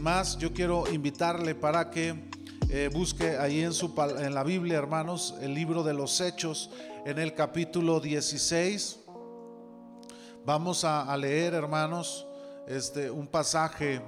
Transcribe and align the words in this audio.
más, 0.00 0.38
yo 0.38 0.52
quiero 0.52 0.90
invitarle 0.90 1.54
para 1.54 1.90
que 1.90 2.14
eh, 2.70 2.88
busque 2.92 3.36
ahí 3.36 3.60
en, 3.60 3.72
su, 3.72 3.92
en 4.18 4.34
la 4.34 4.42
Biblia, 4.42 4.78
hermanos, 4.78 5.34
el 5.40 5.54
libro 5.54 5.82
de 5.82 5.92
los 5.92 6.20
Hechos, 6.20 6.70
en 7.04 7.18
el 7.18 7.34
capítulo 7.34 8.00
16. 8.00 8.98
Vamos 10.44 10.84
a, 10.84 11.14
leer, 11.16 11.54
hermanos, 11.54 12.26
este, 12.66 13.10
un 13.10 13.26
pasaje 13.26 14.00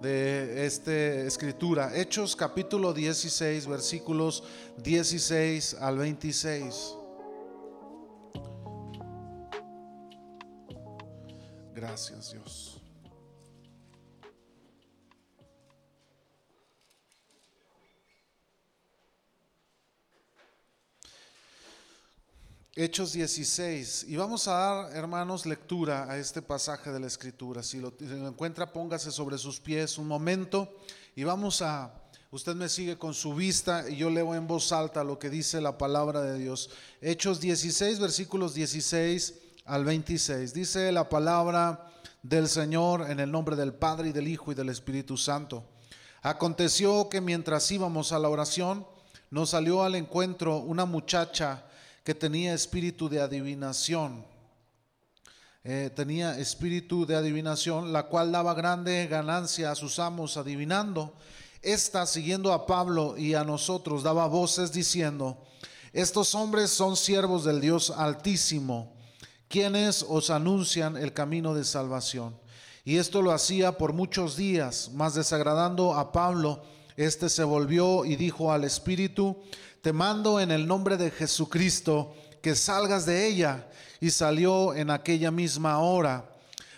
de 0.00 0.66
esta 0.66 0.92
escritura. 0.92 1.92
Hechos 1.94 2.34
capítulo 2.34 2.92
16, 2.92 3.66
versículos 3.66 4.42
16 4.78 5.74
al 5.80 5.98
26. 5.98 6.96
Gracias 11.74 12.32
Dios. 12.32 12.73
Hechos 22.76 23.12
16. 23.12 24.06
Y 24.08 24.16
vamos 24.16 24.48
a 24.48 24.54
dar, 24.54 24.96
hermanos, 24.96 25.46
lectura 25.46 26.10
a 26.10 26.18
este 26.18 26.42
pasaje 26.42 26.90
de 26.90 26.98
la 26.98 27.06
Escritura. 27.06 27.62
Si 27.62 27.78
lo, 27.78 27.94
encuentra, 28.00 28.72
póngase 28.72 29.12
sobre 29.12 29.38
sus 29.38 29.60
pies 29.60 29.96
un 29.96 30.08
momento 30.08 30.74
y 31.14 31.22
vamos 31.22 31.62
a, 31.62 31.94
usted 32.32 32.56
me 32.56 32.68
sigue 32.68 32.98
con 32.98 33.14
su 33.14 33.32
vista 33.32 33.88
y 33.88 33.94
yo 33.94 34.10
leo 34.10 34.34
en 34.34 34.48
voz 34.48 34.72
alta 34.72 35.04
lo 35.04 35.20
que 35.20 35.30
dice 35.30 35.60
la 35.60 35.78
palabra 35.78 36.20
de 36.22 36.36
Dios. 36.36 36.68
Hechos 37.00 37.40
16, 37.40 38.00
versículos 38.00 38.54
16 38.54 39.34
al 39.66 39.84
26. 39.84 40.52
Dice 40.52 40.90
la 40.90 41.08
palabra 41.08 41.92
del 42.24 42.48
Señor 42.48 43.08
en 43.08 43.20
el 43.20 43.30
nombre 43.30 43.54
del 43.54 43.72
Padre 43.72 44.08
y 44.08 44.12
del 44.12 44.26
Hijo 44.26 44.50
y 44.50 44.56
del 44.56 44.68
Espíritu 44.68 45.16
Santo. 45.16 45.62
Aconteció 46.22 47.08
que 47.08 47.20
mientras 47.20 47.70
íbamos 47.70 48.10
a 48.10 48.18
la 48.18 48.28
oración, 48.28 48.84
nos 49.30 49.50
salió 49.50 49.84
al 49.84 49.94
encuentro 49.94 50.56
una 50.56 50.86
muchacha, 50.86 51.66
que 52.04 52.14
tenía 52.14 52.52
espíritu 52.52 53.08
de 53.08 53.20
adivinación. 53.20 54.24
Eh, 55.64 55.90
tenía 55.96 56.38
espíritu 56.38 57.06
de 57.06 57.16
adivinación, 57.16 57.94
la 57.94 58.02
cual 58.04 58.30
daba 58.30 58.52
grande 58.52 59.06
ganancia 59.06 59.70
a 59.70 59.74
sus 59.74 59.98
amos 59.98 60.36
adivinando. 60.36 61.14
Esta, 61.62 62.04
siguiendo 62.04 62.52
a 62.52 62.66
Pablo 62.66 63.16
y 63.16 63.32
a 63.32 63.42
nosotros, 63.42 64.02
daba 64.02 64.26
voces 64.26 64.70
diciendo, 64.70 65.42
estos 65.94 66.34
hombres 66.34 66.70
son 66.70 66.94
siervos 66.94 67.44
del 67.44 67.62
Dios 67.62 67.88
Altísimo, 67.90 68.92
quienes 69.48 70.04
os 70.06 70.28
anuncian 70.28 70.98
el 70.98 71.14
camino 71.14 71.54
de 71.54 71.64
salvación. 71.64 72.36
Y 72.84 72.98
esto 72.98 73.22
lo 73.22 73.32
hacía 73.32 73.78
por 73.78 73.94
muchos 73.94 74.36
días, 74.36 74.90
mas 74.92 75.14
desagradando 75.14 75.94
a 75.94 76.12
Pablo, 76.12 76.62
este 76.96 77.30
se 77.30 77.44
volvió 77.44 78.04
y 78.04 78.16
dijo 78.16 78.52
al 78.52 78.64
Espíritu, 78.64 79.42
te 79.84 79.92
mando 79.92 80.40
en 80.40 80.50
el 80.50 80.66
nombre 80.66 80.96
de 80.96 81.10
Jesucristo 81.10 82.14
que 82.40 82.54
salgas 82.54 83.04
de 83.04 83.26
ella. 83.26 83.68
Y 84.00 84.10
salió 84.10 84.72
en 84.72 84.88
aquella 84.88 85.30
misma 85.30 85.78
hora. 85.78 86.24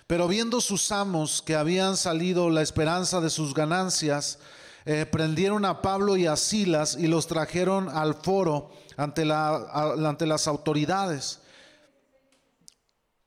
Pero 0.08 0.26
viendo 0.26 0.60
sus 0.60 0.90
amos 0.90 1.40
que 1.40 1.54
habían 1.54 1.96
salido 1.96 2.50
la 2.50 2.62
esperanza 2.62 3.20
de 3.20 3.30
sus 3.30 3.54
ganancias, 3.54 4.40
eh, 4.84 5.06
prendieron 5.06 5.64
a 5.64 5.82
Pablo 5.82 6.16
y 6.16 6.26
a 6.26 6.34
Silas 6.34 6.96
y 6.98 7.06
los 7.06 7.28
trajeron 7.28 7.88
al 7.88 8.14
foro 8.14 8.72
ante, 8.96 9.24
la, 9.24 9.54
ante 9.72 10.26
las 10.26 10.48
autoridades 10.48 11.40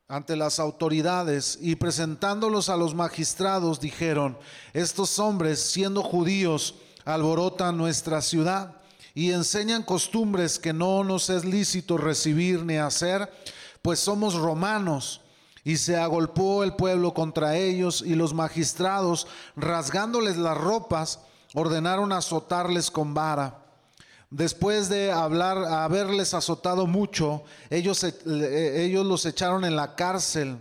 ante 0.10 0.36
las 0.36 0.60
autoridades 0.60 1.60
y 1.62 1.76
presentándolos 1.76 2.68
a 2.70 2.76
los 2.76 2.96
magistrados 2.96 3.80
dijeron, 3.80 4.40
estos 4.74 5.20
hombres 5.20 5.60
siendo 5.60 6.02
judíos 6.02 6.74
alborotan 7.06 7.78
nuestra 7.78 8.20
ciudad 8.24 8.79
y 9.20 9.34
enseñan 9.34 9.84
costumbres 9.84 10.58
que 10.60 10.72
no 10.72 11.04
nos 11.04 11.30
es 11.30 11.44
lícito 11.44 11.98
recibir 11.98 12.64
ni 12.64 12.78
hacer, 12.78 13.30
pues 13.82 14.00
somos 14.00 14.36
romanos. 14.36 15.20
Y 15.66 15.76
se 15.76 15.98
agolpó 15.98 16.64
el 16.64 16.74
pueblo 16.78 17.14
contra 17.14 17.58
ellos 17.58 18.02
y 18.02 18.16
los 18.16 18.34
magistrados, 18.34 19.28
rasgándoles 19.58 20.38
las 20.38 20.58
ropas, 20.58 21.20
ordenaron 21.54 22.14
azotarles 22.14 22.90
con 22.90 23.14
vara. 23.14 23.66
Después 24.30 24.88
de 24.88 25.12
hablar, 25.12 25.66
haberles 25.66 26.34
azotado 26.34 26.88
mucho, 26.88 27.44
ellos, 27.70 28.06
eh, 28.06 28.86
ellos 28.86 29.06
los 29.06 29.26
echaron 29.26 29.66
en 29.66 29.76
la 29.76 29.96
cárcel, 29.96 30.60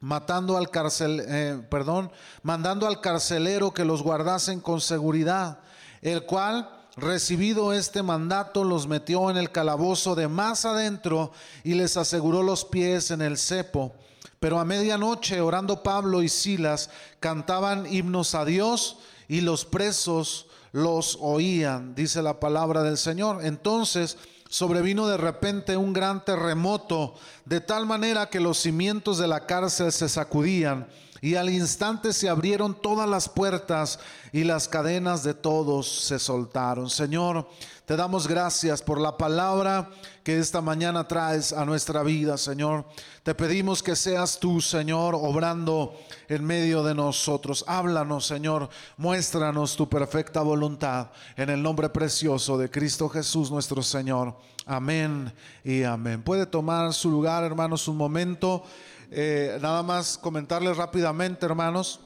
matando 0.00 0.56
al 0.56 0.70
carcel, 0.70 1.22
eh, 1.28 1.62
perdón, 1.70 2.10
mandando 2.42 2.86
al 2.86 3.02
carcelero 3.02 3.74
que 3.74 3.84
los 3.84 4.02
guardasen 4.02 4.60
con 4.60 4.80
seguridad, 4.80 5.58
el 6.00 6.24
cual 6.24 6.80
recibido 6.96 7.72
este 7.72 8.02
mandato, 8.02 8.64
los 8.64 8.86
metió 8.86 9.30
en 9.30 9.36
el 9.36 9.50
calabozo 9.50 10.14
de 10.14 10.28
más 10.28 10.64
adentro 10.64 11.32
y 11.62 11.74
les 11.74 11.96
aseguró 11.96 12.42
los 12.42 12.64
pies 12.64 13.10
en 13.10 13.22
el 13.22 13.38
cepo. 13.38 13.94
Pero 14.40 14.60
a 14.60 14.64
medianoche, 14.64 15.40
orando 15.40 15.82
Pablo 15.82 16.22
y 16.22 16.28
Silas, 16.28 16.90
cantaban 17.20 17.92
himnos 17.92 18.34
a 18.34 18.44
Dios 18.44 18.98
y 19.28 19.40
los 19.40 19.64
presos 19.64 20.46
los 20.72 21.18
oían, 21.20 21.94
dice 21.94 22.22
la 22.22 22.40
palabra 22.40 22.82
del 22.82 22.98
Señor. 22.98 23.44
Entonces 23.44 24.18
sobrevino 24.54 25.08
de 25.08 25.16
repente 25.16 25.76
un 25.76 25.92
gran 25.92 26.24
terremoto, 26.24 27.14
de 27.44 27.60
tal 27.60 27.86
manera 27.86 28.30
que 28.30 28.38
los 28.38 28.58
cimientos 28.58 29.18
de 29.18 29.26
la 29.26 29.46
cárcel 29.46 29.90
se 29.90 30.08
sacudían 30.08 30.86
y 31.24 31.36
al 31.36 31.48
instante 31.48 32.12
se 32.12 32.28
abrieron 32.28 32.74
todas 32.74 33.08
las 33.08 33.30
puertas 33.30 33.98
y 34.30 34.44
las 34.44 34.68
cadenas 34.68 35.22
de 35.22 35.32
todos 35.32 35.88
se 35.88 36.18
soltaron. 36.18 36.90
Señor, 36.90 37.48
te 37.86 37.96
damos 37.96 38.28
gracias 38.28 38.82
por 38.82 39.00
la 39.00 39.16
palabra 39.16 39.88
que 40.22 40.38
esta 40.38 40.60
mañana 40.60 41.08
traes 41.08 41.54
a 41.54 41.64
nuestra 41.64 42.02
vida, 42.02 42.36
Señor. 42.36 42.84
Te 43.22 43.34
pedimos 43.34 43.82
que 43.82 43.96
seas 43.96 44.38
tú, 44.38 44.60
Señor, 44.60 45.14
obrando 45.14 45.98
en 46.28 46.44
medio 46.44 46.82
de 46.82 46.94
nosotros. 46.94 47.64
Háblanos, 47.66 48.26
Señor. 48.26 48.68
Muéstranos 48.98 49.76
tu 49.76 49.88
perfecta 49.88 50.42
voluntad 50.42 51.08
en 51.38 51.48
el 51.48 51.62
nombre 51.62 51.88
precioso 51.88 52.58
de 52.58 52.70
Cristo 52.70 53.08
Jesús, 53.08 53.50
nuestro 53.50 53.82
Señor. 53.82 54.36
Amén 54.66 55.32
y 55.64 55.84
amén. 55.84 56.22
Puede 56.22 56.44
tomar 56.44 56.92
su 56.92 57.10
lugar, 57.10 57.44
hermanos, 57.44 57.88
un 57.88 57.96
momento. 57.96 58.62
Eh, 59.10 59.58
nada 59.60 59.82
más 59.82 60.18
comentarles 60.18 60.76
rápidamente, 60.76 61.46
hermanos. 61.46 62.00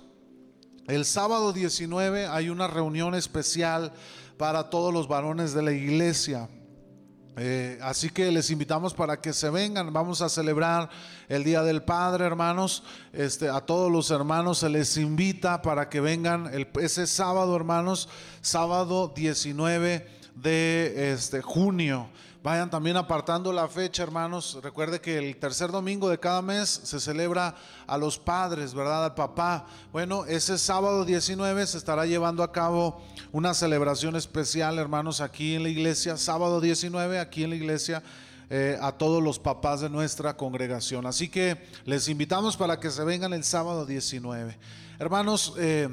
El 0.87 1.05
sábado 1.05 1.53
19 1.53 2.27
hay 2.27 2.49
una 2.49 2.67
reunión 2.67 3.15
especial 3.15 3.93
para 4.37 4.71
todos 4.71 4.93
los 4.93 5.09
varones 5.09 5.53
de 5.53 5.63
la 5.63 5.73
iglesia. 5.73 6.49
Eh, 7.41 7.79
así 7.83 8.11
que 8.11 8.33
les 8.33 8.51
invitamos 8.51 8.95
para 8.95 9.21
que 9.21 9.33
se 9.33 9.49
vengan. 9.51 9.93
Vamos 9.93 10.23
a 10.23 10.29
celebrar 10.29 10.91
el 11.29 11.45
Día 11.45 11.63
del 11.63 11.83
Padre, 11.83 12.25
hermanos. 12.25 12.83
Este, 13.13 13.49
a 13.49 13.61
todos 13.61 13.93
los 13.93 14.11
hermanos 14.11 14.59
se 14.59 14.69
les 14.69 14.97
invita 14.97 15.63
para 15.63 15.89
que 15.89 16.01
vengan 16.01 16.53
el, 16.53 16.67
ese 16.81 17.07
sábado, 17.07 17.55
hermanos, 17.55 18.09
sábado 18.41 19.13
19 19.15 20.07
de 20.35 21.13
este, 21.13 21.43
junio. 21.43 22.09
Vayan 22.41 22.71
también 22.71 22.97
apartando 22.97 23.53
la 23.53 23.67
fecha, 23.67 24.05
hermanos. 24.05 24.61
Recuerde 24.63 25.01
que 25.01 25.19
el 25.19 25.37
tercer 25.39 25.73
domingo 25.73 26.09
de 26.09 26.21
cada 26.21 26.41
mes 26.41 26.69
se 26.85 27.01
celebra 27.01 27.57
a 27.85 27.99
los 27.99 28.17
padres, 28.17 28.75
¿verdad? 28.75 29.07
Al 29.07 29.15
papá. 29.15 29.67
Bueno, 29.91 30.25
ese 30.25 30.57
sábado 30.57 31.05
19 31.05 31.67
se 31.67 31.79
estará 31.79 32.07
llevando 32.07 32.45
a 32.45 32.53
cabo 32.53 33.03
una 33.33 33.55
celebración 33.55 34.15
especial, 34.15 34.79
hermanos, 34.79 35.21
aquí 35.21 35.57
en 35.57 35.65
la 35.65 35.69
iglesia. 35.69 36.17
Sábado 36.17 36.61
19, 36.61 37.19
aquí 37.19 37.43
en 37.43 37.51
la 37.51 37.57
iglesia. 37.57 38.05
Eh, 38.51 38.79
a 38.81 38.93
todos 38.93 39.23
los 39.23 39.39
papás 39.39 39.83
de 39.83 39.91
nuestra 39.91 40.37
congregación. 40.37 41.05
Así 41.05 41.29
que 41.29 41.67
les 41.85 42.09
invitamos 42.09 42.57
para 42.57 42.81
que 42.81 42.91
se 42.91 43.05
vengan 43.05 43.35
el 43.35 43.45
sábado 43.45 43.85
19. 43.85 44.57
Hermanos, 44.99 45.53
eh, 45.59 45.89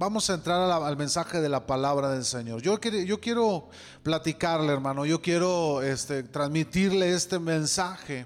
Vamos 0.00 0.30
a 0.30 0.32
entrar 0.32 0.58
al 0.58 0.96
mensaje 0.96 1.42
de 1.42 1.50
la 1.50 1.66
palabra 1.66 2.08
del 2.08 2.24
Señor. 2.24 2.62
Yo, 2.62 2.80
yo 2.80 3.20
quiero 3.20 3.68
platicarle, 4.02 4.72
hermano, 4.72 5.04
yo 5.04 5.20
quiero 5.20 5.82
este, 5.82 6.22
transmitirle 6.22 7.12
este 7.12 7.38
mensaje. 7.38 8.24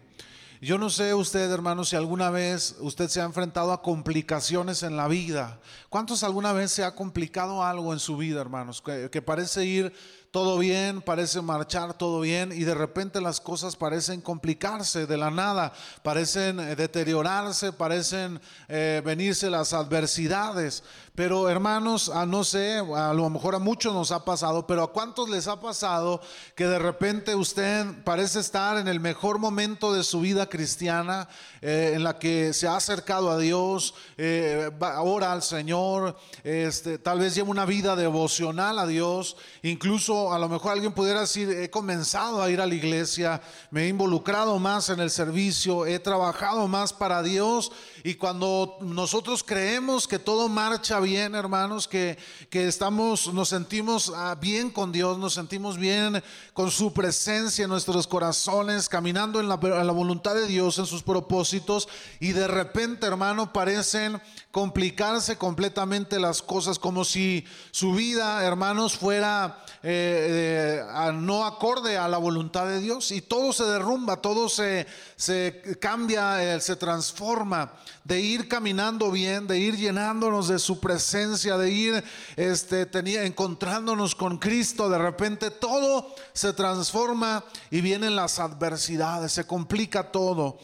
Yo 0.60 0.78
no 0.78 0.88
sé 0.88 1.14
usted, 1.14 1.50
hermano, 1.50 1.84
si 1.84 1.96
alguna 1.96 2.31
vez 2.31 2.76
usted 2.78 3.08
se 3.08 3.20
ha 3.20 3.25
enfrentado 3.25 3.72
a 3.72 3.82
complicaciones 3.82 4.84
en 4.84 4.96
la 4.96 5.08
vida. 5.08 5.58
¿Cuántos 5.88 6.22
alguna 6.22 6.52
vez 6.52 6.70
se 6.70 6.84
ha 6.84 6.94
complicado 6.94 7.64
algo 7.64 7.93
en 7.93 7.98
su 7.98 8.16
vida, 8.16 8.40
hermanos? 8.40 8.81
Que 8.81 9.20
parece 9.20 9.64
ir 9.64 9.93
todo 10.34 10.58
bien, 10.58 11.00
parece 11.00 11.40
marchar 11.42 11.94
todo 11.94 12.19
bien 12.19 12.50
y 12.50 12.64
de 12.64 12.75
repente 12.75 13.20
las 13.20 13.40
cosas 13.40 13.76
parecen 13.76 14.20
complicarse 14.20 15.06
de 15.06 15.16
la 15.16 15.31
nada, 15.31 15.72
parecen 16.02 16.58
eh, 16.58 16.75
deteriorarse, 16.75 17.72
parecen 17.72 18.40
eh, 18.66 19.00
venirse 19.04 19.48
las 19.48 19.72
adversidades. 19.72 20.82
Pero 21.14 21.48
hermanos, 21.48 22.08
a 22.08 22.26
no 22.26 22.42
sé, 22.42 22.78
a 22.78 23.14
lo 23.14 23.31
mejor 23.31 23.54
a 23.54 23.60
muchos 23.60 23.94
nos 23.94 24.10
ha 24.10 24.25
pasado, 24.25 24.66
pero 24.66 24.82
a 24.82 24.92
cuántos 24.92 25.31
les 25.31 25.46
ha 25.46 25.60
pasado 25.60 26.20
que 26.56 26.66
de 26.66 26.81
repente 26.81 27.36
usted 27.36 27.86
parece 28.02 28.40
estar 28.40 28.78
en 28.78 28.88
el 28.88 28.98
mejor 28.98 29.38
momento 29.38 29.92
de 29.92 30.02
su 30.02 30.19
vida 30.19 30.48
cristiana, 30.48 31.28
eh, 31.62 31.92
en 31.94 32.02
la 32.02 32.19
que 32.19 32.52
se 32.52 32.66
ha 32.66 32.75
acercado 32.75 33.31
a 33.31 33.38
Dios, 33.38 33.94
eh, 34.19 34.69
ora 34.81 35.32
al 35.32 35.44
Señor, 35.44 36.16
este, 36.42 36.98
tal 36.98 37.20
vez 37.20 37.36
lleva 37.36 37.48
una 37.48 37.64
vida 37.64 37.94
devocional 37.94 38.81
a 38.81 38.86
Dios, 38.88 39.36
incluso 39.62 40.23
a 40.32 40.38
lo 40.38 40.48
mejor 40.48 40.72
alguien 40.72 40.92
pudiera 40.92 41.20
decir, 41.20 41.50
he 41.50 41.68
comenzado 41.70 42.42
a 42.42 42.50
ir 42.50 42.60
a 42.60 42.66
la 42.66 42.74
iglesia, 42.74 43.40
me 43.70 43.84
he 43.84 43.88
involucrado 43.88 44.58
más 44.58 44.88
en 44.88 45.00
el 45.00 45.10
servicio, 45.10 45.86
he 45.86 45.98
trabajado 45.98 46.68
más 46.68 46.92
para 46.92 47.22
Dios 47.22 47.72
y 48.06 48.16
cuando 48.16 48.76
nosotros 48.82 49.42
creemos 49.42 50.06
que 50.06 50.18
todo 50.18 50.50
marcha 50.50 51.00
bien, 51.00 51.34
hermanos, 51.34 51.88
que, 51.88 52.18
que 52.50 52.68
estamos, 52.68 53.32
nos 53.32 53.48
sentimos 53.48 54.12
ah, 54.14 54.36
bien 54.38 54.68
con 54.68 54.92
Dios, 54.92 55.16
nos 55.16 55.32
sentimos 55.32 55.78
bien 55.78 56.22
con 56.52 56.70
su 56.70 56.92
presencia 56.92 57.64
en 57.64 57.70
nuestros 57.70 58.06
corazones, 58.06 58.90
caminando 58.90 59.40
en 59.40 59.48
la, 59.48 59.56
voluntad 59.56 60.34
de 60.34 60.46
Dios, 60.46 60.78
en 60.78 60.84
sus 60.84 61.02
propósitos, 61.02 61.88
y 62.20 62.32
de 62.32 62.46
repente, 62.46 63.06
hermano, 63.06 63.54
parecen 63.54 64.20
complicarse 64.50 65.38
completamente 65.38 66.20
las 66.20 66.42
cosas, 66.42 66.78
como 66.78 67.06
si 67.06 67.46
su 67.70 67.94
vida, 67.94 68.44
hermanos, 68.44 68.98
fuera 68.98 69.64
eh, 69.82 70.84
eh, 70.84 71.12
no 71.14 71.46
acorde 71.46 71.96
a 71.96 72.06
la 72.08 72.18
voluntad 72.18 72.66
de 72.66 72.80
Dios, 72.80 73.12
y 73.12 73.22
todo 73.22 73.54
se 73.54 73.64
derrumba, 73.64 74.18
todo 74.18 74.50
se, 74.50 74.86
se 75.16 75.78
cambia, 75.80 76.54
eh, 76.56 76.60
se 76.60 76.76
transforma 76.76 77.72
de 78.02 78.20
ir 78.20 78.49
caminando 78.49 79.11
bien, 79.11 79.46
de 79.46 79.58
ir 79.58 79.76
llenándonos 79.76 80.49
de 80.49 80.58
su 80.58 80.81
presencia, 80.81 81.56
de 81.56 81.70
ir 81.70 82.05
este, 82.37 82.87
tenía, 82.87 83.25
encontrándonos 83.25 84.14
con 84.14 84.38
Cristo. 84.38 84.88
De 84.88 84.99
repente 84.99 85.50
todo 85.50 86.14
se 86.32 86.52
transforma 86.52 87.44
y 87.70 87.81
vienen 87.81 88.17
las 88.17 88.38
adversidades, 88.38 89.32
se 89.32 89.46
complica 89.46 90.11
todo. 90.11 90.58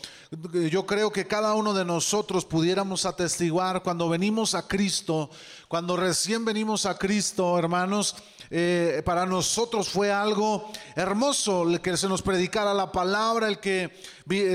Yo 0.71 0.87
creo 0.87 1.11
que 1.11 1.27
cada 1.27 1.55
uno 1.55 1.75
de 1.75 1.85
nosotros 1.85 2.45
pudiéramos 2.45 3.05
atestiguar 3.05 3.83
cuando 3.83 4.09
venimos 4.09 4.55
a 4.55 4.69
Cristo, 4.69 5.31
cuando 5.67 5.97
recién 5.97 6.45
venimos 6.45 6.87
a 6.87 6.97
Cristo, 6.97 7.59
hermanos, 7.59 8.15
eh, 8.53 9.03
para 9.05 9.27
nosotros 9.27 9.89
fue 9.89 10.11
algo 10.11 10.73
hermoso 10.97 11.63
el 11.63 11.81
que 11.81 11.97
se 11.97 12.09
nos 12.09 12.21
predicara 12.21 12.75
la 12.75 12.91
palabra, 12.91 13.47
el 13.47 13.61
que 13.61 13.93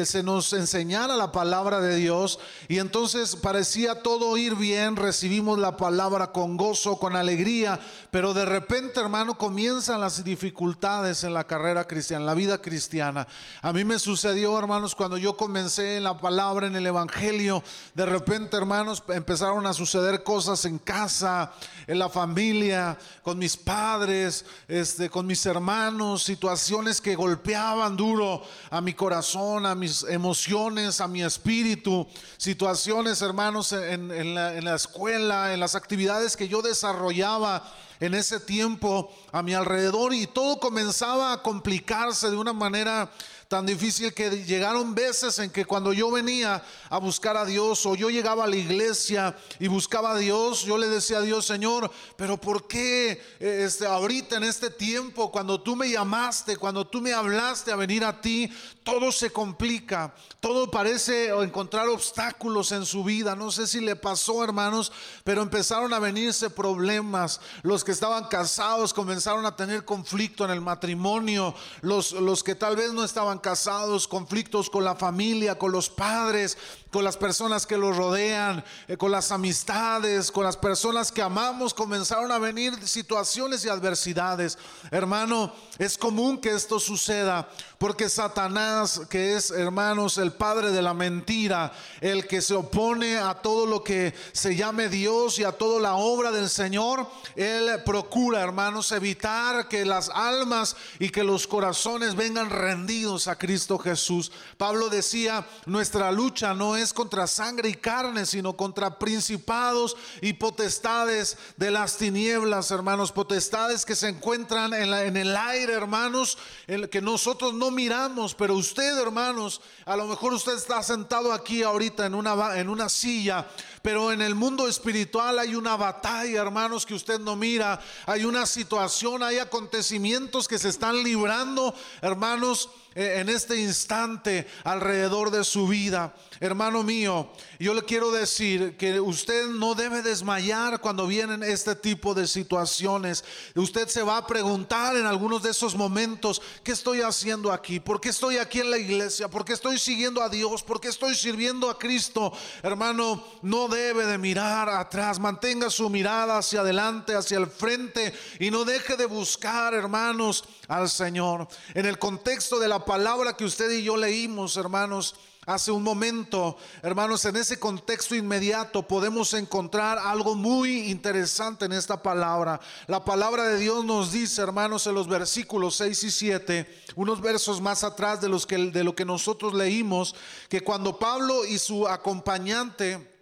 se 0.06 0.23
nos 0.23 0.53
enseñara 0.53 1.15
la 1.15 1.31
palabra 1.31 1.79
de 1.81 1.95
Dios 1.95 2.39
y 2.67 2.79
entonces 2.79 3.35
parecía 3.35 4.01
todo 4.01 4.38
ir 4.38 4.56
bien, 4.56 4.95
recibimos 4.95 5.59
la 5.59 5.77
palabra 5.77 6.31
con 6.31 6.57
gozo, 6.57 6.97
con 6.97 7.15
alegría, 7.15 7.79
pero 8.12 8.33
de 8.33 8.45
repente, 8.45 9.00
hermano, 9.00 9.38
comienzan 9.38 10.01
las 10.01 10.23
dificultades 10.23 11.23
en 11.23 11.33
la 11.33 11.45
carrera 11.45 11.85
cristiana, 11.85 12.21
en 12.21 12.25
la 12.25 12.33
vida 12.33 12.62
cristiana. 12.62 13.27
A 13.62 13.73
mí 13.73 13.83
me 13.83 14.00
sucedió, 14.00 14.57
hermanos, 14.57 14.95
cuando 14.95 15.17
yo 15.17 15.35
comencé 15.35 15.97
en 15.97 16.03
la 16.03 16.17
palabra, 16.19 16.67
en 16.67 16.75
el 16.75 16.85
Evangelio, 16.85 17.63
de 17.94 18.06
repente, 18.06 18.57
hermanos, 18.57 19.03
empezaron 19.09 19.65
a 19.67 19.73
suceder 19.73 20.23
cosas 20.23 20.65
en 20.65 20.79
casa, 20.79 21.53
en 21.88 22.00
la 22.00 22.09
familia, 22.09 22.97
con 23.23 23.38
mis 23.38 23.57
padres, 23.57 24.45
este, 24.67 25.09
con 25.09 25.25
mis 25.25 25.45
hermanos, 25.45 26.23
situaciones 26.23 27.01
que 27.01 27.15
golpeaban 27.15 27.95
duro 27.95 28.44
a 28.69 28.81
mi 28.81 28.94
corazón, 28.94 29.54
a 29.63 29.75
mis 29.75 30.03
emociones, 30.03 31.01
a 31.01 31.07
mi 31.07 31.21
espíritu, 31.21 32.07
situaciones, 32.37 33.21
hermanos, 33.21 33.71
en, 33.73 34.33
la, 34.33 34.75
escuela, 34.75 35.53
en 35.53 35.59
las 35.59 35.75
actividades 35.75 36.35
que 36.35 36.47
yo 36.47 36.63
desarrollaba 36.63 37.71
en 38.05 38.15
ese 38.15 38.39
tiempo 38.39 39.11
a 39.31 39.41
mi 39.41 39.53
alrededor 39.53 40.13
y 40.13 40.27
todo 40.27 40.59
comenzaba 40.59 41.33
a 41.33 41.41
complicarse 41.41 42.29
de 42.29 42.37
una 42.37 42.53
manera 42.53 43.11
tan 43.47 43.65
difícil 43.65 44.13
que 44.13 44.43
llegaron 44.43 44.95
veces 44.95 45.37
en 45.39 45.51
que 45.51 45.65
cuando 45.65 45.93
yo 45.93 46.09
venía 46.09 46.63
a 46.89 46.97
buscar 46.97 47.37
a 47.37 47.45
Dios 47.45 47.85
o 47.85 47.95
yo 47.95 48.09
llegaba 48.09 48.45
a 48.45 48.47
la 48.47 48.55
iglesia 48.55 49.35
y 49.59 49.67
buscaba 49.67 50.11
a 50.11 50.17
Dios, 50.17 50.63
yo 50.63 50.77
le 50.77 50.87
decía 50.87 51.19
a 51.19 51.21
Dios, 51.21 51.45
Señor, 51.45 51.91
pero 52.17 52.37
¿por 52.37 52.67
qué 52.67 53.11
eh, 53.39 53.63
este, 53.65 53.85
ahorita 53.85 54.37
en 54.37 54.43
este 54.43 54.69
tiempo, 54.69 55.31
cuando 55.31 55.61
tú 55.61 55.75
me 55.75 55.89
llamaste, 55.89 56.57
cuando 56.57 56.87
tú 56.87 57.01
me 57.01 57.13
hablaste 57.13 57.71
a 57.71 57.75
venir 57.75 58.03
a 58.03 58.19
ti, 58.19 58.51
todo 58.83 59.11
se 59.11 59.31
complica, 59.31 60.13
todo 60.39 60.69
parece 60.69 61.29
encontrar 61.29 61.87
obstáculos 61.87 62.71
en 62.71 62.85
su 62.85 63.03
vida. 63.03 63.35
No 63.35 63.51
sé 63.51 63.67
si 63.67 63.79
le 63.79 63.95
pasó, 63.95 64.43
hermanos, 64.43 64.91
pero 65.23 65.41
empezaron 65.41 65.93
a 65.93 65.99
venirse 65.99 66.49
problemas. 66.49 67.41
Los 67.63 67.83
que 67.83 67.91
estaban 67.95 68.25
casados 68.25 68.94
comenzaron 68.94 69.45
a 69.45 69.56
tener 69.56 69.86
conflicto 69.86 70.45
en 70.45 70.51
el 70.51 70.62
matrimonio, 70.62 71.56
los, 71.81 72.12
los 72.12 72.44
que 72.44 72.56
tal 72.56 72.75
vez 72.75 72.94
no 72.94 73.03
estaban 73.03 73.39
casados, 73.39 74.07
conflictos 74.07 74.69
con 74.69 74.83
la 74.83 74.95
familia, 74.95 75.57
con 75.57 75.71
los 75.71 75.89
padres, 75.89 76.57
con 76.95 77.03
las 77.03 77.18
personas 77.18 77.65
que 77.68 77.75
los 77.75 77.97
rodean, 77.97 78.63
eh, 78.88 78.95
con 78.95 79.12
las 79.12 79.33
amistades, 79.33 80.31
con 80.31 80.45
las 80.45 80.56
personas 80.56 81.12
que 81.12 81.21
amamos, 81.21 81.74
comenzaron 81.74 82.31
a 82.31 82.39
venir 82.39 82.88
situaciones 82.88 83.65
y 83.65 83.68
adversidades. 83.68 84.57
Hermano, 84.92 85.51
es 85.77 85.97
común 85.97 86.38
que 86.38 86.51
esto 86.51 86.80
suceda 86.80 87.50
porque 87.77 88.09
Satanás, 88.09 89.01
que 89.09 89.36
es, 89.36 89.51
hermanos, 89.51 90.18
el 90.18 90.31
padre 90.31 90.71
de 90.71 90.81
la 90.81 90.94
mentira, 90.94 91.74
el 92.00 92.25
que 92.27 92.42
se 92.42 92.56
opone 92.56 93.18
a 93.18 93.33
todo 93.33 93.65
lo 93.65 93.83
que 93.83 94.13
se 94.31 94.56
llame 94.56 94.88
Dios 94.88 95.38
y 95.39 95.44
a 95.44 95.51
toda 95.51 95.81
la 95.81 95.95
obra 95.95 96.31
del 96.31 96.50
Señor, 96.50 97.07
él 97.36 97.69
procura, 97.83 98.41
hermanos, 98.41 98.91
evitar 98.91 99.68
que 99.68 99.83
las 99.83 100.09
almas 100.09 100.75
y 101.00 101.09
que 101.09 101.24
los 101.24 101.48
corazones 101.48 102.15
vengan 102.15 102.50
rendidos 102.50 103.27
a 103.27 103.38
Cristo 103.38 103.77
Jesús. 103.77 104.31
Pablo 104.57 104.89
decía, 104.89 105.45
nuestra 105.65 106.12
lucha 106.12 106.53
no 106.53 106.77
es 106.77 106.84
contra 106.93 107.27
sangre 107.27 107.69
y 107.69 107.75
carne, 107.75 108.25
sino 108.25 108.55
contra 108.55 108.97
principados 108.99 109.95
y 110.21 110.33
potestades 110.33 111.37
de 111.57 111.71
las 111.71 111.97
tinieblas, 111.97 112.71
hermanos, 112.71 113.11
potestades 113.11 113.85
que 113.85 113.95
se 113.95 114.09
encuentran 114.09 114.73
en, 114.73 115.17
el 115.17 115.35
aire, 115.35 115.73
hermanos, 115.73 116.37
en 116.67 116.87
que 116.87 117.01
nosotros 117.01 117.53
no 117.53 117.71
miramos, 117.71 118.35
pero 118.35 118.55
usted, 118.55 118.97
hermanos, 118.97 119.61
a 119.85 119.95
lo 119.95 120.07
mejor 120.07 120.33
usted 120.33 120.55
está 120.55 120.81
sentado 120.83 121.33
aquí 121.33 121.63
ahorita 121.63 122.05
en 122.05 122.15
una, 122.15 122.57
en 122.57 122.69
una 122.69 122.89
silla, 122.89 123.47
pero 123.81 124.11
en 124.11 124.21
el 124.21 124.35
mundo 124.35 124.67
espiritual 124.67 125.39
hay 125.39 125.55
una 125.55 125.75
batalla, 125.75 126.41
hermanos, 126.41 126.85
que 126.85 126.93
usted 126.93 127.19
no 127.19 127.35
mira, 127.35 127.79
hay 128.05 128.25
una 128.25 128.45
situación, 128.45 129.23
hay 129.23 129.38
acontecimientos 129.38 130.47
que 130.47 130.59
se 130.59 130.69
están 130.69 131.03
librando, 131.03 131.73
hermanos, 132.01 132.69
en 132.95 133.27
este 133.27 133.57
instante 133.57 134.47
alrededor 134.63 135.30
de 135.30 135.44
su 135.44 135.68
vida. 135.68 136.15
Hermano 136.39 136.81
mío, 136.81 137.30
yo 137.59 137.74
le 137.74 137.83
quiero 137.83 138.09
decir 138.12 138.77
que 138.77 139.00
usted 139.00 139.47
no 139.47 139.75
debe 139.75 140.01
desmayar 140.01 140.80
cuando 140.80 141.06
vienen 141.06 141.44
este 141.44 141.75
tipo 141.75 142.13
de 142.13 142.25
situaciones. 142.25 143.25
Usted 143.53 143.89
se 143.89 144.01
va 144.01 144.17
a 144.17 144.27
preguntar 144.27 144.96
en 144.96 145.05
algunos 145.05 145.43
de 145.43 145.51
esos 145.51 145.75
momentos, 145.75 146.41
¿qué 146.63 146.72
estoy 146.72 147.01
haciendo 147.01 147.51
aquí? 147.51 147.81
¿Por 147.81 148.00
qué 148.00 148.10
estoy 148.10 148.38
aquí 148.38 148.62
en 148.62 148.72
la 148.72 148.77
iglesia? 148.77 149.27
¿Por 149.27 149.43
qué 149.43 149.53
estoy 149.53 149.77
siguiendo 149.77 150.22
a 150.22 150.29
Dios? 150.29 150.63
¿Por 150.63 150.79
qué 150.79 150.88
estoy 150.88 151.15
sirviendo 151.15 151.69
a 151.69 151.77
Cristo? 151.77 152.31
Hermano, 152.63 153.24
no 153.41 153.67
debe 153.67 154.05
de 154.05 154.17
mirar 154.17 154.69
atrás, 154.69 155.19
mantenga 155.19 155.69
su 155.69 155.89
mirada 155.89 156.38
hacia 156.38 156.62
adelante, 156.62 157.15
hacia 157.15 157.38
el 157.38 157.48
frente 157.48 158.13
y 158.39 158.51
no 158.51 158.63
deje 158.63 158.96
de 158.96 159.05
buscar, 159.05 159.74
hermanos, 159.74 160.46
al 160.69 160.89
Señor. 160.89 161.48
En 161.74 161.86
el 161.86 162.00
contexto 162.00 162.58
de 162.60 162.69
la 162.69 162.85
palabra 162.86 163.36
que 163.36 163.46
usted 163.46 163.70
y 163.72 163.84
yo 163.84 163.98
leímos, 163.98 164.56
hermanos, 164.58 165.15
hace 165.46 165.72
un 165.72 165.84
momento, 165.84 166.58
hermanos, 166.82 167.25
en 167.25 167.36
ese 167.36 167.60
contexto 167.60 168.15
inmediato 168.15 168.88
podemos 168.88 169.34
encontrar 169.34 169.98
algo 169.98 170.36
muy 170.36 170.89
interesante 170.89 171.65
en 171.65 171.74
esta 171.74 172.01
palabra. 172.01 172.60
La 172.88 173.04
palabra 173.04 173.44
de 173.46 173.60
Dios 173.60 173.86
nos 173.86 174.12
dice, 174.12 174.42
hermanos, 174.42 174.88
en 174.88 174.96
los 174.96 175.08
versículos 175.08 175.75
6 175.75 176.04
y 176.04 176.12
7, 176.12 176.82
unos 176.96 177.22
versos 177.22 177.62
más 177.62 177.84
atrás 177.84 178.22
de, 178.22 178.30
los 178.30 178.46
que, 178.46 178.58
de 178.58 178.84
lo 178.84 178.96
que 178.96 179.06
nosotros 179.06 179.54
leímos, 179.54 180.15
que 180.50 180.62
cuando 180.62 180.98
Pablo 180.98 181.46
y 181.46 181.58
su 181.60 181.88
acompañante, 181.88 183.14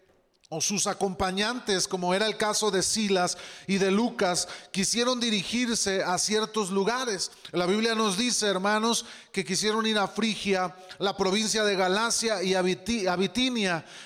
o 0.53 0.61
sus 0.61 0.85
acompañantes, 0.85 1.87
como 1.87 2.13
era 2.13 2.27
el 2.27 2.37
caso 2.37 2.69
de 2.69 2.83
Silas 2.83 3.37
y 3.65 3.79
de 3.79 3.89
Lucas, 3.89 4.47
quisieron 4.71 5.19
dirigirse 5.19 6.03
a 6.03 6.17
ciertos 6.19 6.69
lugares. 6.69 7.31
La 7.51 7.65
Biblia 7.65 7.95
nos 7.95 8.17
dice, 8.17 8.47
hermanos, 8.47 9.05
que 9.31 9.43
quisieron 9.43 9.87
ir 9.87 9.97
a 9.97 10.07
Frigia, 10.07 10.75
la 10.99 11.17
provincia 11.17 11.63
de 11.63 11.75
Galacia 11.75 12.43
y 12.43 12.53
a 12.53 12.63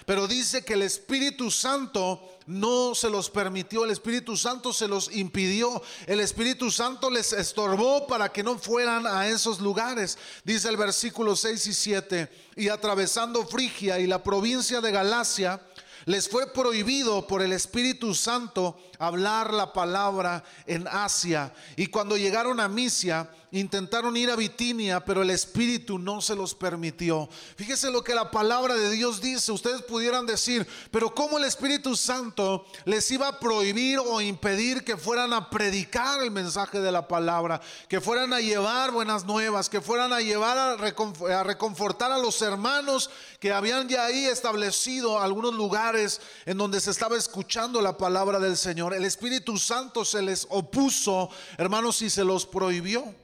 pero 0.06 0.27
dice 0.27 0.63
que 0.63 0.74
el 0.74 0.84
Espíritu 0.84 1.51
Santo 1.51 2.22
no 2.46 2.96
se 2.96 3.10
los 3.10 3.30
permitió, 3.30 3.84
el 3.84 3.92
Espíritu 3.92 4.38
Santo 4.38 4.72
se 4.72 4.88
los 4.88 5.13
impidió, 5.13 5.82
el 6.06 6.22
Espíritu 6.22 6.72
Santo 6.72 7.10
les 7.10 7.34
estorbó 7.34 8.08
para 8.08 8.30
que 8.30 8.42
no 8.42 8.58
fueran 8.58 9.06
a 9.06 9.27
esos 9.27 9.60
lugares. 9.60 10.18
Dice 10.46 10.70
el 10.70 10.77
versículo 10.77 11.36
6 11.36 11.68
y 11.68 11.74
7, 11.74 12.30
y 12.56 12.70
atravesando 12.70 13.46
Frigia 13.46 14.00
y 14.00 14.08
la 14.08 14.24
provincia 14.24 14.80
de 14.80 14.92
Galacia, 14.92 15.62
les 16.08 16.30
fue 16.30 16.48
prohibido 16.54 17.28
por 17.28 17.42
el 17.42 17.52
Espíritu 17.52 18.16
Santo 18.16 18.78
hablar 19.00 19.54
la 19.54 19.74
palabra 19.74 20.44
en 20.66 20.88
Asia. 20.88 21.54
Y 21.75 21.88
cuando 21.88 22.18
llegaron 22.18 22.60
a 22.60 22.68
Misia, 22.68 23.30
intentaron 23.51 24.18
ir 24.18 24.30
a 24.30 24.36
Bitinia, 24.36 25.04
pero 25.04 25.22
el 25.22 25.30
Espíritu 25.30 25.98
no 25.98 26.22
se 26.22 26.36
los 26.36 26.54
permitió. 26.54 27.30
Fíjese 27.56 27.92
lo 27.92 28.04
que 28.04 28.13
la 28.13 28.30
palabra 28.30 28.75
de 28.75 28.92
Dios 28.92 29.22
dice. 29.22 29.51
Ustedes 29.51 29.82
pudieran 29.84 30.25
decir, 30.25 30.68
pero 30.92 31.13
¿cómo 31.13 31.38
el 31.38 31.46
Espíritu 31.46 31.96
Santo 31.96 32.66
les 32.86 33.10
iba 33.12 33.27
a 33.27 33.39
prohibir 33.39 34.00
o 34.00 34.20
impedir 34.20 34.84
que 34.84 34.98
fueran 34.98 35.34
a 35.34 35.50
predicar 35.50 36.22
el 36.22 36.32
mensaje 36.32 36.80
de 36.80 36.92
la 36.92 37.08
palabra, 37.08 37.62
que 37.88 38.01
fueran 38.01 38.34
a 38.34 38.42
llevar 38.42 38.92
buenas 38.92 39.25
nuevas, 39.25 39.70
que 39.70 39.82
fueran 39.82 40.12
a 40.12 40.20
llevar 40.20 40.58
a, 40.58 41.44
reconfortar 41.44 42.12
a 42.12 42.18
los 42.18 42.42
hermanos 42.42 43.10
que 43.39 43.54
habían 43.54 43.88
ya 43.88 44.06
ahí 44.06 44.25
establecido 44.25 45.22
algunos 45.22 45.54
lugares 45.54 46.22
en 46.46 46.58
donde 46.58 46.82
se 46.82 46.92
estaba 46.92 47.18
escuchando 47.18 47.82
la 47.82 47.98
palabra 47.98 48.39
del 48.39 48.58
Señor? 48.58 48.87
El 48.94 49.06
Espíritu 49.06 49.58
Santo 49.58 50.06
se 50.06 50.22
les 50.22 50.48
opuso, 50.50 51.29
hermanos, 51.58 52.01
y 52.01 52.10
se 52.10 52.24
los 52.24 52.46
prohibió. 52.46 53.15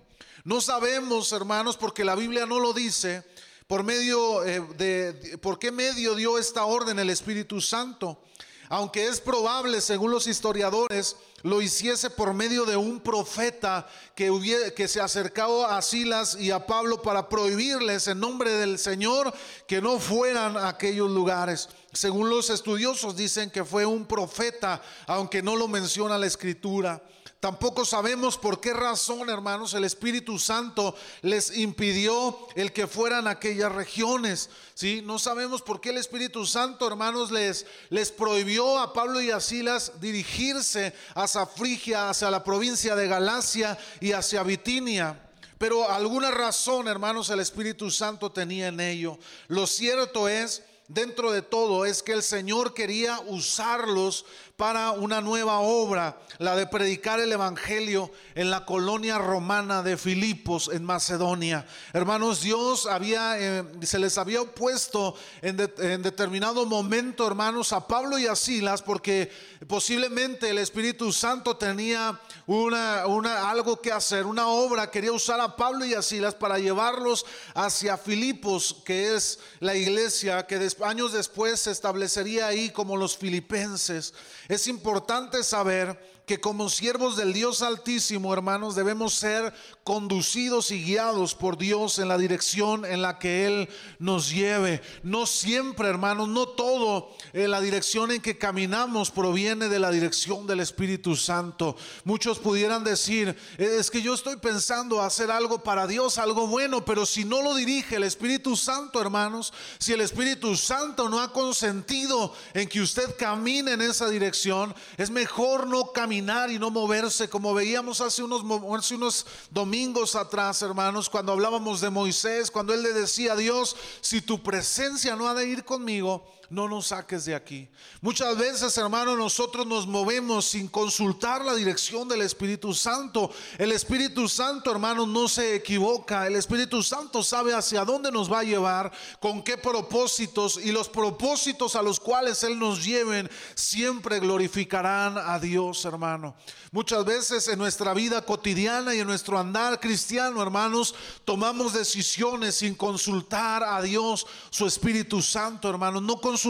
No 0.44 0.60
sabemos, 0.62 1.32
hermanos, 1.32 1.78
porque 1.78 2.04
la 2.04 2.16
Biblia 2.16 2.46
no 2.46 2.60
lo 2.60 2.74
dice, 2.74 3.24
por 3.68 3.84
medio 3.84 4.44
eh, 4.46 4.62
de, 4.78 5.38
por 5.38 5.58
qué 5.58 5.72
medio 5.72 6.16
dio 6.16 6.38
esta 6.38 6.66
orden 6.66 7.00
el 7.00 7.10
Espíritu 7.10 7.62
Santo. 7.62 8.22
Aunque 8.70 9.08
es 9.08 9.22
probable, 9.22 9.82
según 9.82 10.12
los 10.12 10.28
historiadores, 10.28 11.16
lo 11.44 11.62
hiciese 11.62 12.10
por 12.10 12.34
medio 12.34 12.66
de 12.66 12.78
un 12.78 13.02
profeta 13.02 13.88
que, 14.16 14.74
que 14.76 14.88
se 14.88 15.02
acercó 15.02 15.66
a 15.66 15.82
Silas 15.82 16.36
y 16.40 16.52
a 16.52 16.66
Pablo 16.66 17.02
para 17.02 17.28
prohibirles 17.28 18.08
en 18.08 18.20
nombre 18.22 18.52
del 18.52 18.80
Señor 18.80 19.34
que 19.68 19.82
no 19.82 20.00
fueran 20.00 20.58
a 20.58 20.70
aquellos 20.70 21.12
lugares. 21.12 21.70
Según 21.92 22.30
los 22.30 22.50
estudiosos 22.50 23.16
dicen 23.16 23.52
que 23.52 23.66
fue 23.66 23.86
un 23.86 24.06
profeta, 24.06 24.82
aunque 25.06 25.44
no 25.44 25.56
lo 25.56 25.68
menciona 25.68 26.18
la 26.18 26.28
escritura. 26.28 27.04
Tampoco 27.44 27.84
sabemos 27.84 28.38
por 28.38 28.62
qué 28.62 28.72
razón, 28.74 29.30
hermanos, 29.30 29.74
el 29.74 29.84
Espíritu 29.84 30.40
Santo 30.40 30.96
les 31.24 31.58
impidió 31.58 32.48
el 32.56 32.72
que 32.72 32.88
fueran 32.88 33.28
a 33.28 33.32
aquellas 33.32 33.70
regiones. 33.70 34.50
¿sí? 34.76 35.02
No 35.04 35.20
sabemos 35.20 35.62
por 35.62 35.82
qué 35.82 35.90
el 35.90 35.98
Espíritu 35.98 36.46
Santo, 36.46 36.88
hermanos, 36.88 37.32
les, 37.32 37.66
les 37.90 38.14
prohibió 38.14 38.80
a 38.80 38.94
Pablo 38.94 39.20
y 39.20 39.30
a 39.30 39.42
Silas 39.42 40.00
dirigirse 40.00 40.94
hacia 41.16 41.46
Frigia, 41.46 42.10
hacia 42.10 42.32
la 42.32 42.46
provincia 42.46 42.96
de 42.96 43.10
Galacia 43.10 43.78
y 44.00 44.14
hacia 44.14 44.42
Bitinia. 44.44 45.30
Pero 45.58 45.92
alguna 45.92 46.32
razón, 46.32 46.88
hermanos, 46.88 47.30
el 47.30 47.42
Espíritu 47.42 47.92
Santo 47.92 48.32
tenía 48.32 48.70
en 48.70 48.80
ello. 48.80 49.20
Lo 49.50 49.68
cierto 49.68 50.30
es 50.30 50.64
dentro 50.88 51.32
de 51.32 51.42
todo 51.42 51.86
es 51.86 52.04
que 52.04 52.12
el 52.12 52.24
Señor 52.24 52.74
quería 52.74 53.20
usarlos 53.28 54.26
para 54.64 54.92
una 54.92 55.20
nueva 55.20 55.60
obra, 55.60 56.18
la 56.38 56.56
de 56.56 56.66
predicar 56.66 57.20
el 57.20 57.34
Evangelio 57.34 58.10
en 58.34 58.50
la 58.50 58.64
colonia 58.64 59.18
romana 59.18 59.84
de 59.84 59.98
Filipos, 59.98 60.70
en 60.72 60.86
Macedonia. 60.86 61.66
Hermanos, 61.92 62.40
Dios 62.40 62.86
había, 62.86 63.38
eh, 63.38 63.66
se 63.82 64.00
les 64.00 64.18
había 64.18 64.42
opuesto 64.42 65.16
en, 65.42 65.58
determinado 65.58 66.66
momento, 66.66 67.28
hermanos, 67.28 67.74
a 67.74 67.86
Pablo 67.86 68.18
y 68.18 68.26
a 68.26 68.38
Silas, 68.38 68.82
porque 68.82 69.30
posiblemente 69.68 70.50
el 70.50 70.60
Espíritu 70.60 71.12
Santo 71.12 71.58
tenía 71.58 72.18
una, 72.48 73.06
una, 73.08 73.50
algo 73.50 73.82
que 73.82 73.92
hacer, 73.92 74.26
una 74.26 74.48
obra, 74.48 74.90
quería 74.90 75.12
usar 75.12 75.42
a 75.42 75.58
Pablo 75.58 75.84
y 75.84 75.94
a 75.94 76.02
Silas 76.02 76.36
para 76.36 76.58
llevarlos 76.58 77.26
hacia 77.54 77.98
Filipos, 77.98 78.78
que 78.86 79.14
es 79.14 79.40
la 79.60 79.76
iglesia 79.76 80.48
que 80.48 80.70
años 80.86 81.12
después 81.12 81.60
se 81.60 81.72
establecería 81.72 82.48
ahí 82.48 82.70
como 82.70 82.96
los 82.96 83.18
filipenses. 83.18 84.14
Es 84.54 84.68
importante 84.68 85.44
saber 85.44 85.98
que 86.26 86.40
como 86.40 86.70
siervos 86.70 87.18
del 87.18 87.34
Dios 87.34 87.62
Altísimo, 87.62 88.32
hermanos, 88.32 88.76
debemos 88.76 89.14
ser 89.14 89.54
conducidos 89.84 90.72
y 90.72 90.82
guiados 90.82 91.36
por 91.36 91.58
Dios 91.58 92.00
en 92.00 92.08
la 92.08 92.18
dirección 92.18 92.86
en 92.86 93.02
la 93.02 93.20
que 93.20 93.46
Él 93.46 93.70
nos 94.00 94.30
lleve. 94.30 94.82
No 95.04 95.26
siempre, 95.26 95.90
hermanos, 95.90 96.30
no 96.30 96.48
todo 96.48 97.10
en 97.34 97.52
la 97.52 97.60
dirección 97.60 98.12
en 98.12 98.22
que 98.22 98.38
caminamos 98.38 99.12
proviene 99.12 99.68
de 99.68 99.80
la 99.80 99.92
dirección 99.92 100.48
del 100.48 100.62
Espíritu 100.62 101.18
Santo. 101.18 101.76
Muchos 102.06 102.40
pudieran 102.40 102.86
decir, 102.86 103.38
es 103.58 103.92
que 103.92 104.02
yo 104.02 104.14
estoy 104.14 104.38
pensando 104.38 105.02
hacer 105.02 105.30
algo 105.30 105.62
para 105.62 105.88
Dios, 105.88 106.18
algo 106.18 106.48
bueno, 106.48 106.86
pero 106.86 107.06
si 107.06 107.26
no 107.26 107.42
lo 107.42 107.54
dirige 107.54 107.98
el 107.98 108.04
Espíritu 108.04 108.56
Santo, 108.56 109.02
hermanos, 109.02 109.52
si 109.78 109.92
el 109.92 110.00
Espíritu 110.00 110.56
Santo 110.56 111.10
no 111.10 111.20
ha 111.20 111.34
consentido 111.34 112.34
en 112.54 112.70
que 112.70 112.80
usted 112.80 113.18
camine 113.18 113.74
en 113.74 113.82
esa 113.82 114.08
dirección, 114.08 114.74
es 114.96 115.10
mejor 115.10 115.68
no 115.68 115.92
caminar 115.92 116.13
y 116.18 116.60
no 116.60 116.70
moverse, 116.70 117.30
como 117.30 117.54
veíamos 117.54 118.02
hace 118.02 118.24
unos, 118.24 118.44
hace 118.78 118.96
unos 118.96 119.26
domingos 119.50 120.16
atrás, 120.16 120.62
hermanos, 120.62 121.10
cuando 121.10 121.32
hablábamos 121.32 121.82
de 121.82 121.90
Moisés, 121.90 122.52
cuando 122.52 122.74
él 122.74 122.84
le 122.84 122.94
decía 122.94 123.34
a 123.34 123.36
Dios, 123.36 123.76
si 124.02 124.22
tu 124.22 124.44
presencia 124.44 125.16
no 125.16 125.28
ha 125.28 125.34
de 125.34 125.48
ir 125.48 125.64
conmigo, 125.66 126.24
no 126.54 126.68
nos 126.68 126.88
saques 126.88 127.26
de 127.26 127.34
aquí. 127.34 127.68
Muchas 128.00 128.38
veces, 128.38 128.78
hermano, 128.78 129.16
nosotros 129.16 129.66
nos 129.66 129.88
movemos 129.88 130.46
sin 130.46 130.68
consultar 130.68 131.44
la 131.44 131.56
dirección 131.56 132.08
del 132.08 132.22
Espíritu 132.22 132.76
Santo. 132.76 133.32
El 133.58 133.72
Espíritu 133.72 134.30
Santo, 134.30 134.70
hermano, 134.70 135.08
no 135.08 135.28
se 135.28 135.56
equivoca. 135.56 136.28
El 136.28 136.36
Espíritu 136.36 136.84
Santo 136.84 137.24
sabe 137.24 137.56
hacia 137.56 137.84
dónde 137.84 138.12
nos 138.12 138.32
va 138.32 138.42
a 138.42 138.44
llevar, 138.44 138.92
con 139.20 139.42
qué 139.42 139.58
propósitos 139.58 140.60
y 140.64 140.72
los 140.72 140.90
propósitos 140.90 141.76
a 141.76 141.82
los 141.82 142.00
cuales 142.00 142.44
Él 142.44 142.60
nos 142.60 142.86
lleven 142.86 143.30
siempre 143.56 144.20
glorificarán 144.20 145.18
a 145.18 145.40
Dios, 145.40 145.84
hermano. 145.86 146.36
Muchas 146.72 147.06
veces 147.06 147.48
en 147.48 147.60
nuestra 147.60 147.94
vida 147.94 148.24
cotidiana 148.24 148.96
y 148.96 149.00
en 149.00 149.08
nuestro 149.08 149.38
andar 149.38 149.80
cristiano, 149.80 150.42
hermanos, 150.42 150.96
tomamos 151.24 151.74
decisiones 151.74 152.56
sin 152.56 152.74
consultar 152.74 153.64
a 153.64 153.80
Dios, 153.82 154.26
su 154.50 154.66
Espíritu 154.66 155.22
Santo, 155.22 155.70
hermanos. 155.70 156.02
No 156.02 156.18
consultamos. 156.18 156.43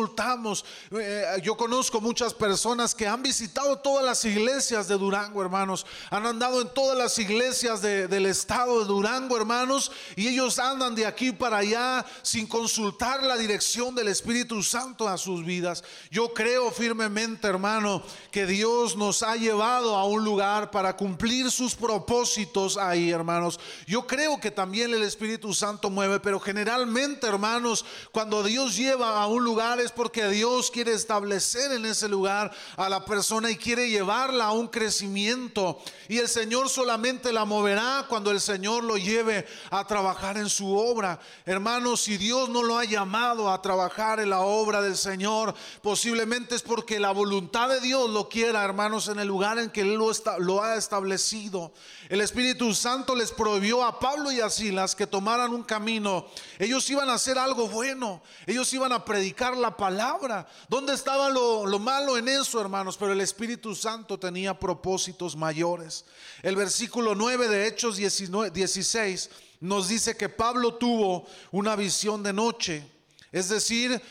Eh, 0.91 1.41
yo 1.43 1.55
conozco 1.55 2.01
muchas 2.01 2.33
personas 2.33 2.95
que 2.95 3.07
han 3.07 3.21
visitado 3.21 3.77
todas 3.79 4.03
las 4.03 4.25
iglesias 4.25 4.87
de 4.87 4.97
Durango, 4.97 5.41
hermanos. 5.41 5.85
Han 6.09 6.25
andado 6.25 6.61
en 6.61 6.69
todas 6.73 6.97
las 6.97 7.17
iglesias 7.19 7.81
del 7.81 8.25
estado 8.25 8.79
de 8.79 8.85
Durango, 8.85 9.37
hermanos. 9.37 9.91
Y 10.15 10.27
ellos 10.27 10.59
andan 10.59 10.95
de 10.95 11.05
aquí 11.05 11.31
para 11.31 11.57
allá 11.57 12.05
sin 12.21 12.47
consultar 12.47 13.23
la 13.23 13.37
dirección 13.37 13.95
del 13.95 14.07
Espíritu 14.07 14.63
Santo 14.63 15.07
a 15.07 15.17
sus 15.17 15.45
vidas. 15.45 15.83
Yo 16.09 16.33
creo 16.33 16.71
firmemente, 16.71 17.47
hermano, 17.47 18.03
que 18.31 18.45
Dios 18.45 18.95
nos 18.95 19.23
ha 19.23 19.35
llevado 19.35 19.95
a 19.95 20.05
un 20.05 20.23
lugar 20.23 20.71
para 20.71 20.95
cumplir 20.95 21.51
sus 21.51 21.75
propósitos 21.75 22.77
ahí, 22.77 23.11
hermanos. 23.11 23.59
Yo 23.85 24.07
creo 24.07 24.39
que 24.39 24.51
también 24.51 24.93
el 24.93 25.03
Espíritu 25.03 25.53
Santo 25.53 25.89
mueve, 25.89 26.19
pero 26.19 26.39
generalmente, 26.39 27.27
hermanos, 27.27 27.85
cuando 28.11 28.43
Dios 28.43 28.75
lleva 28.75 29.21
a 29.21 29.27
un 29.27 29.43
lugar 29.43 29.72
es 29.79 29.91
porque 29.91 30.27
Dios 30.29 30.71
quiere 30.71 30.93
establecer 30.93 31.71
en 31.71 31.85
ese 31.85 32.07
lugar 32.07 32.51
a 32.77 32.89
la 32.89 33.05
persona 33.05 33.51
y 33.51 33.57
quiere 33.57 33.89
llevarla 33.89 34.45
a 34.45 34.51
un 34.51 34.67
crecimiento. 34.67 35.79
Y 36.07 36.17
el 36.17 36.27
Señor 36.27 36.69
solamente 36.69 37.31
la 37.31 37.45
moverá 37.45 38.05
cuando 38.09 38.31
el 38.31 38.41
Señor 38.41 38.83
lo 38.83 38.97
lleve 38.97 39.45
a 39.69 39.85
trabajar 39.85 40.37
en 40.37 40.49
su 40.49 40.75
obra. 40.77 41.19
Hermanos, 41.45 42.01
si 42.01 42.17
Dios 42.17 42.49
no 42.49 42.63
lo 42.63 42.77
ha 42.77 42.85
llamado 42.85 43.51
a 43.51 43.61
trabajar 43.61 44.19
en 44.19 44.29
la 44.29 44.41
obra 44.41 44.81
del 44.81 44.97
Señor, 44.97 45.53
posiblemente 45.81 46.55
es 46.55 46.61
porque 46.61 46.99
la 46.99 47.11
voluntad 47.11 47.69
de 47.69 47.79
Dios 47.79 48.09
lo 48.09 48.29
quiera, 48.29 48.63
hermanos, 48.63 49.07
en 49.07 49.19
el 49.19 49.27
lugar 49.27 49.59
en 49.59 49.69
que 49.69 49.81
Él 49.81 49.95
lo, 49.95 50.11
lo 50.39 50.63
ha 50.63 50.75
establecido. 50.75 51.71
El 52.09 52.21
Espíritu 52.21 52.73
Santo 52.73 53.15
les 53.15 53.31
prohibió 53.31 53.83
a 53.83 53.99
Pablo 53.99 54.31
y 54.31 54.39
a 54.39 54.49
Silas 54.49 54.95
que 54.95 55.07
tomaran 55.07 55.53
un 55.53 55.63
camino. 55.63 56.25
Ellos 56.59 56.89
iban 56.89 57.09
a 57.09 57.13
hacer 57.13 57.37
algo 57.37 57.67
bueno. 57.67 58.21
Ellos 58.45 58.71
iban 58.73 58.91
a 58.91 59.05
predicar 59.05 59.57
la 59.63 59.75
palabra. 59.75 60.47
¿Dónde 60.69 60.93
estaba 60.93 61.29
lo, 61.29 61.65
lo 61.65 61.79
malo 61.79 62.17
en 62.17 62.27
eso, 62.27 62.61
hermanos? 62.61 62.97
Pero 62.97 63.13
el 63.13 63.21
Espíritu 63.21 63.73
Santo 63.73 64.19
tenía 64.19 64.59
propósitos 64.59 65.35
mayores. 65.35 66.05
El 66.43 66.55
versículo 66.55 67.15
9 67.15 67.47
de 67.47 67.67
Hechos 67.67 67.97
19, 67.97 68.51
16 68.51 69.29
nos 69.61 69.87
dice 69.87 70.15
que 70.15 70.29
Pablo 70.29 70.75
tuvo 70.75 71.25
una 71.51 71.75
visión 71.75 72.21
de 72.21 72.33
noche. 72.33 72.85
Es 73.31 73.49
decir, 73.49 74.01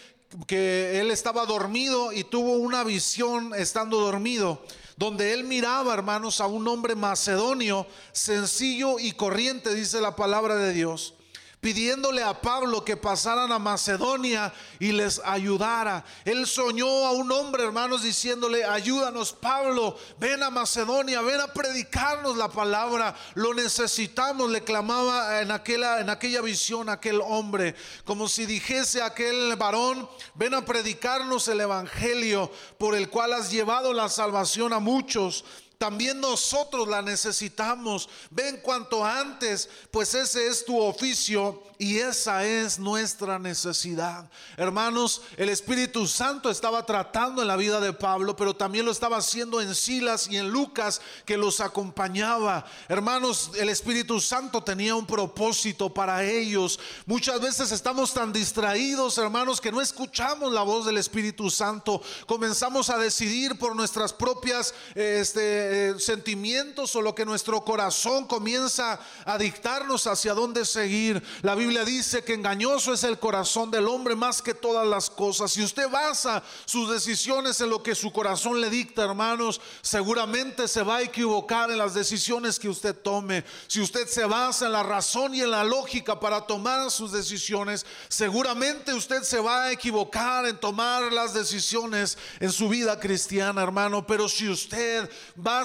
que 0.47 0.99
él 0.99 1.11
estaba 1.11 1.45
dormido 1.45 2.13
y 2.13 2.25
tuvo 2.25 2.55
una 2.55 2.83
visión 2.83 3.53
estando 3.55 4.01
dormido 4.01 4.63
donde 4.97 5.33
él 5.33 5.45
miraba, 5.45 5.95
hermanos, 5.95 6.41
a 6.41 6.47
un 6.47 6.69
hombre 6.69 6.95
macedonio, 6.95 7.87
sencillo 8.13 8.99
y 8.99 9.13
corriente, 9.13 9.75
dice 9.75 10.01
la 10.01 10.15
palabra 10.15 10.57
de 10.57 10.73
Dios. 10.73 11.15
Pidiéndole 11.63 12.25
a 12.25 12.35
Pablo 12.35 12.85
que 12.85 12.97
pasaran 12.97 13.53
a 13.53 13.59
Macedonia 13.61 14.53
y 14.81 14.91
les 14.91 15.21
ayudara. 15.25 16.05
Él 16.25 16.45
soñó 16.45 17.07
a 17.07 17.13
un 17.13 17.31
hombre, 17.31 17.63
hermanos, 17.63 18.03
diciéndole, 18.03 18.65
ayúdanos 18.65 19.33
Pablo, 19.33 19.97
ven 20.19 20.43
a 20.43 20.51
Macedonia, 20.51 21.21
ven 21.21 21.41
a 21.41 21.47
predicarnos 21.47 22.37
la 22.37 22.49
palabra, 22.49 23.15
lo 23.35 23.55
necesitamos, 23.55 24.51
le 24.51 24.65
clamaba 24.65 25.41
en 25.41 25.53
aquella, 25.53 26.01
en 26.01 26.11
aquella 26.11 26.41
visión 26.41 26.89
aquel 26.89 27.21
hombre, 27.21 27.77
como 28.05 28.27
si 28.27 28.45
dijese 28.45 29.01
aquel 29.01 29.55
varón, 29.55 30.11
ven 30.35 30.55
a 30.55 30.65
predicarnos 30.65 31.47
el 31.47 31.61
Evangelio 31.61 32.51
por 32.77 32.97
el 32.97 33.09
cual 33.09 33.35
has 33.35 33.53
llevado 33.53 33.93
la 33.93 34.09
salvación 34.09 34.73
a 34.73 34.81
muchos. 34.81 35.45
También 35.83 36.21
nosotros 36.21 36.87
la 36.87 37.03
necesitamos. 37.03 38.09
Ven 38.31 38.61
cuanto 38.63 39.05
antes, 39.05 39.69
pues 39.91 40.15
ese 40.15 40.47
es 40.47 40.65
tu 40.65 40.81
oficio 40.81 41.61
y 41.77 41.99
esa 41.99 42.45
es 42.45 42.79
nuestra 42.79 43.41
necesidad. 43.41 44.31
Hermanos, 44.57 45.23
el 45.37 45.49
Espíritu 45.49 46.07
Santo 46.07 46.49
estaba 46.49 46.87
tratando 46.87 47.43
en 47.43 47.49
la 47.49 47.57
vida 47.57 47.81
de 47.81 47.93
Pablo, 47.93 48.37
pero 48.37 48.55
también 48.55 48.85
lo 48.85 48.93
estaba 48.93 49.17
haciendo 49.17 49.61
en 49.61 49.75
Silas 49.75 50.29
y 50.31 50.37
en 50.37 50.51
Lucas 50.51 51.01
que 51.25 51.37
los 51.37 51.59
acompañaba. 51.59 52.65
Hermanos, 52.87 53.51
el 53.59 53.69
Espíritu 53.69 54.21
Santo 54.21 54.63
tenía 54.63 54.95
un 54.95 55.05
propósito 55.05 55.93
para 55.93 56.23
ellos. 56.23 56.79
Muchas 57.07 57.41
veces 57.41 57.73
estamos 57.73 58.15
tan 58.15 58.33
distraídos, 58.33 59.19
hermanos, 59.19 59.61
que 59.61 59.73
no 59.73 59.81
escuchamos 59.81 60.53
la 60.53 60.63
voz 60.63 60.87
del 60.87 60.99
Espíritu 60.99 61.51
Santo. 61.51 62.01
Comenzamos 62.29 62.91
a 62.91 62.99
decidir 62.99 63.59
por 63.59 63.75
nuestras 63.75 64.13
propias 64.13 64.73
este, 64.95 65.72
eh, 65.73 65.95
sentimientos 65.99 66.95
o 66.97 67.01
lo 67.01 67.15
que 67.15 67.25
nuestro 67.25 67.65
corazón 67.65 68.27
comienza 68.27 69.01
a 69.25 69.39
dictarnos 69.39 70.07
hacia 70.07 70.35
dónde 70.35 70.67
seguir. 70.67 71.23
La 71.41 71.55
Biblia 71.55 71.83
dice 71.83 72.23
que 72.23 72.35
engañoso 72.35 72.93
es 72.93 73.05
el 73.05 73.19
corazón 73.19 73.71
del 73.71 73.89
hombre 73.89 74.15
más 74.15 74.43
que 74.43 74.53
todas 74.53 74.87
las 74.87 75.09
cosas. 75.09 75.53
Si 75.53 75.63
usted 75.63 75.89
basa 75.89 76.43
sus 76.67 76.91
decisiones 76.91 77.61
en 77.63 77.71
lo 77.71 77.83
que 77.83 77.95
su 77.95 78.13
corazón 78.13 78.61
le 78.61 78.69
dicta, 78.69 79.05
hermanos, 79.05 79.63
seguramente 79.81 80.69
se 80.69 80.83
va 80.83 80.97
a 80.97 81.03
equivocar 81.03 81.71
en 81.71 81.79
las 81.79 81.95
decisiones 81.95 82.59
que 82.59 82.69
usted 82.69 82.95
tome. 82.95 83.45
Si 83.67 83.81
usted 83.81 84.07
se 84.07 84.27
basa 84.27 84.67
en 84.67 84.73
la 84.73 84.83
razón 84.83 85.35
y 85.35 85.41
en 85.41 85.51
la 85.51 85.65
lógica 85.65 86.21
para 86.21 86.43
tomar 86.43 86.91
sus 86.91 87.13
decisiones, 87.13 87.87
seguramente 88.09 88.93
usted 88.93 89.23
se 89.23 89.41
va 89.41 89.65
a 89.65 89.73
equivocar 89.73 90.47
en 90.47 90.59
tomar 90.59 91.13
las 91.13 91.33
decisiones 91.33 92.19
en 92.41 92.53
su 92.53 92.69
vida 92.69 93.01
cristiana, 93.01 93.63
hermano. 93.63 94.07
Pero 94.07 94.29
si 94.29 94.49
usted 94.49 95.11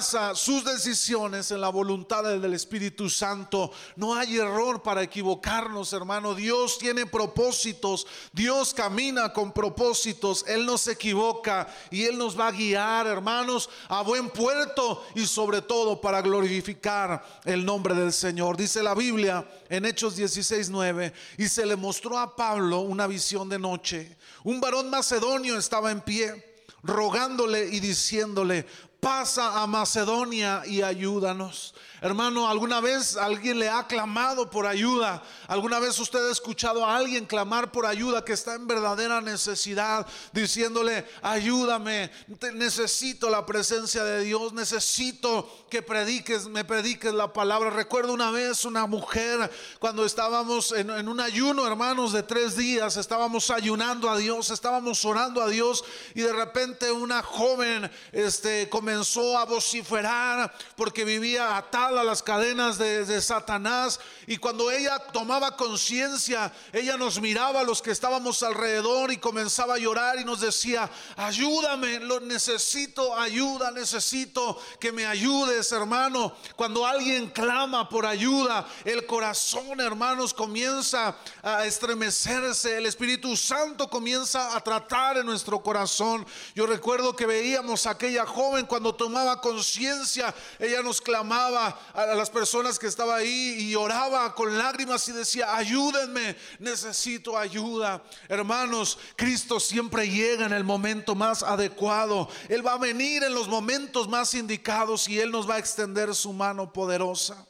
sus 0.06 0.64
decisiones 0.64 1.50
en 1.50 1.60
la 1.60 1.68
voluntad 1.68 2.24
del 2.24 2.54
Espíritu 2.54 3.10
Santo, 3.10 3.70
no 3.96 4.14
hay 4.14 4.36
error 4.36 4.82
para 4.82 5.02
equivocarnos, 5.02 5.92
hermano. 5.92 6.34
Dios 6.34 6.78
tiene 6.78 7.06
propósitos. 7.06 8.06
Dios 8.32 8.74
camina 8.74 9.32
con 9.32 9.52
propósitos. 9.52 10.44
Él 10.46 10.64
no 10.66 10.78
se 10.78 10.92
equivoca 10.92 11.68
y 11.90 12.04
Él 12.04 12.18
nos 12.18 12.38
va 12.38 12.48
a 12.48 12.52
guiar, 12.52 13.06
hermanos, 13.06 13.68
a 13.88 14.02
buen 14.02 14.30
puerto 14.30 15.04
y 15.14 15.26
sobre 15.26 15.62
todo 15.62 16.00
para 16.00 16.22
glorificar 16.22 17.24
el 17.44 17.64
nombre 17.64 17.94
del 17.94 18.12
Señor. 18.12 18.56
Dice 18.56 18.82
la 18.82 18.94
Biblia 18.94 19.46
en 19.68 19.84
Hechos 19.84 20.16
16, 20.16 20.70
9, 20.70 21.12
y 21.36 21.48
se 21.48 21.66
le 21.66 21.76
mostró 21.76 22.18
a 22.18 22.34
Pablo 22.34 22.80
una 22.80 23.06
visión 23.06 23.48
de 23.48 23.58
noche. 23.58 24.16
Un 24.44 24.60
varón 24.60 24.90
macedonio 24.90 25.58
estaba 25.58 25.90
en 25.90 26.00
pie 26.00 26.48
rogándole 26.82 27.68
y 27.68 27.80
diciéndole, 27.80 28.66
pasa 29.00 29.62
a 29.62 29.66
Macedonia 29.66 30.62
y 30.66 30.82
ayúdanos. 30.82 31.74
Hermano, 32.00 32.48
¿alguna 32.48 32.80
vez 32.80 33.16
alguien 33.16 33.58
le 33.58 33.68
ha 33.68 33.88
clamado 33.88 34.48
por 34.48 34.66
ayuda? 34.66 35.20
¿Alguna 35.48 35.80
vez 35.80 35.98
usted 35.98 36.28
ha 36.28 36.30
escuchado 36.30 36.86
a 36.86 36.96
alguien 36.96 37.26
clamar 37.26 37.72
por 37.72 37.86
ayuda 37.86 38.24
que 38.24 38.34
está 38.34 38.54
en 38.54 38.68
verdadera 38.68 39.20
necesidad, 39.20 40.06
diciéndole, 40.32 41.04
ayúdame, 41.22 42.12
necesito 42.54 43.28
la 43.28 43.44
presencia 43.44 44.04
de 44.04 44.22
Dios, 44.22 44.52
necesito 44.52 45.66
que 45.68 45.82
prediques, 45.82 46.46
me 46.46 46.64
prediques 46.64 47.12
la 47.12 47.32
palabra? 47.32 47.70
Recuerdo 47.70 48.12
una 48.12 48.30
vez 48.30 48.64
una 48.64 48.86
mujer 48.86 49.50
cuando 49.80 50.04
estábamos 50.04 50.70
en, 50.70 50.90
en 50.90 51.08
un 51.08 51.18
ayuno, 51.18 51.66
hermanos, 51.66 52.12
de 52.12 52.22
tres 52.22 52.56
días, 52.56 52.96
estábamos 52.96 53.50
ayunando 53.50 54.08
a 54.08 54.16
Dios, 54.16 54.50
estábamos 54.50 55.04
orando 55.04 55.42
a 55.42 55.48
Dios 55.48 55.84
y 56.14 56.20
de 56.20 56.32
repente 56.32 56.92
una 56.92 57.24
joven 57.24 57.90
este, 58.12 58.68
comenzó 58.68 59.36
a 59.36 59.44
vociferar 59.44 60.54
porque 60.76 61.04
vivía 61.04 61.56
atada 61.56 61.87
a 61.96 62.04
las 62.04 62.22
cadenas 62.22 62.76
de, 62.76 63.22
Satanás. 63.22 64.00
Y 64.26 64.36
cuando 64.36 64.70
ella 64.70 64.98
tomaba 65.12 65.56
conciencia, 65.56 66.52
ella 66.72 66.96
nos 66.96 67.20
miraba 67.20 67.60
a 67.60 67.64
los 67.64 67.80
que 67.80 67.90
estábamos 67.90 68.42
alrededor 68.42 69.12
y 69.12 69.16
comenzaba 69.16 69.74
a 69.74 69.78
llorar 69.78 70.18
y 70.18 70.24
nos 70.24 70.40
decía, 70.40 70.90
ayúdame, 71.16 72.00
lo 72.00 72.20
necesito 72.20 73.16
ayuda, 73.16 73.70
necesito 73.70 74.60
que 74.78 74.92
me 74.92 75.06
ayudes, 75.06 75.72
hermano. 75.72 76.34
Cuando 76.56 76.84
alguien 76.84 77.30
clama 77.30 77.88
por 77.88 78.04
ayuda, 78.04 78.66
el 78.84 79.06
corazón, 79.06 79.80
hermanos, 79.80 80.34
comienza 80.34 81.16
a 81.42 81.64
estremecerse, 81.64 82.76
el 82.76 82.86
Espíritu 82.86 83.36
Santo 83.36 83.88
comienza 83.88 84.56
a 84.56 84.60
tratar 84.62 85.16
en 85.16 85.26
nuestro 85.26 85.62
corazón. 85.62 86.26
Yo 86.54 86.66
recuerdo 86.66 87.16
que 87.16 87.26
veíamos 87.26 87.86
a 87.86 87.90
aquella 87.90 88.26
joven 88.26 88.66
cuando 88.66 88.94
tomaba 88.94 89.40
conciencia, 89.40 90.34
ella 90.58 90.82
nos 90.82 91.00
clamaba, 91.00 91.77
a 91.94 92.06
las 92.14 92.30
personas 92.30 92.78
que 92.78 92.86
estaba 92.86 93.16
ahí 93.16 93.56
y 93.58 93.74
oraba 93.74 94.34
con 94.34 94.56
lágrimas 94.56 95.08
y 95.08 95.12
decía, 95.12 95.54
ayúdenme, 95.56 96.36
necesito 96.58 97.36
ayuda. 97.36 98.02
Hermanos, 98.28 98.98
Cristo 99.16 99.60
siempre 99.60 100.08
llega 100.08 100.46
en 100.46 100.52
el 100.52 100.64
momento 100.64 101.14
más 101.14 101.42
adecuado. 101.42 102.28
Él 102.48 102.66
va 102.66 102.74
a 102.74 102.78
venir 102.78 103.22
en 103.22 103.34
los 103.34 103.48
momentos 103.48 104.08
más 104.08 104.34
indicados 104.34 105.08
y 105.08 105.18
Él 105.18 105.30
nos 105.30 105.48
va 105.48 105.54
a 105.54 105.58
extender 105.58 106.14
su 106.14 106.32
mano 106.32 106.72
poderosa. 106.72 107.46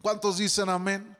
¿Cuántos 0.00 0.38
dicen 0.38 0.68
amén? 0.68 1.16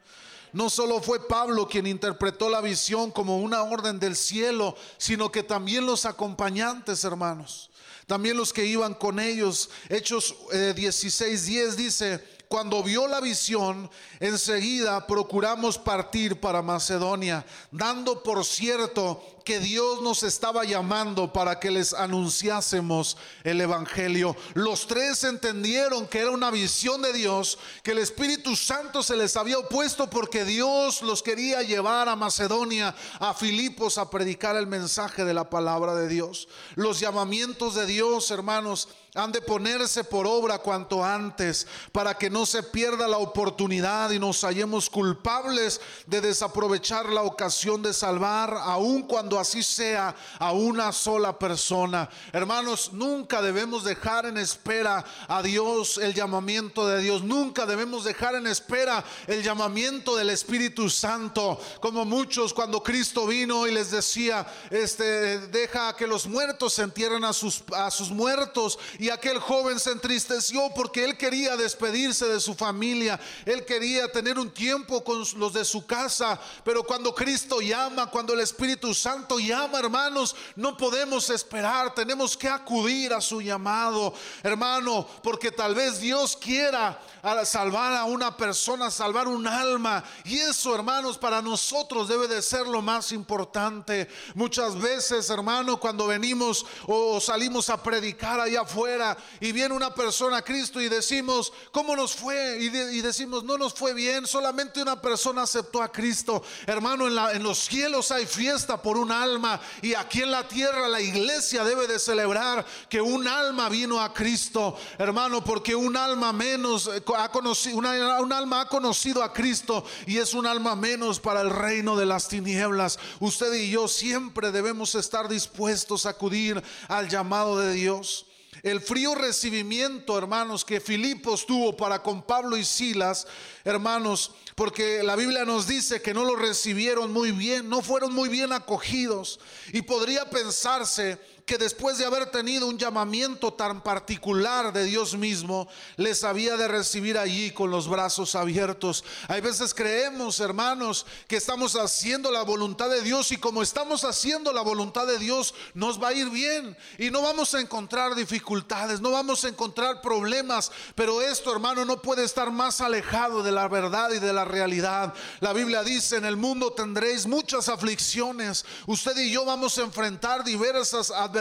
No 0.53 0.69
solo 0.69 1.01
fue 1.01 1.27
Pablo 1.27 1.67
quien 1.67 1.87
interpretó 1.87 2.51
la 2.51 2.61
visión 2.61 3.11
como 3.11 3.39
una 3.39 3.63
orden 3.63 3.99
del 3.99 4.17
cielo, 4.17 4.77
sino 4.99 5.33
que 5.33 5.43
también 5.43 5.87
los 5.87 6.05
acompañantes, 6.05 7.05
hermanos. 7.05 7.71
También 8.07 8.37
los 8.37 8.53
que 8.53 8.67
iban 8.67 8.95
con 8.95 9.21
ellos. 9.21 9.71
Hechos 9.89 10.35
16, 10.75 11.49
eh, 11.49 11.65
16:10 11.65 11.77
dice, 11.77 12.25
cuando 12.53 12.83
vio 12.83 13.09
la 13.09 13.23
visión, 13.23 13.91
enseguida 14.21 15.07
procuramos 15.07 15.79
partir 15.79 16.39
para 16.39 16.61
Macedonia, 16.61 17.47
dando 17.71 18.23
por 18.23 18.45
cierto 18.45 19.41
que 19.45 19.59
Dios 19.59 20.03
nos 20.03 20.23
estaba 20.23 20.65
llamando 20.65 21.33
para 21.33 21.59
que 21.59 21.71
les 21.71 21.93
anunciásemos 21.95 23.17
el 23.45 23.61
Evangelio. 23.61 24.37
Los 24.55 24.87
tres 24.87 25.25
entendieron 25.25 26.07
que 26.07 26.21
era 26.21 26.31
una 26.31 26.51
visión 26.51 27.03
de 27.03 27.13
Dios, 27.13 27.59
que 27.83 27.93
el 27.93 27.99
Espíritu 27.99 28.57
Santo 28.57 29.03
se 29.03 29.17
les 29.17 29.37
había 29.37 29.59
opuesto 29.59 30.09
porque 30.09 30.45
Dios 30.45 31.03
los 31.03 31.23
quería 31.23 31.63
llevar 31.63 32.09
a 32.09 32.17
Macedonia, 32.17 32.95
a 33.19 33.35
Filipos, 33.35 33.99
a 33.99 34.11
predicar 34.11 34.57
el 34.57 34.67
mensaje 34.67 35.25
de 35.25 35.35
la 35.35 35.51
palabra 35.51 35.95
de 35.95 36.09
Dios. 36.09 36.49
Los 36.75 37.01
llamamientos 37.01 37.75
de 37.75 37.87
Dios, 37.87 38.31
hermanos, 38.31 38.89
han 39.15 39.31
de 39.31 39.43
ponerse 39.43 40.05
por 40.05 40.27
obra 40.27 40.59
cuanto 40.59 41.05
antes 41.05 41.67
para 41.93 42.15
que 42.15 42.31
no 42.31 42.47
se 42.47 42.63
pierda 42.63 43.07
la 43.07 43.19
oportunidad 43.19 44.11
y 44.11 44.19
nos 44.19 44.41
hallemos 44.43 44.89
culpables 44.89 45.83
de 46.07 46.23
desaprovechar 46.23 47.11
la 47.11 47.23
ocasión 47.23 47.83
de 47.83 47.93
salvar, 47.93 48.57
aun 48.63 49.03
cuando 49.03 49.32
así 49.39 49.63
sea 49.63 50.15
a 50.39 50.53
una 50.53 50.93
sola 50.93 51.39
persona. 51.39 52.09
Hermanos, 52.33 52.91
nunca 52.93 53.43
debemos 53.43 53.85
dejar 53.85 54.27
en 54.27 54.39
espera 54.39 55.05
a 55.29 55.43
Dios 55.43 55.99
el 55.99 56.15
llamamiento 56.15 56.87
de 56.87 57.01
Dios. 57.01 57.23
Nunca 57.23 57.67
debemos 57.67 58.05
dejar 58.05 58.35
en 58.35 58.47
espera 58.47 59.05
el 59.27 59.43
llamamiento 59.43 60.17
del 60.17 60.31
Espíritu 60.31 60.91
Santo. 60.91 61.61
Como 61.81 62.05
muchos 62.05 62.53
cuando 62.53 62.83
Cristo 62.83 63.27
vino 63.27 63.67
y 63.67 63.73
les 63.73 63.91
decía, 63.91 64.47
este, 64.71 65.39
deja 65.49 65.95
que 65.97 66.07
los 66.07 66.27
muertos 66.27 66.75
se 66.75 66.83
entierren 66.83 67.25
a 67.25 67.33
sus, 67.33 67.63
a 67.75 67.91
sus 67.91 68.11
muertos. 68.11 68.79
Y 68.99 69.11
aquel 69.11 69.39
joven 69.39 69.79
se 69.79 69.93
entristeció 69.93 70.71
porque 70.75 71.05
él 71.05 71.17
quería 71.17 71.57
despedirse 71.57 72.27
de 72.27 72.41
su 72.41 72.55
familia. 72.55 73.19
Él 73.45 73.65
quería 73.65 74.11
tener 74.11 74.39
un 74.39 74.51
tiempo 74.51 75.03
con 75.05 75.25
los 75.37 75.53
de 75.53 75.65
su 75.65 75.87
casa. 75.87 76.41
Pero 76.65 76.83
cuando 76.83 77.15
Cristo 77.15 77.61
llama, 77.61 78.11
cuando 78.11 78.35
el 78.35 78.41
Espíritu 78.41 78.95
Santo 78.95 79.22
Llama, 79.39 79.79
hermanos, 79.79 80.37
no 80.57 80.77
podemos 80.77 81.31
esperar, 81.31 81.95
tenemos 81.95 82.37
que 82.37 82.49
acudir 82.49 83.13
a 83.13 83.21
su 83.21 83.41
llamado, 83.41 84.13
hermano, 84.43 85.07
porque 85.23 85.51
tal 85.51 85.75
vez 85.75 86.01
Dios 86.01 86.37
quiera 86.37 87.01
salvar 87.45 87.93
a 87.95 88.05
una 88.05 88.37
persona, 88.37 88.91
salvar 88.91 89.29
un 89.29 89.47
alma. 89.47 90.03
Y 90.25 90.39
eso, 90.39 90.75
hermanos, 90.75 91.17
para 91.19 91.41
nosotros 91.41 92.09
debe 92.09 92.27
de 92.27 92.43
ser 92.43 92.67
lo 92.67 92.83
más 92.83 93.13
importante. 93.13 94.09
Muchas 94.35 94.79
veces, 94.81 95.31
hermano, 95.31 95.79
cuando 95.79 96.07
venimos 96.07 96.67
o 96.87 97.21
salimos 97.21 97.71
a 97.71 97.81
predicar 97.81 98.41
allá 98.41 98.63
afuera 98.63 99.17
y 99.41 99.53
viene 99.53 99.75
una 99.75 99.95
persona 99.95 100.39
a 100.39 100.43
Cristo 100.43 100.81
y 100.81 100.89
decimos, 100.89 101.53
¿cómo 101.71 101.95
nos 101.95 102.15
fue? 102.15 102.59
Y, 102.61 102.69
decimos, 103.01 103.45
no 103.45 103.57
nos 103.57 103.73
fue 103.75 103.95
bien, 103.95 104.27
solamente 104.27 104.83
una 104.83 105.01
persona 105.01 105.43
aceptó 105.43 105.81
a 105.83 105.93
Cristo. 105.93 106.43
Hermano, 106.67 107.07
en, 107.07 107.15
la, 107.15 107.33
en 107.33 107.43
los 107.43 107.59
cielos 107.59 108.11
hay 108.11 108.27
fiesta 108.27 108.83
por 108.83 108.97
un 108.97 109.12
alma 109.13 109.61
y 109.83 109.95
aquí 109.95 110.23
en 110.23 110.31
la 110.31 110.49
tierra 110.49 110.89
la 110.89 111.01
iglesia 111.01 111.65
debe 111.65 111.87
de 111.87 111.99
celebrar 111.99 112.65
que 112.89 113.01
un 113.01 113.29
alma 113.29 113.69
vino 113.69 114.01
a 114.01 114.13
Cristo, 114.13 114.77
hermano, 114.99 115.45
porque 115.45 115.75
un 115.75 115.97
alma 115.97 116.33
menos 116.33 116.89
eh, 116.89 117.03
ha 117.17 117.31
conocido, 117.31 117.79
un 117.79 118.33
alma 118.33 118.63
ha 118.63 118.69
conocido 118.69 119.23
a 119.23 119.33
Cristo 119.33 119.85
y 120.07 120.19
es 120.19 120.35
un 120.35 120.47
alma 120.47 120.75
menos 120.75 121.21
para 121.21 121.41
el 121.41 121.51
reino 121.51 121.97
de 121.97 122.07
las 122.07 122.29
tinieblas. 122.29 122.99
Usted 123.21 123.53
y 123.55 123.71
yo 123.71 123.89
siempre 123.89 124.51
debemos 124.51 124.95
estar 124.95 125.29
dispuestos 125.29 126.07
a 126.07 126.11
acudir 126.11 126.63
al 126.89 127.09
llamado 127.09 127.59
de 127.59 127.73
Dios. 127.73 128.27
El 128.63 128.81
frío 128.81 129.17
recibimiento, 129.17 130.17
hermanos, 130.17 130.65
que 130.65 130.81
Filipos 130.81 131.47
tuvo 131.47 131.77
para 131.77 132.01
con 132.01 132.23
Pablo 132.23 132.57
y 132.57 132.65
Silas, 132.65 133.27
hermanos, 133.65 134.31
porque 134.55 135.03
la 135.03 135.17
Biblia 135.17 135.45
nos 135.45 135.67
dice 135.67 136.01
que 136.01 136.15
no 136.15 136.25
lo 136.25 136.37
recibieron 136.37 137.13
muy 137.13 137.33
bien, 137.33 137.69
no 137.69 137.83
fueron 137.83 138.15
muy 138.15 138.29
bien 138.29 138.53
acogidos. 138.53 139.41
Y 139.73 139.83
podría 139.83 140.31
pensarse 140.31 141.19
que 141.47 141.59
después 141.59 141.99
de 141.99 142.05
haber 142.05 142.31
tenido 142.31 142.67
un 142.67 142.79
llamamiento 142.79 143.53
tan 143.53 143.83
particular 143.83 144.73
de 144.73 144.85
Dios 144.85 145.17
mismo, 145.17 145.69
les 145.97 146.23
había 146.25 146.57
de 146.57 146.69
recibir 146.69 147.19
allí 147.19 147.51
con 147.51 147.71
los 147.71 147.89
brazos 147.89 148.35
abiertos. 148.35 149.05
Hay 149.29 149.41
veces 149.41 149.75
creemos, 149.75 150.39
hermanos, 150.41 151.05
que 151.27 151.37
estamos 151.37 151.75
haciendo 151.75 152.31
la 152.31 152.43
voluntad 152.43 152.89
de 152.89 153.03
Dios 153.03 153.33
y 153.33 153.39
como 153.39 153.63
estamos 153.63 154.05
haciendo 154.05 154.53
la 154.53 154.63
voluntad 154.63 155.07
de 155.07 155.19
Dios, 155.19 155.55
nos 155.75 156.01
va 156.01 156.09
a 156.09 156.15
ir 156.15 156.31
bien 156.31 156.77
y 156.99 157.11
no 157.11 157.23
vamos 157.23 157.55
a 157.55 157.61
encontrar 157.61 158.15
dificultades, 158.15 159.01
no 159.01 159.11
vamos 159.11 159.45
a 159.45 159.49
encontrar 159.49 160.01
problemas, 160.01 160.71
pero 160.95 161.23
esto, 161.23 161.53
hermano, 161.53 161.85
no 161.85 162.01
puede 162.01 162.25
estar 162.25 162.53
más 162.53 162.81
alejado 162.81 163.43
de 163.43 163.53
la 163.53 163.67
verdad 163.69 164.11
y 164.13 164.21
de 164.21 164.33
la 164.33 164.45
realidad. 164.45 165.13
La 165.41 165.53
Biblia 165.53 165.83
dice, 165.83 166.17
en 166.17 166.25
el 166.25 166.37
mundo 166.37 166.73
tendréis 166.73 167.27
muchas 167.27 167.69
aflicciones. 167.69 168.65
Usted 168.87 169.17
y 169.17 169.33
yo 169.33 169.45
vamos 169.45 169.77
a 169.79 169.83
enfrentar 169.83 170.45
diversas 170.45 171.11
adversidades. 171.11 171.32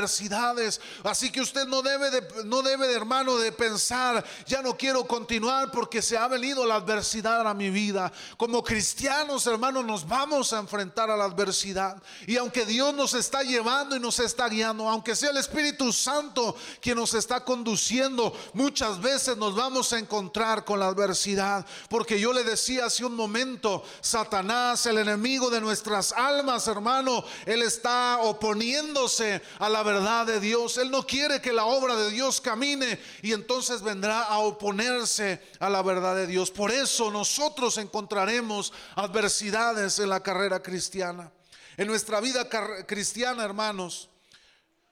Así 1.03 1.31
que 1.31 1.41
usted 1.41 1.67
no 1.67 1.81
debe 1.81 2.09
de, 2.11 2.45
no 2.45 2.61
debe 2.61 2.87
de 2.87 2.95
hermano 2.95 3.37
de 3.37 3.51
pensar, 3.51 4.23
ya 4.45 4.61
no 4.61 4.77
quiero 4.77 5.05
continuar 5.05 5.71
porque 5.71 6.01
se 6.01 6.17
ha 6.17 6.27
venido 6.27 6.65
la 6.65 6.75
adversidad 6.75 7.47
a 7.47 7.53
mi 7.53 7.69
vida. 7.69 8.11
Como 8.37 8.63
cristianos, 8.63 9.45
hermanos, 9.47 9.85
nos 9.85 10.07
vamos 10.07 10.53
a 10.53 10.59
enfrentar 10.59 11.09
a 11.09 11.17
la 11.17 11.25
adversidad. 11.25 12.01
Y 12.27 12.37
aunque 12.37 12.65
Dios 12.65 12.93
nos 12.93 13.13
está 13.13 13.43
llevando 13.43 13.95
y 13.95 13.99
nos 13.99 14.19
está 14.19 14.47
guiando, 14.47 14.87
aunque 14.87 15.15
sea 15.15 15.31
el 15.31 15.37
Espíritu 15.37 15.91
Santo 15.91 16.55
quien 16.81 16.97
nos 16.97 17.13
está 17.13 17.43
conduciendo, 17.43 18.33
muchas 18.53 19.01
veces 19.01 19.37
nos 19.37 19.55
vamos 19.55 19.93
a 19.93 19.99
encontrar 19.99 20.65
con 20.65 20.79
la 20.79 20.87
adversidad. 20.87 21.65
Porque 21.89 22.19
yo 22.19 22.33
le 22.33 22.43
decía 22.43 22.85
hace 22.85 23.05
un 23.05 23.15
momento, 23.15 23.83
Satanás, 24.01 24.85
el 24.85 24.97
enemigo 24.97 25.49
de 25.49 25.61
nuestras 25.61 26.11
almas, 26.11 26.67
hermano, 26.67 27.23
él 27.45 27.61
está 27.61 28.19
oponiéndose 28.21 29.41
a 29.59 29.69
la 29.69 29.80
verdad 29.83 30.25
de 30.25 30.39
Dios. 30.39 30.77
Él 30.77 30.91
no 30.91 31.05
quiere 31.05 31.41
que 31.41 31.53
la 31.53 31.65
obra 31.65 31.95
de 31.95 32.09
Dios 32.11 32.41
camine 32.41 32.99
y 33.21 33.33
entonces 33.33 33.81
vendrá 33.81 34.23
a 34.23 34.39
oponerse 34.39 35.41
a 35.59 35.69
la 35.69 35.81
verdad 35.81 36.15
de 36.15 36.27
Dios. 36.27 36.51
Por 36.51 36.71
eso 36.71 37.11
nosotros 37.11 37.77
encontraremos 37.77 38.73
adversidades 38.95 39.99
en 39.99 40.09
la 40.09 40.21
carrera 40.21 40.61
cristiana. 40.61 41.31
En 41.77 41.87
nuestra 41.87 42.19
vida 42.19 42.47
cristiana, 42.85 43.43
hermanos, 43.43 44.09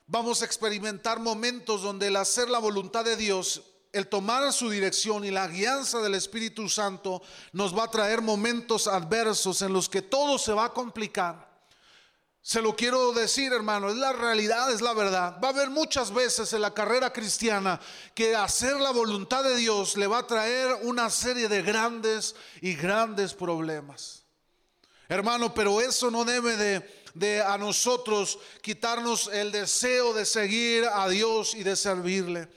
vamos 0.06 0.42
a 0.42 0.44
experimentar 0.44 1.20
momentos 1.20 1.82
donde 1.82 2.08
el 2.08 2.16
hacer 2.16 2.48
la 2.48 2.58
voluntad 2.58 3.04
de 3.04 3.16
Dios 3.16 3.62
el 3.92 4.06
tomar 4.06 4.52
su 4.52 4.70
dirección 4.70 5.24
y 5.24 5.30
la 5.30 5.48
guianza 5.48 6.00
del 6.00 6.14
Espíritu 6.14 6.68
Santo 6.68 7.22
nos 7.52 7.76
va 7.76 7.84
a 7.84 7.90
traer 7.90 8.22
momentos 8.22 8.86
adversos 8.86 9.62
en 9.62 9.72
los 9.72 9.88
que 9.88 10.02
todo 10.02 10.38
se 10.38 10.52
va 10.52 10.66
a 10.66 10.72
complicar. 10.72 11.49
Se 12.42 12.62
lo 12.62 12.74
quiero 12.74 13.12
decir, 13.12 13.52
hermano, 13.52 13.90
es 13.90 13.96
la 13.96 14.12
realidad, 14.12 14.72
es 14.72 14.80
la 14.80 14.94
verdad. 14.94 15.38
Va 15.42 15.48
a 15.48 15.50
haber 15.50 15.68
muchas 15.68 16.12
veces 16.12 16.52
en 16.52 16.62
la 16.62 16.72
carrera 16.72 17.12
cristiana 17.12 17.78
que 18.14 18.34
hacer 18.34 18.80
la 18.80 18.92
voluntad 18.92 19.44
de 19.44 19.56
Dios 19.56 19.96
le 19.96 20.06
va 20.06 20.18
a 20.18 20.26
traer 20.26 20.78
una 20.82 21.10
serie 21.10 21.48
de 21.48 21.62
grandes 21.62 22.34
y 22.62 22.74
grandes 22.74 23.34
problemas. 23.34 24.24
Hermano, 25.08 25.52
pero 25.52 25.80
eso 25.80 26.10
no 26.10 26.24
debe 26.24 26.56
de, 26.56 27.02
de 27.14 27.42
a 27.42 27.58
nosotros 27.58 28.38
quitarnos 28.62 29.28
el 29.32 29.52
deseo 29.52 30.14
de 30.14 30.24
seguir 30.24 30.86
a 30.90 31.08
Dios 31.08 31.54
y 31.54 31.62
de 31.62 31.76
servirle. 31.76 32.48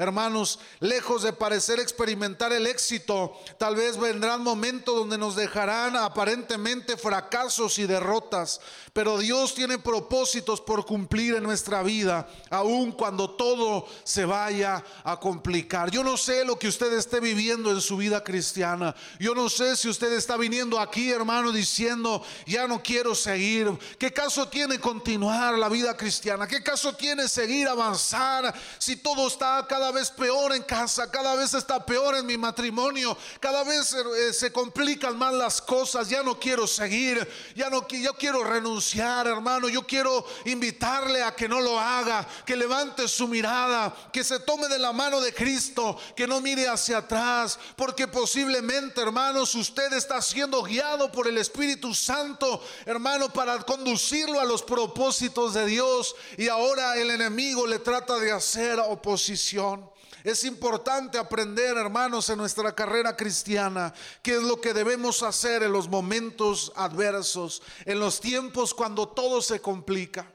Hermanos, 0.00 0.60
lejos 0.78 1.24
de 1.24 1.32
parecer 1.32 1.80
experimentar 1.80 2.52
el 2.52 2.68
éxito, 2.68 3.36
tal 3.58 3.74
vez 3.74 3.98
vendrán 3.98 4.44
momentos 4.44 4.94
donde 4.94 5.18
nos 5.18 5.34
dejarán 5.34 5.96
aparentemente 5.96 6.96
fracasos 6.96 7.80
y 7.80 7.86
derrotas, 7.86 8.60
pero 8.92 9.18
Dios 9.18 9.56
tiene 9.56 9.76
propósitos 9.76 10.60
por 10.60 10.86
cumplir 10.86 11.34
en 11.34 11.42
nuestra 11.42 11.82
vida, 11.82 12.28
aun 12.48 12.92
cuando 12.92 13.30
todo 13.30 13.88
se 14.04 14.24
vaya 14.24 14.84
a 15.02 15.18
complicar. 15.18 15.90
Yo 15.90 16.04
no 16.04 16.16
sé 16.16 16.44
lo 16.44 16.56
que 16.60 16.68
usted 16.68 16.92
esté 16.92 17.18
viviendo 17.18 17.72
en 17.72 17.80
su 17.80 17.96
vida 17.96 18.22
cristiana. 18.22 18.94
Yo 19.18 19.34
no 19.34 19.48
sé 19.48 19.76
si 19.76 19.88
usted 19.88 20.12
está 20.12 20.36
viniendo 20.36 20.78
aquí, 20.78 21.10
hermano, 21.10 21.50
diciendo, 21.50 22.22
ya 22.46 22.68
no 22.68 22.84
quiero 22.84 23.16
seguir. 23.16 23.68
¿Qué 23.98 24.12
caso 24.12 24.46
tiene 24.46 24.78
continuar 24.78 25.58
la 25.58 25.68
vida 25.68 25.96
cristiana? 25.96 26.46
¿Qué 26.46 26.62
caso 26.62 26.94
tiene 26.94 27.26
seguir 27.26 27.66
avanzar 27.66 28.54
si 28.78 28.94
todo 28.94 29.26
está 29.26 29.66
cada 29.68 29.87
vez 29.90 30.10
peor 30.10 30.54
en 30.54 30.62
casa, 30.62 31.10
cada 31.10 31.34
vez 31.34 31.54
está 31.54 31.84
peor 31.84 32.16
en 32.16 32.26
mi 32.26 32.36
matrimonio, 32.36 33.16
cada 33.40 33.64
vez 33.64 33.94
eh, 33.94 34.32
se 34.32 34.52
complican 34.52 35.18
más 35.18 35.34
las 35.34 35.60
cosas, 35.60 36.08
ya 36.08 36.22
no 36.22 36.38
quiero 36.38 36.66
seguir, 36.66 37.26
ya 37.54 37.70
no 37.70 37.86
yo 37.88 38.14
quiero 38.14 38.44
renunciar, 38.44 39.26
hermano, 39.26 39.68
yo 39.68 39.86
quiero 39.86 40.24
invitarle 40.44 41.22
a 41.22 41.34
que 41.34 41.48
no 41.48 41.60
lo 41.60 41.78
haga, 41.78 42.26
que 42.44 42.56
levante 42.56 43.08
su 43.08 43.28
mirada, 43.28 43.94
que 44.12 44.24
se 44.24 44.40
tome 44.40 44.68
de 44.68 44.78
la 44.78 44.92
mano 44.92 45.20
de 45.20 45.32
Cristo, 45.32 45.98
que 46.16 46.26
no 46.26 46.40
mire 46.40 46.68
hacia 46.68 46.98
atrás, 46.98 47.58
porque 47.76 48.08
posiblemente, 48.08 49.00
hermanos, 49.00 49.54
usted 49.54 49.92
está 49.92 50.20
siendo 50.22 50.62
guiado 50.62 51.10
por 51.12 51.28
el 51.28 51.38
Espíritu 51.38 51.94
Santo, 51.94 52.62
hermano, 52.84 53.32
para 53.32 53.58
conducirlo 53.60 54.40
a 54.40 54.44
los 54.44 54.62
propósitos 54.62 55.54
de 55.54 55.66
Dios 55.66 56.14
y 56.36 56.48
ahora 56.48 56.96
el 56.96 57.10
enemigo 57.10 57.66
le 57.66 57.78
trata 57.78 58.18
de 58.18 58.32
hacer 58.32 58.78
oposición. 58.80 59.77
Es 60.24 60.44
importante 60.44 61.18
aprender, 61.18 61.76
hermanos, 61.76 62.28
en 62.30 62.38
nuestra 62.38 62.74
carrera 62.74 63.16
cristiana, 63.16 63.92
qué 64.22 64.36
es 64.36 64.42
lo 64.42 64.60
que 64.60 64.74
debemos 64.74 65.22
hacer 65.22 65.62
en 65.62 65.72
los 65.72 65.88
momentos 65.88 66.72
adversos, 66.76 67.62
en 67.84 68.00
los 68.00 68.20
tiempos 68.20 68.74
cuando 68.74 69.08
todo 69.08 69.40
se 69.42 69.60
complica. 69.60 70.32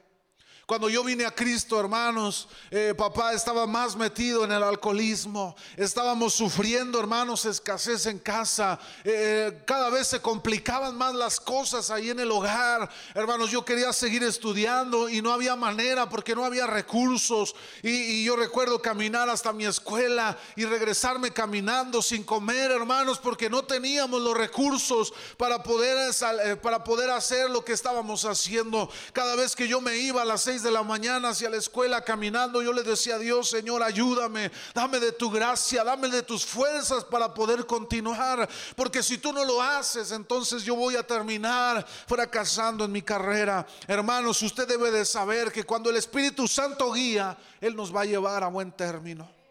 Cuando 0.65 0.87
yo 0.87 1.03
vine 1.03 1.25
a 1.25 1.31
Cristo, 1.31 1.77
hermanos, 1.77 2.47
eh, 2.71 2.93
papá 2.97 3.33
estaba 3.33 3.67
más 3.67 3.97
metido 3.97 4.45
en 4.45 4.51
el 4.53 4.63
alcoholismo. 4.63 5.57
Estábamos 5.75 6.35
sufriendo, 6.35 7.01
hermanos, 7.01 7.43
escasez 7.43 8.05
en 8.05 8.17
casa. 8.17 8.79
Eh, 9.03 9.61
cada 9.65 9.89
vez 9.89 10.07
se 10.07 10.21
complicaban 10.21 10.97
más 10.97 11.13
las 11.15 11.41
cosas 11.41 11.89
ahí 11.89 12.11
en 12.11 12.21
el 12.21 12.31
hogar. 12.31 12.89
Hermanos, 13.13 13.51
yo 13.51 13.65
quería 13.65 13.91
seguir 13.91 14.23
estudiando 14.23 15.09
y 15.09 15.21
no 15.21 15.33
había 15.33 15.57
manera 15.57 16.07
porque 16.07 16.33
no 16.33 16.45
había 16.45 16.65
recursos. 16.65 17.53
Y, 17.81 18.23
yo 18.23 18.37
recuerdo 18.37 18.81
caminar 18.81 19.27
hasta 19.27 19.51
mi 19.51 19.65
escuela 19.65 20.37
y 20.55 20.63
regresarme 20.63 21.31
caminando 21.31 22.01
sin 22.01 22.23
comer, 22.23 22.71
hermanos, 22.71 23.19
porque 23.19 23.49
no 23.49 23.65
teníamos 23.65 24.21
los 24.21 24.37
recursos 24.37 25.13
para 25.35 25.61
poder, 25.61 26.09
eh, 26.45 26.55
para 26.55 26.85
poder 26.85 27.09
hacer 27.09 27.49
lo 27.49 27.65
que 27.65 27.73
estábamos 27.73 28.23
haciendo. 28.23 28.89
Cada 29.11 29.35
vez 29.35 29.57
que 29.57 29.67
yo 29.67 29.81
me 29.81 29.97
iba 29.97 30.21
a 30.21 30.25
las 30.25 30.52
de 30.61 30.69
la 30.69 30.83
mañana 30.83 31.29
hacia 31.29 31.49
la 31.49 31.57
escuela 31.57 32.03
caminando, 32.03 32.61
yo 32.61 32.71
le 32.71 32.83
decía 32.83 33.15
a 33.15 33.19
Dios, 33.19 33.49
Señor, 33.49 33.81
ayúdame, 33.81 34.51
dame 34.75 34.99
de 34.99 35.11
tu 35.11 35.31
gracia, 35.31 35.83
dame 35.83 36.09
de 36.09 36.21
tus 36.21 36.45
fuerzas 36.45 37.03
para 37.05 37.33
poder 37.33 37.65
continuar, 37.65 38.47
porque 38.75 39.01
si 39.01 39.17
tú 39.17 39.33
no 39.33 39.43
lo 39.43 39.61
haces, 39.61 40.11
entonces 40.11 40.63
yo 40.63 40.75
voy 40.75 40.95
a 40.95 41.07
terminar 41.07 41.85
fracasando 42.05 42.85
en 42.85 42.91
mi 42.91 43.01
carrera. 43.01 43.65
Hermanos, 43.87 44.41
usted 44.41 44.67
debe 44.67 44.91
de 44.91 45.05
saber 45.05 45.51
que 45.51 45.63
cuando 45.63 45.89
el 45.89 45.95
Espíritu 45.95 46.47
Santo 46.47 46.91
guía, 46.91 47.37
Él 47.59 47.75
nos 47.75 47.95
va 47.95 48.01
a 48.01 48.05
llevar 48.05 48.43
a 48.43 48.47
buen 48.47 48.71
término. 48.71 49.42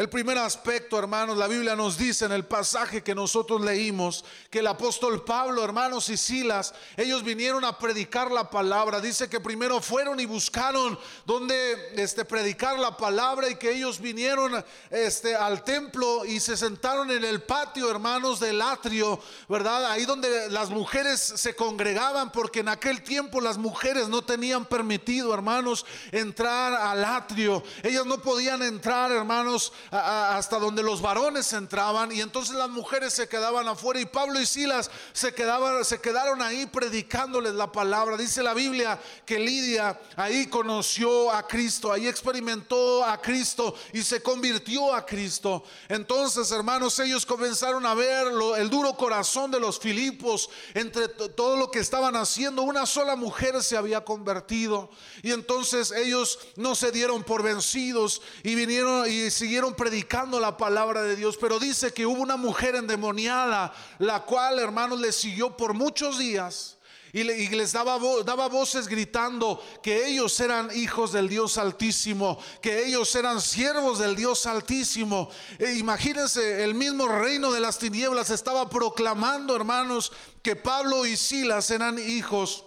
El 0.00 0.08
primer 0.08 0.38
aspecto, 0.38 0.98
hermanos, 0.98 1.36
la 1.36 1.46
Biblia 1.46 1.76
nos 1.76 1.98
dice 1.98 2.24
en 2.24 2.32
el 2.32 2.46
pasaje 2.46 3.02
que 3.02 3.14
nosotros 3.14 3.60
leímos 3.60 4.24
que 4.48 4.60
el 4.60 4.66
apóstol 4.66 5.26
Pablo, 5.26 5.62
hermanos 5.62 6.08
y 6.08 6.16
Silas, 6.16 6.72
ellos 6.96 7.22
vinieron 7.22 7.66
a 7.66 7.78
predicar 7.78 8.30
la 8.30 8.48
palabra. 8.48 9.02
Dice 9.02 9.28
que 9.28 9.40
primero 9.40 9.82
fueron 9.82 10.18
y 10.18 10.24
buscaron 10.24 10.98
donde 11.26 11.92
este, 12.02 12.24
predicar 12.24 12.78
la 12.78 12.96
palabra 12.96 13.50
y 13.50 13.56
que 13.56 13.72
ellos 13.72 14.00
vinieron 14.00 14.64
este, 14.88 15.36
al 15.36 15.64
templo 15.64 16.24
y 16.24 16.40
se 16.40 16.56
sentaron 16.56 17.10
en 17.10 17.22
el 17.22 17.42
patio, 17.42 17.90
hermanos, 17.90 18.40
del 18.40 18.62
atrio, 18.62 19.20
¿verdad? 19.50 19.84
Ahí 19.84 20.06
donde 20.06 20.48
las 20.48 20.70
mujeres 20.70 21.20
se 21.20 21.54
congregaban 21.54 22.32
porque 22.32 22.60
en 22.60 22.68
aquel 22.68 23.02
tiempo 23.02 23.38
las 23.38 23.58
mujeres 23.58 24.08
no 24.08 24.22
tenían 24.22 24.64
permitido, 24.64 25.34
hermanos, 25.34 25.84
entrar 26.10 26.72
al 26.72 27.04
atrio. 27.04 27.62
Ellas 27.82 28.06
no 28.06 28.16
podían 28.22 28.62
entrar, 28.62 29.12
hermanos 29.12 29.74
hasta 29.90 30.58
donde 30.58 30.82
los 30.82 31.02
varones 31.02 31.52
entraban 31.52 32.12
y 32.12 32.20
entonces 32.20 32.54
las 32.54 32.70
mujeres 32.70 33.12
se 33.12 33.28
quedaban 33.28 33.66
afuera 33.68 34.00
y 34.00 34.06
Pablo 34.06 34.40
y 34.40 34.46
Silas 34.46 34.90
se 35.12 35.34
quedaban 35.34 35.84
se 35.84 36.00
quedaron 36.00 36.42
ahí 36.42 36.66
predicándoles 36.66 37.54
la 37.54 37.70
palabra. 37.70 38.16
Dice 38.16 38.42
la 38.42 38.54
Biblia 38.54 39.00
que 39.24 39.38
Lidia 39.38 40.00
ahí 40.16 40.46
conoció 40.46 41.30
a 41.32 41.46
Cristo, 41.46 41.92
ahí 41.92 42.06
experimentó 42.06 43.04
a 43.04 43.20
Cristo 43.20 43.74
y 43.92 44.02
se 44.02 44.22
convirtió 44.22 44.94
a 44.94 45.04
Cristo. 45.04 45.64
Entonces, 45.88 46.50
hermanos, 46.50 46.98
ellos 46.98 47.26
comenzaron 47.26 47.84
a 47.86 47.94
ver 47.94 48.28
el 48.58 48.70
duro 48.70 48.96
corazón 48.96 49.50
de 49.50 49.60
los 49.60 49.78
Filipos 49.78 50.50
entre 50.74 51.08
todo 51.08 51.56
lo 51.56 51.70
que 51.70 51.80
estaban 51.80 52.16
haciendo. 52.16 52.62
Una 52.62 52.86
sola 52.86 53.16
mujer 53.16 53.62
se 53.62 53.76
había 53.76 54.04
convertido 54.04 54.90
y 55.22 55.32
entonces 55.32 55.90
ellos 55.92 56.38
no 56.56 56.74
se 56.74 56.92
dieron 56.92 57.24
por 57.24 57.42
vencidos 57.42 58.22
y 58.42 58.54
vinieron 58.54 59.10
y 59.10 59.30
siguieron 59.30 59.69
predicando 59.74 60.40
la 60.40 60.56
palabra 60.56 61.02
de 61.02 61.16
Dios, 61.16 61.36
pero 61.40 61.58
dice 61.58 61.92
que 61.92 62.06
hubo 62.06 62.22
una 62.22 62.36
mujer 62.36 62.74
endemoniada, 62.74 63.72
la 63.98 64.24
cual, 64.24 64.58
hermanos, 64.58 65.00
le 65.00 65.12
siguió 65.12 65.56
por 65.56 65.74
muchos 65.74 66.18
días. 66.18 66.78
Y, 67.12 67.24
les 67.24 67.72
daba, 67.72 67.96
voces 67.96 68.86
gritando 68.86 69.60
que 69.82 70.06
ellos 70.06 70.38
eran 70.38 70.70
hijos 70.76 71.10
del 71.12 71.28
Dios 71.28 71.58
Altísimo, 71.58 72.38
que 72.62 72.86
ellos 72.86 73.12
eran 73.16 73.40
siervos 73.40 73.98
del 73.98 74.14
Dios 74.14 74.46
Altísimo. 74.46 75.28
E 75.58 75.72
imagínense, 75.72 76.62
el 76.62 76.74
mismo 76.74 77.08
reino 77.08 77.50
de 77.50 77.58
las 77.58 77.78
tinieblas 77.78 78.30
estaba 78.30 78.70
proclamando, 78.70 79.56
hermanos, 79.56 80.12
que 80.40 80.54
Pablo 80.54 81.04
y 81.04 81.16
Silas 81.16 81.70
eran 81.70 81.98
hijos 81.98 82.64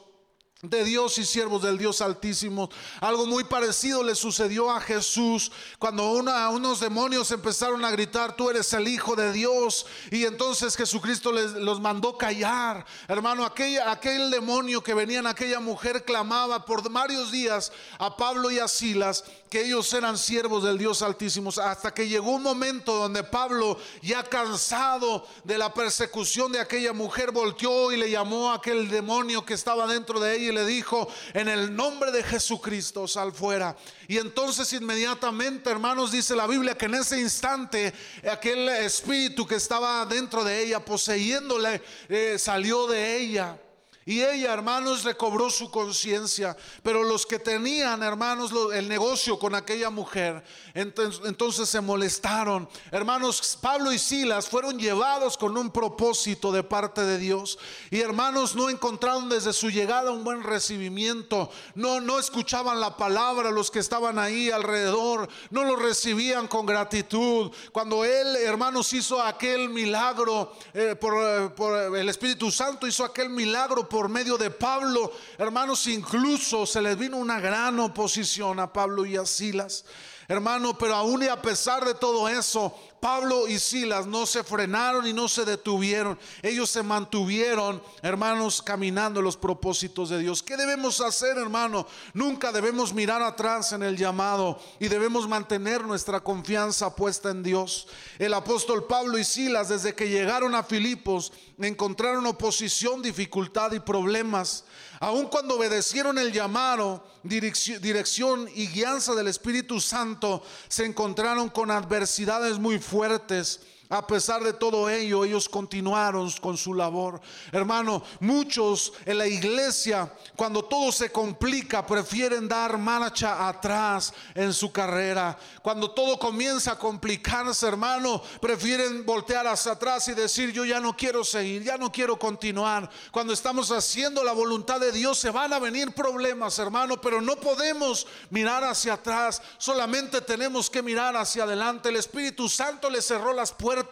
de 0.63 0.85
Dios 0.85 1.17
y 1.17 1.25
siervos 1.25 1.61
del 1.61 1.77
Dios 1.77 1.99
Altísimo. 1.99 2.69
Algo 3.01 3.25
muy 3.25 3.43
parecido 3.43 4.01
le 4.01 4.15
sucedió 4.15 4.71
a 4.71 4.79
Jesús 4.79 5.51
cuando 5.77 6.09
unos 6.11 6.79
demonios 6.79 7.31
empezaron 7.31 7.83
a 7.83 7.91
gritar, 7.91 8.37
tú 8.37 8.49
eres 8.49 8.71
el 8.71 8.87
Hijo 8.87 9.13
de 9.17 9.33
Dios. 9.33 9.85
Y 10.09 10.23
entonces 10.23 10.77
Jesucristo 10.77 11.33
les, 11.33 11.51
los 11.51 11.81
mandó 11.81 12.17
callar. 12.17 12.85
Hermano, 13.09 13.43
aquel 13.43 14.31
demonio 14.31 14.81
que 14.81 14.93
venía 14.93 15.19
en 15.19 15.27
aquella 15.27 15.59
mujer 15.59 16.05
clamaba 16.05 16.63
por 16.63 16.89
varios 16.89 17.29
días 17.29 17.73
a 17.99 18.15
Pablo 18.15 18.49
y 18.49 18.59
a 18.59 18.69
Silas 18.69 19.25
que 19.49 19.65
ellos 19.65 19.93
eran 19.93 20.17
siervos 20.17 20.63
del 20.63 20.77
Dios 20.77 21.01
Altísimo. 21.01 21.49
Hasta 21.61 21.93
que 21.93 22.07
llegó 22.07 22.31
un 22.31 22.41
momento 22.41 22.95
donde 22.95 23.23
Pablo, 23.23 23.77
ya 24.01 24.23
cansado 24.23 25.27
de 25.43 25.57
la 25.57 25.73
persecución 25.73 26.53
de 26.53 26.59
aquella 26.59 26.93
mujer, 26.93 27.31
volteó 27.31 27.91
y 27.91 27.97
le 27.97 28.09
llamó 28.09 28.49
a 28.49 28.55
aquel 28.55 28.89
demonio 28.89 29.45
que 29.45 29.53
estaba 29.53 29.85
dentro 29.85 30.19
de 30.21 30.37
ella 30.37 30.52
le 30.53 30.65
dijo, 30.65 31.07
en 31.33 31.47
el 31.47 31.75
nombre 31.75 32.11
de 32.11 32.23
Jesucristo, 32.23 33.07
sal 33.07 33.33
fuera. 33.33 33.75
Y 34.07 34.17
entonces 34.17 34.71
inmediatamente, 34.73 35.69
hermanos, 35.69 36.11
dice 36.11 36.35
la 36.35 36.47
Biblia 36.47 36.77
que 36.77 36.85
en 36.85 36.95
ese 36.95 37.19
instante 37.19 37.93
aquel 38.31 38.69
espíritu 38.69 39.45
que 39.45 39.55
estaba 39.55 40.05
dentro 40.05 40.43
de 40.43 40.63
ella, 40.63 40.83
poseyéndole, 40.83 41.81
eh, 42.09 42.37
salió 42.37 42.87
de 42.87 43.17
ella. 43.17 43.57
Y 44.05 44.21
ella, 44.21 44.53
hermanos, 44.53 45.03
recobró 45.03 45.49
su 45.49 45.71
conciencia. 45.71 46.57
Pero 46.81 47.03
los 47.03 47.25
que 47.25 47.39
tenían, 47.39 48.03
hermanos, 48.03 48.51
el 48.73 48.87
negocio 48.89 49.39
con 49.39 49.55
aquella 49.55 49.89
mujer, 49.89 50.43
entonces, 50.73 51.69
se 51.69 51.81
molestaron. 51.81 52.67
Hermanos, 52.91 53.57
Pablo 53.61 53.91
y 53.91 53.99
Silas 53.99 54.47
fueron 54.49 54.77
llevados 54.77 55.37
con 55.37 55.57
un 55.57 55.71
propósito 55.71 56.51
de 56.51 56.63
parte 56.63 57.01
de 57.01 57.17
Dios. 57.17 57.57
Y 57.91 58.01
hermanos, 58.01 58.55
no 58.55 58.69
encontraron 58.69 59.29
desde 59.29 59.53
su 59.53 59.69
llegada 59.69 60.11
un 60.11 60.23
buen 60.23 60.43
recibimiento. 60.43 61.49
No, 61.75 62.01
no 62.01 62.19
escuchaban 62.19 62.79
la 62.79 62.97
palabra 62.97 63.51
los 63.51 63.71
que 63.71 63.79
estaban 63.79 64.19
ahí 64.19 64.49
alrededor. 64.49 65.29
No 65.49 65.63
lo 65.63 65.75
recibían 65.75 66.47
con 66.47 66.65
gratitud. 66.65 67.51
Cuando 67.71 68.03
él, 68.03 68.35
hermanos, 68.37 68.91
hizo 68.93 69.21
aquel 69.21 69.69
milagro 69.69 70.53
eh, 70.73 70.95
por, 70.99 71.53
por 71.53 71.97
el 71.97 72.09
Espíritu 72.09 72.51
Santo, 72.51 72.87
hizo 72.87 73.05
aquel 73.05 73.29
milagro 73.29 73.87
por 73.93 74.09
medio 74.09 74.39
de 74.39 74.49
Pablo, 74.49 75.11
hermanos, 75.37 75.85
incluso 75.85 76.65
se 76.65 76.81
les 76.81 76.97
vino 76.97 77.15
una 77.17 77.39
gran 77.39 77.79
oposición 77.79 78.59
a 78.59 78.73
Pablo 78.73 79.05
y 79.05 79.17
a 79.17 79.23
Silas. 79.23 79.85
Hermano, 80.27 80.75
pero 80.75 80.95
aún 80.95 81.21
y 81.21 81.27
a 81.27 81.39
pesar 81.39 81.85
de 81.85 81.93
todo 81.93 82.27
eso, 82.27 82.75
Pablo 83.03 83.49
y 83.49 83.59
Silas 83.59 84.07
no 84.07 84.25
se 84.25 84.45
frenaron 84.45 85.05
y 85.05 85.11
no 85.11 85.27
se 85.27 85.43
detuvieron. 85.43 86.17
Ellos 86.41 86.69
se 86.69 86.83
mantuvieron, 86.83 87.83
hermanos, 88.01 88.61
caminando 88.61 89.21
los 89.21 89.35
propósitos 89.35 90.07
de 90.07 90.19
Dios. 90.19 90.41
¿Qué 90.41 90.55
debemos 90.55 91.01
hacer, 91.01 91.37
hermano? 91.37 91.85
Nunca 92.13 92.53
debemos 92.53 92.93
mirar 92.93 93.21
atrás 93.21 93.73
en 93.73 93.83
el 93.83 93.97
llamado 93.97 94.57
y 94.79 94.87
debemos 94.87 95.27
mantener 95.27 95.83
nuestra 95.83 96.21
confianza 96.21 96.95
puesta 96.95 97.29
en 97.29 97.43
Dios. 97.43 97.89
El 98.19 98.33
apóstol 98.33 98.85
Pablo 98.85 99.17
y 99.17 99.25
Silas, 99.25 99.67
desde 99.67 99.93
que 99.93 100.07
llegaron 100.07 100.55
a 100.55 100.63
Filipos, 100.63 101.33
encontraron 101.59 102.25
oposición, 102.25 103.01
dificultad 103.01 103.73
y 103.73 103.81
problemas. 103.81 104.63
Aun 105.01 105.25
cuando 105.25 105.57
obedecieron 105.57 106.17
el 106.17 106.31
llamado, 106.31 107.05
dirección 107.23 108.47
y 108.55 108.67
guianza 108.67 109.13
del 109.13 109.27
Espíritu 109.27 109.81
Santo, 109.81 110.41
se 110.69 110.85
encontraron 110.85 111.49
con 111.49 111.69
adversidades 111.69 112.57
muy 112.59 112.79
fuertes 112.79 112.92
fuertes 112.93 113.59
a 113.93 114.07
pesar 114.07 114.43
de 114.43 114.53
todo 114.53 114.89
ello, 114.89 115.23
ellos 115.23 115.47
continuaron 115.47 116.31
con 116.41 116.57
su 116.57 116.73
labor. 116.73 117.21
Hermano, 117.51 118.01
muchos 118.21 118.91
en 119.05 119.19
la 119.19 119.27
iglesia, 119.27 120.11
cuando 120.35 120.65
todo 120.65 120.91
se 120.91 121.11
complica, 121.11 121.85
prefieren 121.85 122.47
dar 122.47 122.75
marcha 122.79 123.47
atrás 123.47 124.11
en 124.33 124.51
su 124.51 124.71
carrera. 124.71 125.37
Cuando 125.61 125.91
todo 125.91 126.17
comienza 126.17 126.71
a 126.71 126.79
complicarse, 126.79 127.67
hermano, 127.67 128.19
prefieren 128.41 129.05
voltear 129.05 129.45
hacia 129.45 129.73
atrás 129.73 130.07
y 130.07 130.15
decir, 130.15 130.51
yo 130.51 130.65
ya 130.65 130.79
no 130.79 130.97
quiero 130.97 131.23
seguir, 131.23 131.61
ya 131.61 131.77
no 131.77 131.91
quiero 131.91 132.17
continuar. 132.17 132.89
Cuando 133.11 133.31
estamos 133.31 133.69
haciendo 133.69 134.23
la 134.23 134.33
voluntad 134.33 134.79
de 134.79 134.91
Dios, 134.91 135.19
se 135.19 135.29
van 135.29 135.53
a 135.53 135.59
venir 135.59 135.93
problemas, 135.93 136.57
hermano, 136.57 136.99
pero 136.99 137.21
no 137.21 137.35
podemos 137.35 138.07
mirar 138.31 138.63
hacia 138.63 138.93
atrás, 138.93 139.39
solamente 139.59 140.19
tenemos 140.21 140.67
que 140.67 140.81
mirar 140.81 141.15
hacia 141.15 141.43
adelante. 141.43 141.89
El 141.89 141.97
Espíritu 141.97 142.49
Santo 142.49 142.89
le 142.89 142.99
cerró 142.99 143.33
las 143.33 143.51
puertas 143.51 143.82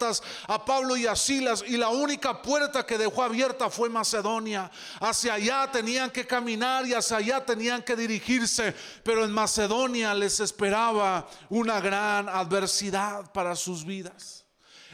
a 0.46 0.64
Pablo 0.64 0.96
y 0.96 1.06
a 1.06 1.16
Silas 1.16 1.64
y 1.66 1.76
la 1.76 1.88
única 1.88 2.42
puerta 2.42 2.84
que 2.84 2.98
dejó 2.98 3.22
abierta 3.22 3.70
fue 3.70 3.88
Macedonia. 3.88 4.70
Hacia 5.00 5.34
allá 5.34 5.70
tenían 5.70 6.10
que 6.10 6.26
caminar 6.26 6.86
y 6.86 6.94
hacia 6.94 7.18
allá 7.18 7.44
tenían 7.44 7.82
que 7.82 7.96
dirigirse, 7.96 8.74
pero 9.02 9.24
en 9.24 9.32
Macedonia 9.32 10.14
les 10.14 10.40
esperaba 10.40 11.28
una 11.48 11.80
gran 11.80 12.28
adversidad 12.28 13.32
para 13.32 13.56
sus 13.56 13.84
vidas. 13.84 14.41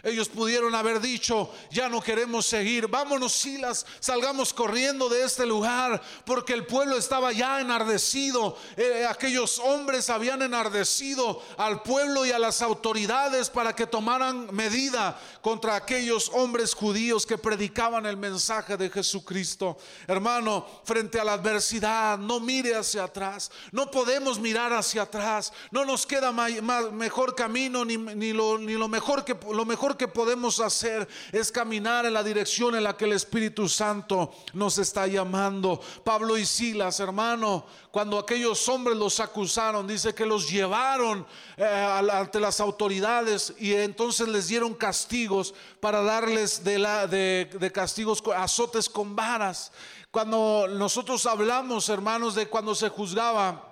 Ellos 0.08 0.28
pudieron 0.28 0.74
haber 0.74 1.00
dicho, 1.00 1.50
ya 1.70 1.88
no 1.88 2.00
queremos 2.00 2.46
seguir, 2.46 2.88
vámonos 2.88 3.32
Silas, 3.32 3.84
salgamos 4.00 4.52
corriendo 4.52 5.08
de 5.08 5.24
este 5.24 5.46
lugar, 5.46 6.02
porque 6.24 6.54
el 6.54 6.66
pueblo 6.66 6.96
estaba 6.96 7.32
ya 7.32 7.60
enardecido. 7.60 8.56
Eh, 8.76 9.06
aquellos 9.08 9.58
hombres 9.58 10.08
habían 10.10 10.42
enardecido 10.42 11.42
al 11.56 11.82
pueblo 11.82 12.24
y 12.24 12.32
a 12.32 12.38
las 12.38 12.62
autoridades 12.62 13.50
para 13.50 13.74
que 13.74 13.86
tomaran 13.86 14.54
medida 14.54 15.20
contra 15.42 15.76
aquellos 15.76 16.30
hombres 16.34 16.74
judíos 16.74 17.26
que 17.26 17.38
predicaban 17.38 18.06
el 18.06 18.16
mensaje 18.16 18.76
de 18.76 18.90
Jesucristo. 18.90 19.76
Hermano, 20.06 20.66
frente 20.84 21.20
a 21.20 21.24
la 21.24 21.34
adversidad, 21.34 22.18
no 22.18 22.40
mire 22.40 22.74
hacia 22.74 23.04
atrás, 23.04 23.50
no 23.72 23.90
podemos 23.90 24.38
mirar 24.38 24.72
hacia 24.72 25.02
atrás, 25.02 25.52
no 25.70 25.84
nos 25.84 26.06
queda 26.06 26.32
mejor 26.32 27.34
camino 27.34 27.84
ni, 27.84 27.96
ni, 27.96 28.32
lo, 28.32 28.58
ni 28.58 28.74
lo 28.74 28.88
mejor 28.88 29.24
que 29.24 29.36
lo 29.52 29.64
mejor 29.64 29.96
que 29.98 30.08
podemos 30.08 30.60
hacer 30.60 31.06
es 31.32 31.52
caminar 31.52 32.06
en 32.06 32.14
la 32.14 32.22
dirección 32.22 32.74
en 32.74 32.84
la 32.84 32.96
que 32.96 33.04
el 33.04 33.12
Espíritu 33.12 33.68
Santo 33.68 34.32
nos 34.54 34.78
está 34.78 35.06
llamando. 35.06 35.80
Pablo 36.04 36.38
y 36.38 36.46
Silas, 36.46 37.00
hermano, 37.00 37.66
cuando 37.90 38.18
aquellos 38.18 38.66
hombres 38.68 38.96
los 38.96 39.20
acusaron, 39.20 39.86
dice 39.86 40.14
que 40.14 40.24
los 40.24 40.48
llevaron 40.48 41.26
eh, 41.56 41.64
ante 42.10 42.40
las 42.40 42.60
autoridades 42.60 43.52
y 43.58 43.74
entonces 43.74 44.28
les 44.28 44.48
dieron 44.48 44.72
castigos 44.72 45.54
para 45.80 46.00
darles 46.00 46.64
de, 46.64 46.78
la, 46.78 47.06
de, 47.06 47.50
de 47.60 47.72
castigos, 47.72 48.22
azotes 48.34 48.88
con 48.88 49.14
varas. 49.14 49.72
Cuando 50.10 50.66
nosotros 50.70 51.26
hablamos, 51.26 51.88
hermanos, 51.90 52.34
de 52.34 52.48
cuando 52.48 52.74
se 52.74 52.88
juzgaba 52.88 53.67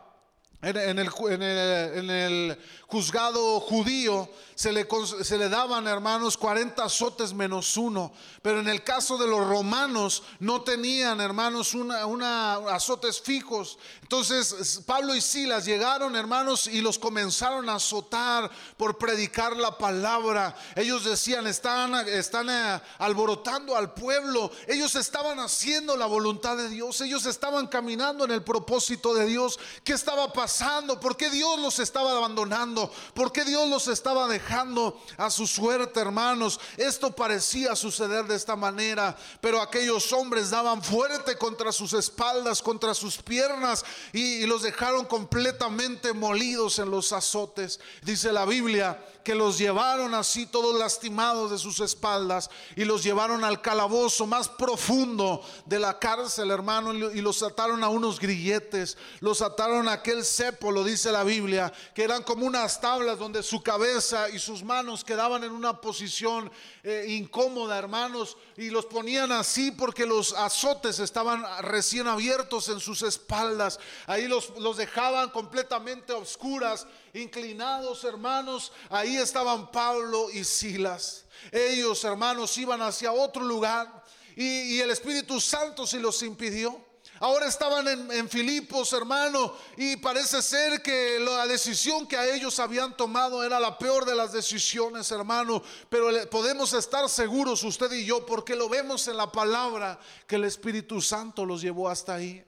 en, 0.66 0.98
el, 0.98 1.11
en, 1.29 2.11
el, 2.11 2.59
juzgado 2.88 3.61
judío 3.61 4.29
se 4.55 4.72
le, 4.72 4.87
se 5.22 5.37
le, 5.37 5.48
daban, 5.48 5.87
hermanos, 5.87 6.37
40 6.37 6.83
azotes 6.83 7.35
menos 7.35 7.76
uno. 7.76 8.12
Pero 8.42 8.61
en 8.61 8.68
el 8.68 8.83
caso 8.83 9.18
de 9.18 9.26
los 9.26 9.46
romanos 9.46 10.22
no 10.40 10.62
tenían, 10.62 11.20
hermanos, 11.20 11.74
una, 11.74 12.07
una, 12.07 12.55
azotes 12.74 13.20
fijos. 13.20 13.79
Entonces 14.02 14.83
Pablo 14.87 15.14
y 15.14 15.20
Silas 15.20 15.64
llegaron, 15.66 16.16
hermanos, 16.16 16.66
y 16.66 16.81
los 16.81 16.98
comenzaron 16.98 17.68
a 17.68 17.74
azotar 17.74 18.50
por 18.76 18.98
predicar 18.98 19.57
la 19.57 19.76
palabra. 19.76 20.57
Ellos 20.74 21.05
decían, 21.05 21.46
están, 21.46 21.94
están 22.09 22.48
eh, 22.50 22.81
alborotando 22.98 23.76
al 23.76 23.92
pueblo. 23.92 24.50
Ellos 24.66 24.96
estaban 24.96 25.38
haciendo 25.38 25.96
la 25.96 26.07
voluntad 26.07 26.57
de 26.57 26.68
Dios. 26.68 27.00
Ellos 27.02 27.26
estaban 27.26 27.66
caminando 27.66 28.24
en 28.24 28.31
el 28.31 28.42
propósito 28.42 29.14
de 29.14 29.26
Dios. 29.26 29.61
¿Qué 29.85 29.92
estaba 29.92 30.33
pasando? 30.33 30.56
¿Por 31.01 31.16
qué 31.16 31.31
Dios 31.31 31.59
los 31.59 31.79
estaba 31.79 32.12
abandonando? 32.12 32.90
¿Por 33.14 33.33
qué 33.33 33.45
Dios 33.45 33.69
los 33.69 33.88
estaba 33.88 34.29
dejando 34.29 35.01
a 35.16 35.31
su 35.31 35.47
suerte, 35.47 36.01
hermanos? 36.01 36.61
Esto 36.77 37.14
parecía 37.14 37.77
suceder 37.77 38.27
de 38.27 38.37
esta 38.37 38.57
manera, 38.57 39.16
pero 39.40 39.61
aquellos 39.61 40.12
hombres 40.12 40.51
daban 40.51 40.83
fuerte 40.83 41.37
contra 41.37 41.73
sus 41.73 41.92
espaldas, 41.92 42.62
contra 42.62 42.95
sus 42.95 43.16
piernas 43.19 43.85
y, 44.12 44.47
los 44.47 44.62
dejaron 44.62 45.07
completamente 45.07 46.12
molidos 46.12 46.79
en 46.79 46.90
los 46.90 47.12
azotes. 47.12 47.81
Dice 48.03 48.33
la 48.33 48.45
Biblia 48.45 49.05
que 49.26 49.34
los 49.34 49.58
llevaron 49.58 50.14
así 50.14 50.46
todos 50.46 50.78
lastimados 50.78 51.50
de 51.50 51.58
sus 51.58 51.80
espaldas 51.80 52.48
y 52.76 52.84
los 52.84 53.02
llevaron 53.02 53.42
al 53.42 53.60
calabozo 53.60 54.24
más 54.24 54.48
profundo 54.48 55.44
de 55.64 55.80
la 55.80 55.98
cárcel, 55.98 56.52
hermano, 56.52 56.94
y 56.94 57.20
los 57.20 57.42
ataron 57.42 57.82
a 57.82 57.88
unos 57.88 58.20
grilletes, 58.20 58.96
los 59.18 59.42
ataron 59.42 59.88
a 59.88 59.94
aquel 59.94 60.24
cepo, 60.24 60.70
lo 60.70 60.84
dice 60.84 61.10
la 61.10 61.24
Biblia, 61.24 61.72
que 61.92 62.04
eran 62.04 62.22
como 62.22 62.46
unas 62.46 62.80
tablas 62.80 63.18
donde 63.18 63.42
su 63.42 63.64
cabeza 63.64 64.30
y 64.30 64.38
sus 64.38 64.62
manos 64.62 65.02
quedaban 65.02 65.42
en 65.42 65.50
una 65.50 65.80
posición 65.80 66.48
eh, 66.84 67.06
incómoda, 67.08 67.78
hermanos, 67.78 68.36
y 68.56 68.70
los 68.70 68.86
ponían 68.86 69.32
así 69.32 69.72
porque 69.72 70.06
los 70.06 70.34
azotes 70.34 71.00
estaban 71.00 71.44
recién 71.62 72.06
abiertos 72.06 72.68
en 72.68 72.78
sus 72.78 73.02
espaldas. 73.02 73.80
Ahí 74.06 74.28
los, 74.28 74.50
los 74.60 74.76
dejaban 74.76 75.30
completamente 75.30 76.12
oscuras, 76.12 76.86
inclinados, 77.16 78.05
hermanos. 78.05 78.72
Ahí 78.90 79.16
estaban 79.16 79.70
Pablo 79.70 80.31
y 80.31 80.44
Silas. 80.44 81.24
Ellos, 81.50 82.05
hermanos, 82.05 82.57
iban 82.59 82.83
hacia 82.83 83.12
otro 83.12 83.42
lugar 83.42 84.05
y, 84.37 84.81
el 84.81 84.90
Espíritu 84.90 85.40
Santo 85.40 85.87
se 85.87 85.98
los 85.98 86.22
impidió. 86.22 86.85
Ahora 87.18 87.46
estaban 87.46 87.88
en, 87.88 88.29
Filipos, 88.29 88.92
hermano, 88.92 89.55
y 89.79 89.96
parece 89.96 90.42
ser 90.42 90.83
que 90.83 91.18
la 91.18 91.46
decisión 91.46 92.07
que 92.07 92.18
a 92.18 92.26
ellos 92.26 92.59
habían 92.59 92.94
tomado 92.94 93.42
era 93.42 93.59
la 93.59 93.79
peor 93.79 94.05
de 94.05 94.14
las 94.14 94.33
decisiones, 94.33 95.11
hermano. 95.11 95.62
Pero 95.88 96.11
podemos 96.29 96.74
estar 96.74 97.09
seguros, 97.09 97.64
usted 97.64 97.90
y 97.92 98.05
yo, 98.05 98.26
porque 98.26 98.55
lo 98.55 98.68
vemos 98.68 99.09
en 99.09 99.16
la 99.16 99.33
palabra, 99.33 99.98
que 100.26 100.37
el 100.37 100.44
Espíritu 100.44 101.00
Santo 101.00 101.46
los 101.46 101.62
llevó 101.62 101.88
hasta 101.88 102.16
ahí. 102.16 102.44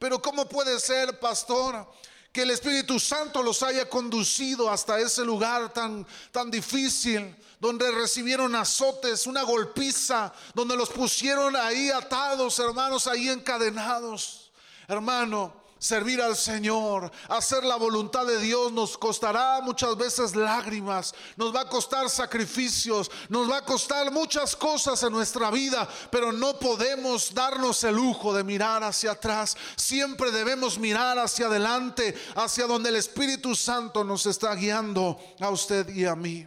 Pero 0.00 0.20
¿cómo 0.20 0.48
puede 0.48 0.80
ser, 0.80 1.20
pastor? 1.20 1.86
Que 2.32 2.42
el 2.42 2.50
Espíritu 2.50 3.00
Santo 3.00 3.42
los 3.42 3.62
haya 3.62 3.88
conducido 3.88 4.70
hasta 4.70 4.98
ese 4.98 5.24
lugar 5.24 5.72
tan, 5.72 6.06
tan 6.30 6.50
difícil, 6.50 7.34
donde 7.58 7.90
recibieron 7.90 8.54
azotes, 8.54 9.26
una 9.26 9.42
golpiza, 9.42 10.32
donde 10.54 10.76
los 10.76 10.90
pusieron 10.90 11.56
ahí 11.56 11.90
atados, 11.90 12.58
hermanos, 12.58 13.06
ahí 13.06 13.28
encadenados. 13.28 14.50
Hermano, 14.86 15.52
Servir 15.78 16.20
al 16.20 16.36
Señor, 16.36 17.10
hacer 17.28 17.62
la 17.62 17.76
voluntad 17.76 18.26
de 18.26 18.40
Dios 18.40 18.72
nos 18.72 18.98
costará 18.98 19.60
muchas 19.60 19.96
veces 19.96 20.34
lágrimas, 20.34 21.14
nos 21.36 21.54
va 21.54 21.60
a 21.60 21.68
costar 21.68 22.10
sacrificios, 22.10 23.10
nos 23.28 23.48
va 23.48 23.58
a 23.58 23.64
costar 23.64 24.10
muchas 24.10 24.56
cosas 24.56 25.00
en 25.04 25.12
nuestra 25.12 25.50
vida, 25.50 25.88
pero 26.10 26.32
no 26.32 26.58
podemos 26.58 27.32
darnos 27.32 27.84
el 27.84 27.94
lujo 27.94 28.34
de 28.34 28.42
mirar 28.42 28.82
hacia 28.82 29.12
atrás. 29.12 29.56
Siempre 29.76 30.32
debemos 30.32 30.78
mirar 30.78 31.18
hacia 31.18 31.46
adelante, 31.46 32.14
hacia 32.34 32.66
donde 32.66 32.88
el 32.88 32.96
Espíritu 32.96 33.54
Santo 33.54 34.02
nos 34.02 34.26
está 34.26 34.54
guiando 34.54 35.16
a 35.38 35.50
usted 35.50 35.88
y 35.94 36.04
a 36.04 36.16
mí. 36.16 36.46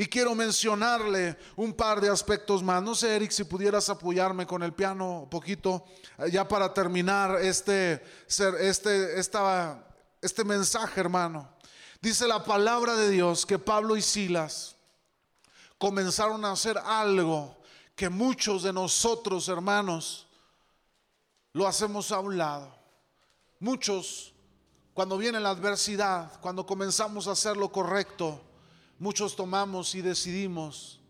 Y 0.00 0.06
quiero 0.06 0.32
mencionarle 0.36 1.36
un 1.56 1.74
par 1.74 2.00
de 2.00 2.08
aspectos 2.08 2.62
más. 2.62 2.80
No 2.80 2.94
sé, 2.94 3.16
Eric, 3.16 3.32
si 3.32 3.42
pudieras 3.42 3.88
apoyarme 3.88 4.46
con 4.46 4.62
el 4.62 4.72
piano 4.72 5.22
un 5.22 5.28
poquito, 5.28 5.86
eh, 6.18 6.30
ya 6.30 6.46
para 6.46 6.72
terminar 6.72 7.40
este, 7.40 8.00
este, 8.28 9.18
este 9.18 10.44
mensaje, 10.44 11.00
hermano. 11.00 11.48
Dice 12.00 12.28
la 12.28 12.44
palabra 12.44 12.94
de 12.94 13.10
Dios 13.10 13.44
que 13.44 13.58
Pablo 13.58 13.96
y 13.96 14.02
Silas 14.02 14.76
comenzaron 15.78 16.44
a 16.44 16.52
hacer 16.52 16.78
algo 16.78 17.56
que 17.96 18.08
muchos 18.08 18.62
de 18.62 18.72
nosotros, 18.72 19.48
hermanos, 19.48 20.28
lo 21.52 21.66
hacemos 21.66 22.12
a 22.12 22.20
un 22.20 22.38
lado. 22.38 22.72
Muchos, 23.58 24.32
cuando 24.94 25.18
viene 25.18 25.40
la 25.40 25.50
adversidad, 25.50 26.40
cuando 26.40 26.64
comenzamos 26.64 27.26
a 27.26 27.32
hacer 27.32 27.56
lo 27.56 27.72
correcto, 27.72 28.44
muchos 28.98 29.36
tomamos 29.36 29.94
y 29.94 30.02
decidimos, 30.02 31.00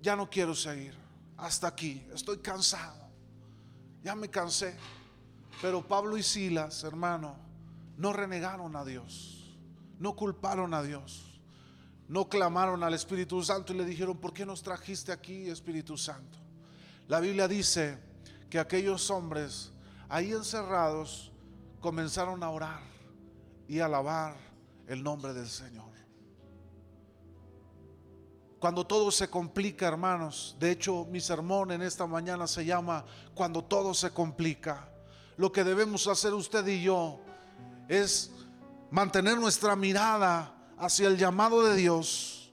ya 0.00 0.16
no 0.16 0.28
quiero 0.28 0.54
seguir, 0.54 0.94
hasta 1.36 1.68
aquí, 1.68 2.06
estoy 2.12 2.38
cansado, 2.38 3.08
ya 4.02 4.14
me 4.14 4.28
cansé. 4.28 4.76
Pero 5.60 5.86
Pablo 5.86 6.16
y 6.18 6.22
Silas, 6.22 6.84
hermano, 6.84 7.36
no 7.96 8.12
renegaron 8.12 8.76
a 8.76 8.84
Dios, 8.84 9.56
no 9.98 10.14
culparon 10.14 10.74
a 10.74 10.82
Dios, 10.82 11.40
no 12.08 12.28
clamaron 12.28 12.82
al 12.82 12.94
Espíritu 12.94 13.42
Santo 13.42 13.72
y 13.72 13.78
le 13.78 13.84
dijeron, 13.84 14.18
¿por 14.18 14.32
qué 14.32 14.44
nos 14.44 14.62
trajiste 14.62 15.12
aquí, 15.12 15.48
Espíritu 15.48 15.96
Santo? 15.96 16.38
La 17.08 17.20
Biblia 17.20 17.48
dice 17.48 17.98
que 18.50 18.58
aquellos 18.58 19.10
hombres 19.10 19.72
ahí 20.08 20.32
encerrados 20.32 21.32
comenzaron 21.80 22.42
a 22.42 22.50
orar 22.50 22.82
y 23.66 23.80
alabar 23.80 24.36
el 24.86 25.02
nombre 25.02 25.32
del 25.32 25.48
Señor. 25.48 25.95
Cuando 28.66 28.84
todo 28.84 29.12
se 29.12 29.30
complica, 29.30 29.86
hermanos. 29.86 30.56
De 30.58 30.72
hecho, 30.72 31.06
mi 31.08 31.20
sermón 31.20 31.70
en 31.70 31.82
esta 31.82 32.04
mañana 32.04 32.48
se 32.48 32.64
llama 32.64 33.04
Cuando 33.32 33.62
todo 33.62 33.94
se 33.94 34.10
complica. 34.10 34.88
Lo 35.36 35.52
que 35.52 35.62
debemos 35.62 36.08
hacer 36.08 36.34
usted 36.34 36.66
y 36.66 36.82
yo 36.82 37.20
es 37.86 38.32
mantener 38.90 39.38
nuestra 39.38 39.76
mirada 39.76 40.52
hacia 40.78 41.06
el 41.06 41.16
llamado 41.16 41.62
de 41.62 41.76
Dios 41.76 42.52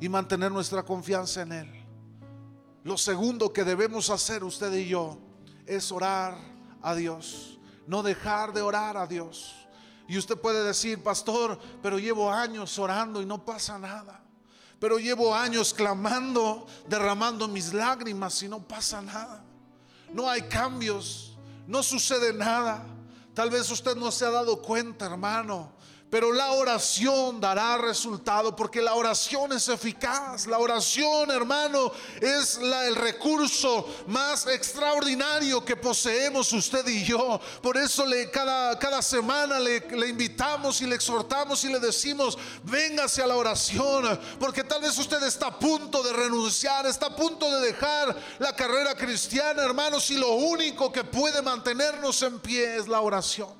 y 0.00 0.08
mantener 0.08 0.50
nuestra 0.50 0.82
confianza 0.82 1.42
en 1.42 1.52
Él. 1.52 1.86
Lo 2.82 2.98
segundo 2.98 3.52
que 3.52 3.62
debemos 3.62 4.10
hacer 4.10 4.42
usted 4.42 4.72
y 4.72 4.88
yo 4.88 5.16
es 5.64 5.92
orar 5.92 6.36
a 6.82 6.92
Dios, 6.96 7.60
no 7.86 8.02
dejar 8.02 8.52
de 8.52 8.62
orar 8.62 8.96
a 8.96 9.06
Dios. 9.06 9.54
Y 10.08 10.18
usted 10.18 10.36
puede 10.36 10.64
decir, 10.64 11.00
pastor, 11.04 11.56
pero 11.80 12.00
llevo 12.00 12.32
años 12.32 12.76
orando 12.80 13.22
y 13.22 13.26
no 13.26 13.44
pasa 13.44 13.78
nada 13.78 14.24
pero 14.80 14.98
llevo 14.98 15.34
años 15.34 15.74
clamando, 15.74 16.66
derramando 16.88 17.46
mis 17.46 17.74
lágrimas 17.74 18.42
y 18.42 18.48
no 18.48 18.66
pasa 18.66 19.02
nada. 19.02 19.44
No 20.12 20.28
hay 20.28 20.42
cambios, 20.42 21.36
no 21.66 21.82
sucede 21.82 22.32
nada. 22.32 22.86
Tal 23.34 23.50
vez 23.50 23.70
usted 23.70 23.94
no 23.94 24.10
se 24.10 24.24
ha 24.24 24.30
dado 24.30 24.60
cuenta, 24.62 25.04
hermano, 25.04 25.70
pero 26.10 26.32
la 26.32 26.52
oración 26.52 27.40
dará 27.40 27.78
resultado 27.78 28.56
porque 28.56 28.82
la 28.82 28.94
oración 28.94 29.52
es 29.52 29.68
eficaz. 29.68 30.46
La 30.48 30.58
oración, 30.58 31.30
hermano, 31.30 31.92
es 32.20 32.58
el 32.58 32.96
recurso 32.96 33.86
más 34.08 34.46
extraordinario 34.48 35.64
que 35.64 35.76
poseemos 35.76 36.52
usted 36.52 36.86
y 36.88 37.04
yo. 37.04 37.40
Por 37.62 37.76
eso 37.76 38.04
le, 38.04 38.28
cada, 38.30 38.76
cada 38.78 39.00
semana 39.02 39.60
le, 39.60 39.80
le 39.90 40.08
invitamos 40.08 40.80
y 40.80 40.86
le 40.86 40.96
exhortamos 40.96 41.64
y 41.64 41.68
le 41.68 41.78
decimos, 41.78 42.36
véngase 42.64 43.22
a 43.22 43.28
la 43.28 43.36
oración. 43.36 44.18
Porque 44.40 44.64
tal 44.64 44.82
vez 44.82 44.98
usted 44.98 45.22
está 45.22 45.46
a 45.46 45.58
punto 45.58 46.02
de 46.02 46.12
renunciar, 46.12 46.86
está 46.86 47.06
a 47.06 47.16
punto 47.16 47.48
de 47.54 47.66
dejar 47.66 48.16
la 48.40 48.54
carrera 48.56 48.96
cristiana, 48.96 49.62
hermanos, 49.62 50.10
y 50.10 50.16
lo 50.16 50.32
único 50.32 50.90
que 50.90 51.04
puede 51.04 51.40
mantenernos 51.40 52.20
en 52.22 52.40
pie 52.40 52.76
es 52.76 52.88
la 52.88 53.00
oración. 53.00 53.59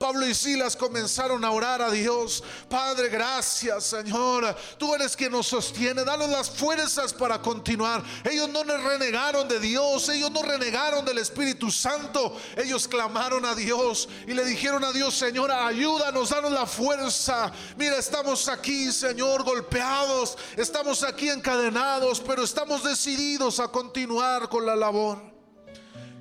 Pablo 0.00 0.26
y 0.26 0.34
Silas 0.34 0.76
comenzaron 0.76 1.44
a 1.44 1.50
orar 1.50 1.82
a 1.82 1.90
Dios. 1.90 2.42
Padre, 2.70 3.10
gracias 3.10 3.84
Señor. 3.84 4.56
Tú 4.78 4.94
eres 4.94 5.14
quien 5.14 5.30
nos 5.30 5.48
sostiene. 5.48 6.04
Danos 6.04 6.30
las 6.30 6.48
fuerzas 6.48 7.12
para 7.12 7.42
continuar. 7.42 8.02
Ellos 8.24 8.48
no 8.48 8.64
renegaron 8.64 9.46
de 9.46 9.60
Dios. 9.60 10.08
Ellos 10.08 10.30
no 10.30 10.40
renegaron 10.40 11.04
del 11.04 11.18
Espíritu 11.18 11.70
Santo. 11.70 12.34
Ellos 12.56 12.88
clamaron 12.88 13.44
a 13.44 13.54
Dios 13.54 14.08
y 14.26 14.32
le 14.32 14.42
dijeron 14.46 14.82
a 14.84 14.92
Dios, 14.92 15.14
Señor, 15.14 15.50
ayúdanos, 15.52 16.30
danos 16.30 16.52
la 16.52 16.64
fuerza. 16.64 17.52
Mira, 17.76 17.98
estamos 17.98 18.48
aquí, 18.48 18.90
Señor, 18.92 19.42
golpeados. 19.42 20.38
Estamos 20.56 21.02
aquí 21.02 21.28
encadenados, 21.28 22.20
pero 22.20 22.42
estamos 22.42 22.82
decididos 22.82 23.60
a 23.60 23.68
continuar 23.68 24.48
con 24.48 24.64
la 24.64 24.74
labor. 24.74 25.18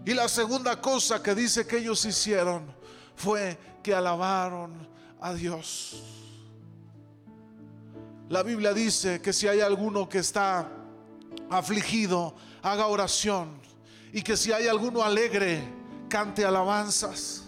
Y 0.06 0.14
la 0.14 0.28
segunda 0.28 0.82
cosa 0.82 1.24
que 1.24 1.34
dice 1.34 1.66
que 1.66 1.78
ellos 1.78 2.04
hicieron 2.04 2.78
fue 3.16 3.58
que 3.82 3.94
alabaron 3.94 4.88
a 5.20 5.34
Dios. 5.34 6.04
La 8.30 8.44
Biblia 8.44 8.74
dice 8.74 9.22
que 9.22 9.34
si 9.34 9.48
hay 9.48 9.62
alguno 9.62 10.08
que 10.08 10.20
está 10.20 10.70
afligido, 11.50 12.36
haga 12.62 12.88
oración. 12.88 13.60
Y 14.14 14.22
que 14.22 14.38
si 14.38 14.52
hay 14.52 14.68
alguno 14.68 15.04
alegre, 15.04 15.64
cante 16.10 16.46
alabanzas. 16.46 17.46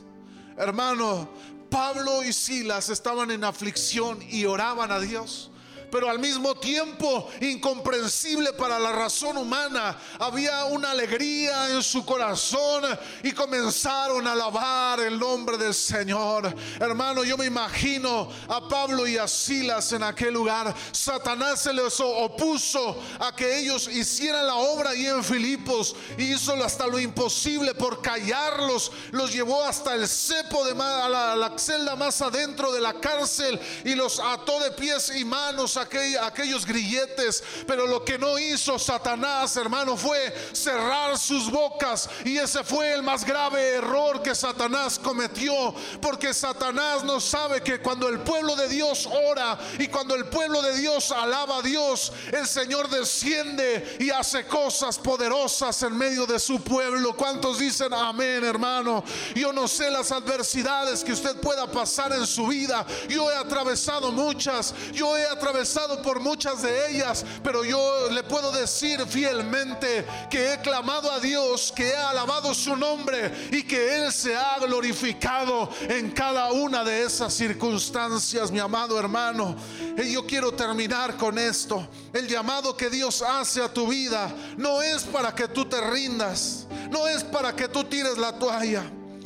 Hermano, 0.58 1.30
Pablo 1.70 2.24
y 2.24 2.34
Silas 2.34 2.90
estaban 2.90 3.32
en 3.32 3.44
aflicción 3.44 4.20
y 4.30 4.46
oraban 4.46 4.92
a 4.92 5.00
Dios 5.00 5.51
pero 5.92 6.10
al 6.10 6.20
mismo 6.20 6.56
tiempo 6.56 7.30
incomprensible 7.42 8.54
para 8.54 8.80
la 8.80 8.92
razón 8.92 9.38
humana. 9.38 9.98
Había 10.20 10.66
una 10.66 10.92
alegría 10.92 11.70
en 11.70 11.84
su 11.84 12.06
corazón 12.06 12.84
y 13.24 13.32
comenzaron 13.34 14.26
a 14.26 14.32
alabar 14.32 15.02
el 15.02 15.20
nombre 15.20 15.58
del 15.58 15.74
Señor. 15.74 16.56
Hermano, 16.80 17.24
yo 17.24 17.38
me 17.38 17.46
imagino 17.46 18.30
a 18.48 18.68
Pablo 18.68 19.06
y 19.06 19.18
a 19.18 19.28
Silas 19.28 19.92
en 19.92 20.04
aquel 20.04 20.34
lugar. 20.34 20.74
Satanás 20.92 21.62
se 21.62 21.74
les 21.74 22.00
opuso 22.00 22.98
a 23.20 23.36
que 23.36 23.60
ellos 23.60 23.88
hicieran 23.88 24.48
la 24.48 24.56
obra 24.56 24.92
ahí 24.92 25.06
en 25.06 25.24
Filipos 25.24 25.96
y 26.18 26.34
hizo 26.34 26.54
hasta 26.64 26.88
lo 26.88 27.00
imposible 27.00 27.74
por 27.76 28.02
callarlos. 28.02 28.92
Los 29.12 29.34
llevó 29.34 29.64
hasta 29.64 29.96
el 29.96 30.08
cepo 30.08 30.64
de 30.66 30.74
la 30.76 31.54
celda 31.58 31.96
más 31.96 32.22
adentro 32.22 32.72
de 32.72 32.82
la 32.82 32.94
cárcel 32.94 33.60
y 33.84 33.96
los 33.96 34.20
ató 34.20 34.60
de 34.60 34.72
pies 34.72 35.12
y 35.16 35.26
manos 35.26 35.78
aquellos 35.82 36.66
grilletes, 36.66 37.44
pero 37.68 37.88
lo 37.88 38.04
que 38.04 38.18
no 38.18 38.38
hizo 38.38 38.78
Satanás, 38.78 39.56
hermano, 39.58 39.98
fue 39.98 40.34
cerrar 40.54 41.18
sus 41.18 41.50
bocas. 41.50 42.10
Y 42.26 42.38
ese 42.38 42.64
fue 42.64 42.94
el 42.94 43.04
más 43.04 43.26
grave 43.26 43.76
error 43.76 44.22
que 44.22 44.36
Satanás 44.36 45.00
cometió, 45.00 45.74
porque 46.02 46.34
Satanás 46.34 47.04
no 47.04 47.20
sabe 47.20 47.62
que 47.62 47.80
cuando 47.82 48.08
el 48.08 48.20
pueblo 48.20 48.56
de 48.56 48.68
Dios 48.68 49.08
ora 49.08 49.58
y 49.80 49.88
cuando 49.88 50.16
el 50.16 50.26
pueblo 50.26 50.62
de 50.62 50.76
Dios 50.78 51.12
alaba 51.12 51.58
a 51.58 51.62
Dios, 51.62 52.12
el 52.32 52.48
Señor 52.48 52.90
desciende 52.90 53.98
y 54.00 54.10
hace 54.10 54.46
cosas 54.46 54.98
poderosas 54.98 55.82
en 55.84 55.98
medio 55.98 56.26
de 56.26 56.40
su 56.40 56.62
pueblo. 56.62 57.16
¿Cuántos 57.16 57.60
dicen 57.60 57.94
amén, 57.94 58.44
hermano? 58.44 59.04
Yo 59.36 59.52
no 59.54 59.68
sé 59.68 59.90
las 59.90 60.12
adversidades 60.12 61.04
que 61.04 61.14
usted 61.14 61.36
pueda 61.38 61.70
pasar 61.70 62.12
en 62.14 62.26
su 62.28 62.48
vida. 62.48 62.86
Yo 63.08 63.32
he 63.32 63.36
atravesado 63.36 64.12
muchas. 64.12 64.74
Yo 64.94 65.18
he 65.18 65.26
atravesado 65.26 65.71
por 66.04 66.20
muchas 66.20 66.62
de 66.62 66.92
ellas, 66.92 67.26
pero 67.44 67.64
yo 67.64 68.10
le 68.12 68.24
puedo 68.24 68.52
decir 68.52 69.06
fielmente 69.08 70.06
que 70.30 70.54
he 70.54 70.58
clamado 70.60 71.12
a 71.12 71.20
Dios, 71.20 71.72
que 71.76 71.90
he 71.90 71.96
alabado 71.96 72.54
su 72.54 72.76
nombre 72.76 73.50
y 73.52 73.64
que 73.64 73.98
Él 73.98 74.12
se 74.12 74.36
ha 74.36 74.58
glorificado 74.60 75.70
en 75.88 76.12
cada 76.12 76.52
una 76.52 76.84
de 76.84 77.04
esas 77.04 77.34
circunstancias, 77.34 78.52
mi 78.52 78.60
amado 78.60 79.00
hermano. 79.00 79.56
Y 79.98 80.14
yo 80.14 80.26
quiero 80.26 80.52
terminar 80.52 81.18
con 81.18 81.38
esto. 81.38 81.88
El 82.14 82.28
llamado 82.28 82.76
que 82.76 82.90
Dios 82.90 83.22
hace 83.22 83.62
a 83.62 83.72
tu 83.72 83.88
vida 83.88 84.34
no 84.58 84.82
es 84.82 85.04
para 85.04 85.34
que 85.34 85.48
tú 85.48 85.66
te 85.66 85.80
rindas, 85.82 86.68
no 86.90 87.08
es 87.08 87.24
para 87.24 87.56
que 87.56 87.68
tú 87.68 87.84
tires 87.84 88.18
la 88.18 88.38
toalla. 88.38 88.84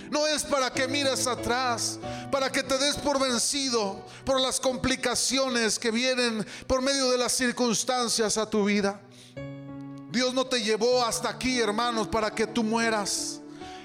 No 0.09 0.27
es 0.27 0.43
para 0.43 0.71
que 0.71 0.87
mires 0.87 1.27
atrás, 1.27 1.99
para 2.31 2.51
que 2.51 2.63
te 2.63 2.77
des 2.77 2.95
por 2.95 3.19
vencido 3.19 4.05
por 4.23 4.39
las 4.39 4.59
complicaciones 4.59 5.79
que 5.79 5.91
vienen 5.91 6.45
por 6.67 6.81
medio 6.81 7.09
de 7.11 7.17
las 7.17 7.31
circunstancias 7.31 8.37
a 8.37 8.49
tu 8.49 8.65
vida. 8.65 9.01
Dios 10.11 10.33
no 10.33 10.45
te 10.45 10.61
llevó 10.61 11.03
hasta 11.03 11.29
aquí, 11.29 11.59
hermanos, 11.59 12.07
para 12.07 12.31
que 12.31 12.47
tú 12.47 12.63
mueras. 12.63 13.41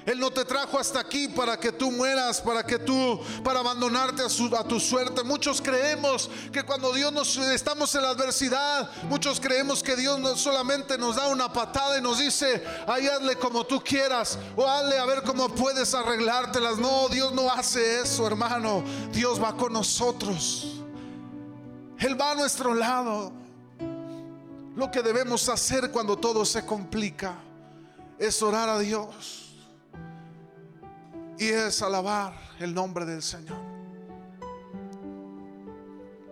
Él 0.06 0.18
no 0.18 0.30
te 0.30 0.44
trajo 0.44 0.78
hasta 0.78 1.00
aquí 1.00 1.28
para 1.28 1.58
que 1.58 1.72
tú 1.72 1.90
mueras, 1.90 2.40
para 2.40 2.64
que 2.64 2.78
tú, 2.78 3.20
para 3.44 3.60
abandonarte 3.60 4.22
a, 4.22 4.64
tu 4.64 4.80
suerte. 4.80 5.22
Muchos 5.22 5.60
creemos 5.60 6.30
que 6.52 6.62
cuando 6.62 6.92
Dios 6.92 7.12
nos 7.12 7.36
estamos 7.36 7.94
en 7.94 8.02
la 8.02 8.10
adversidad, 8.10 8.90
muchos 9.08 9.38
creemos 9.38 9.82
que 9.82 9.96
Dios 9.96 10.18
no 10.18 10.36
solamente 10.36 10.96
nos 10.96 11.16
da 11.16 11.28
una 11.28 11.52
patada 11.52 11.98
y 11.98 12.02
nos 12.02 12.18
dice, 12.18 12.64
ahí 12.86 13.06
hazle 13.06 13.36
como 13.36 13.64
tú 13.64 13.82
quieras, 13.82 14.38
o 14.56 14.66
hazle 14.66 14.98
a 14.98 15.04
ver 15.04 15.22
cómo 15.22 15.48
puedes 15.50 15.92
arreglártelas. 15.94 16.78
No, 16.78 17.08
Dios 17.08 17.32
no 17.32 17.50
hace 17.50 18.00
eso, 18.00 18.26
hermano. 18.26 18.82
Dios 19.12 19.42
va 19.42 19.54
con 19.54 19.72
nosotros. 19.72 20.66
Él 21.98 22.18
va 22.18 22.30
a 22.30 22.34
nuestro 22.34 22.72
lado. 22.72 23.32
Lo 24.76 24.90
que 24.90 25.02
debemos 25.02 25.48
hacer 25.50 25.90
cuando 25.90 26.16
todo 26.16 26.46
se 26.46 26.64
complica 26.64 27.34
es 28.18 28.42
orar 28.42 28.68
a 28.70 28.78
Dios 28.78 29.39
y 31.40 31.48
es 31.48 31.80
alabar 31.80 32.34
el 32.58 32.74
nombre 32.74 33.06
del 33.06 33.22
Señor. 33.22 33.69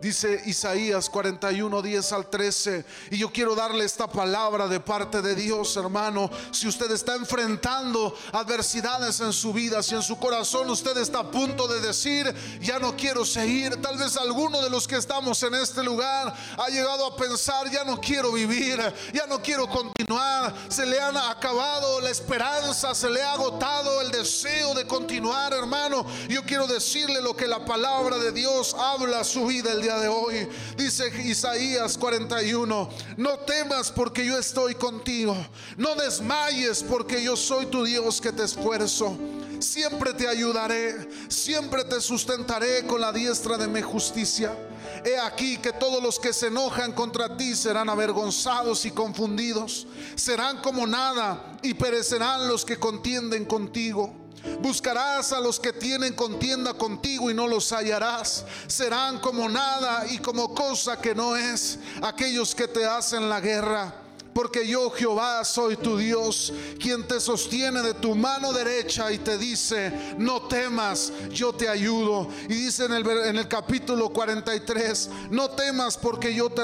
Dice 0.00 0.42
Isaías 0.46 1.10
41, 1.10 1.82
10 1.82 2.12
al 2.12 2.30
13. 2.30 2.84
Y 3.10 3.18
yo 3.18 3.32
quiero 3.32 3.56
darle 3.56 3.84
esta 3.84 4.06
palabra 4.06 4.68
de 4.68 4.78
parte 4.78 5.20
de 5.22 5.34
Dios, 5.34 5.76
hermano. 5.76 6.30
Si 6.52 6.68
usted 6.68 6.88
está 6.92 7.16
enfrentando 7.16 8.14
adversidades 8.32 9.18
en 9.18 9.32
su 9.32 9.52
vida, 9.52 9.82
si 9.82 9.96
en 9.96 10.02
su 10.02 10.16
corazón 10.16 10.70
usted 10.70 10.96
está 10.98 11.20
a 11.20 11.30
punto 11.30 11.66
de 11.66 11.80
decir, 11.80 12.32
ya 12.60 12.78
no 12.78 12.94
quiero 12.96 13.24
seguir. 13.24 13.82
Tal 13.82 13.98
vez 13.98 14.16
alguno 14.16 14.62
de 14.62 14.70
los 14.70 14.86
que 14.86 14.94
estamos 14.94 15.42
en 15.42 15.54
este 15.56 15.82
lugar 15.82 16.32
ha 16.56 16.68
llegado 16.68 17.04
a 17.04 17.16
pensar, 17.16 17.68
ya 17.68 17.82
no 17.82 18.00
quiero 18.00 18.30
vivir, 18.30 18.80
ya 19.12 19.26
no 19.26 19.42
quiero 19.42 19.68
continuar. 19.68 20.54
Se 20.68 20.86
le 20.86 21.00
han 21.00 21.16
acabado 21.16 22.00
la 22.00 22.10
esperanza, 22.10 22.94
se 22.94 23.10
le 23.10 23.20
ha 23.20 23.32
agotado 23.32 24.00
el 24.00 24.12
deseo 24.12 24.74
de 24.74 24.86
continuar, 24.86 25.52
hermano. 25.54 26.06
Yo 26.28 26.44
quiero 26.44 26.68
decirle 26.68 27.20
lo 27.20 27.34
que 27.34 27.48
la 27.48 27.64
palabra 27.64 28.16
de 28.18 28.30
Dios 28.30 28.76
habla 28.78 29.20
a 29.20 29.24
su 29.24 29.44
vida 29.46 29.72
el 29.72 29.82
día 29.82 29.87
de 29.96 30.08
hoy. 30.08 30.48
Dice 30.76 31.08
Isaías 31.24 31.96
41, 31.96 32.88
no 33.16 33.38
temas 33.40 33.90
porque 33.90 34.26
yo 34.26 34.38
estoy 34.38 34.74
contigo, 34.74 35.36
no 35.76 35.94
desmayes 35.94 36.82
porque 36.82 37.22
yo 37.22 37.36
soy 37.36 37.66
tu 37.66 37.84
Dios 37.84 38.20
que 38.20 38.32
te 38.32 38.44
esfuerzo. 38.44 39.16
Siempre 39.60 40.12
te 40.12 40.28
ayudaré, 40.28 41.08
siempre 41.28 41.84
te 41.84 42.00
sustentaré 42.00 42.86
con 42.86 43.00
la 43.00 43.12
diestra 43.12 43.56
de 43.56 43.66
mi 43.66 43.82
justicia. 43.82 44.56
He 45.04 45.18
aquí 45.18 45.58
que 45.58 45.72
todos 45.72 46.02
los 46.02 46.18
que 46.18 46.32
se 46.32 46.46
enojan 46.48 46.92
contra 46.92 47.36
ti 47.36 47.54
serán 47.54 47.88
avergonzados 47.88 48.84
y 48.84 48.90
confundidos. 48.90 49.86
Serán 50.14 50.60
como 50.60 50.86
nada 50.86 51.58
y 51.62 51.74
perecerán 51.74 52.48
los 52.48 52.64
que 52.64 52.78
contienden 52.78 53.44
contigo. 53.44 54.27
Buscarás 54.60 55.32
a 55.32 55.40
los 55.40 55.60
que 55.60 55.72
tienen 55.72 56.14
contienda 56.14 56.74
contigo 56.74 57.30
y 57.30 57.34
no 57.34 57.46
los 57.46 57.70
hallarás. 57.72 58.44
Serán 58.66 59.18
como 59.20 59.48
nada 59.48 60.06
y 60.10 60.18
como 60.18 60.54
cosa 60.54 61.00
que 61.00 61.14
no 61.14 61.36
es 61.36 61.78
aquellos 62.02 62.54
que 62.54 62.68
te 62.68 62.84
hacen 62.84 63.28
la 63.28 63.40
guerra. 63.40 63.94
Porque 64.32 64.66
yo 64.66 64.90
Jehová 64.90 65.44
soy 65.44 65.76
tu 65.76 65.96
Dios, 65.96 66.52
quien 66.78 67.08
te 67.08 67.18
sostiene 67.18 67.82
de 67.82 67.94
tu 67.94 68.14
mano 68.14 68.52
derecha 68.52 69.10
y 69.10 69.18
te 69.18 69.36
dice, 69.36 70.14
no 70.16 70.42
temas, 70.42 71.12
yo 71.30 71.52
te 71.52 71.68
ayudo. 71.68 72.28
Y 72.44 72.54
dice 72.54 72.84
en 72.84 72.92
el, 72.92 73.08
en 73.08 73.36
el 73.36 73.48
capítulo 73.48 74.10
43, 74.10 75.10
no 75.30 75.50
temas 75.50 75.96
porque 75.96 76.32
yo 76.32 76.50
te, 76.50 76.62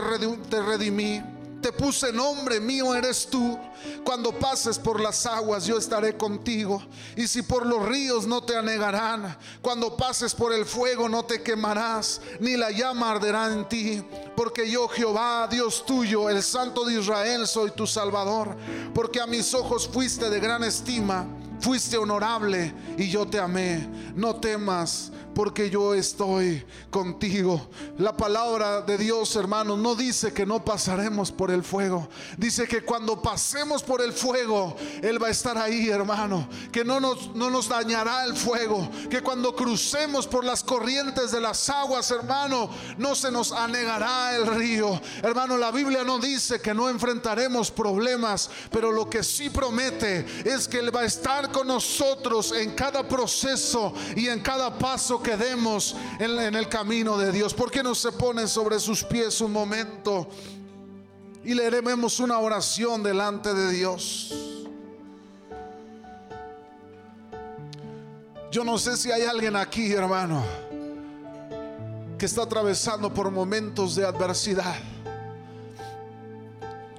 te 0.48 0.62
redimí 0.62 1.20
te 1.64 1.72
puse 1.72 2.12
nombre, 2.12 2.60
mío 2.60 2.94
eres 2.94 3.26
tú. 3.26 3.58
Cuando 4.04 4.32
pases 4.38 4.78
por 4.78 5.00
las 5.00 5.26
aguas, 5.26 5.66
yo 5.66 5.78
estaré 5.78 6.16
contigo. 6.16 6.82
Y 7.16 7.26
si 7.26 7.42
por 7.42 7.66
los 7.66 7.84
ríos 7.84 8.26
no 8.26 8.42
te 8.42 8.56
anegarán, 8.56 9.36
cuando 9.62 9.96
pases 9.96 10.34
por 10.34 10.52
el 10.52 10.64
fuego 10.64 11.08
no 11.08 11.24
te 11.24 11.42
quemarás, 11.42 12.20
ni 12.40 12.56
la 12.56 12.70
llama 12.70 13.10
arderá 13.10 13.52
en 13.52 13.68
ti. 13.68 14.02
Porque 14.36 14.70
yo, 14.70 14.88
Jehová, 14.88 15.48
Dios 15.50 15.84
tuyo, 15.86 16.28
el 16.28 16.42
Santo 16.42 16.84
de 16.84 17.00
Israel, 17.00 17.46
soy 17.46 17.70
tu 17.70 17.86
Salvador. 17.86 18.56
Porque 18.94 19.20
a 19.20 19.26
mis 19.26 19.54
ojos 19.54 19.88
fuiste 19.88 20.28
de 20.30 20.40
gran 20.40 20.64
estima, 20.64 21.26
fuiste 21.60 21.96
honorable 21.96 22.74
y 22.98 23.08
yo 23.08 23.26
te 23.26 23.38
amé. 23.38 23.88
No 24.14 24.36
temas 24.36 25.10
porque 25.34 25.68
yo 25.68 25.94
estoy 25.94 26.64
contigo. 26.90 27.68
La 27.98 28.16
palabra 28.16 28.80
de 28.82 28.96
Dios, 28.96 29.34
hermanos, 29.36 29.78
no 29.78 29.94
dice 29.94 30.32
que 30.32 30.46
no 30.46 30.64
pasaremos 30.64 31.32
por 31.32 31.50
el 31.50 31.62
fuego. 31.62 32.08
Dice 32.38 32.66
que 32.68 32.82
cuando 32.82 33.20
pasemos 33.20 33.73
por 33.82 34.00
el 34.02 34.12
fuego, 34.12 34.76
Él 35.02 35.22
va 35.22 35.28
a 35.28 35.30
estar 35.30 35.58
ahí, 35.58 35.88
hermano. 35.88 36.48
Que 36.72 36.84
no 36.84 37.00
nos, 37.00 37.34
no 37.34 37.50
nos 37.50 37.68
dañará 37.68 38.24
el 38.24 38.36
fuego. 38.36 38.88
Que 39.10 39.22
cuando 39.22 39.54
crucemos 39.54 40.26
por 40.26 40.44
las 40.44 40.62
corrientes 40.62 41.30
de 41.30 41.40
las 41.40 41.68
aguas, 41.68 42.10
hermano, 42.10 42.70
no 42.98 43.14
se 43.14 43.30
nos 43.30 43.52
anegará 43.52 44.36
el 44.36 44.46
río. 44.46 45.00
Hermano, 45.22 45.56
la 45.56 45.70
Biblia 45.70 46.04
no 46.04 46.18
dice 46.18 46.60
que 46.60 46.74
no 46.74 46.88
enfrentaremos 46.88 47.70
problemas, 47.70 48.50
pero 48.70 48.92
lo 48.92 49.08
que 49.08 49.22
sí 49.22 49.50
promete 49.50 50.26
es 50.44 50.68
que 50.68 50.78
Él 50.78 50.94
va 50.94 51.00
a 51.00 51.06
estar 51.06 51.50
con 51.50 51.66
nosotros 51.66 52.52
en 52.52 52.72
cada 52.72 53.06
proceso 53.06 53.94
y 54.16 54.28
en 54.28 54.40
cada 54.40 54.78
paso 54.78 55.22
que 55.22 55.36
demos 55.36 55.96
en, 56.18 56.54
el 56.54 56.68
camino 56.68 57.16
de 57.16 57.32
Dios. 57.32 57.54
¿Por 57.54 57.70
qué 57.70 57.82
no 57.82 57.94
se 57.94 58.12
ponen 58.12 58.48
sobre 58.48 58.78
sus 58.78 59.02
pies 59.04 59.40
un 59.40 59.52
momento 59.52 60.28
y 61.44 61.54
leeremos 61.54 62.20
una 62.20 62.38
oración 62.38 63.02
delante 63.02 63.52
de 63.52 63.70
Dios? 63.72 64.34
Yo 68.50 68.64
no 68.64 68.78
sé 68.78 68.96
si 68.96 69.10
hay 69.10 69.22
alguien 69.22 69.56
aquí, 69.56 69.92
hermano, 69.92 70.44
que 72.16 72.26
está 72.26 72.42
atravesando 72.44 73.12
por 73.12 73.30
momentos 73.30 73.96
de 73.96 74.06
adversidad, 74.06 74.76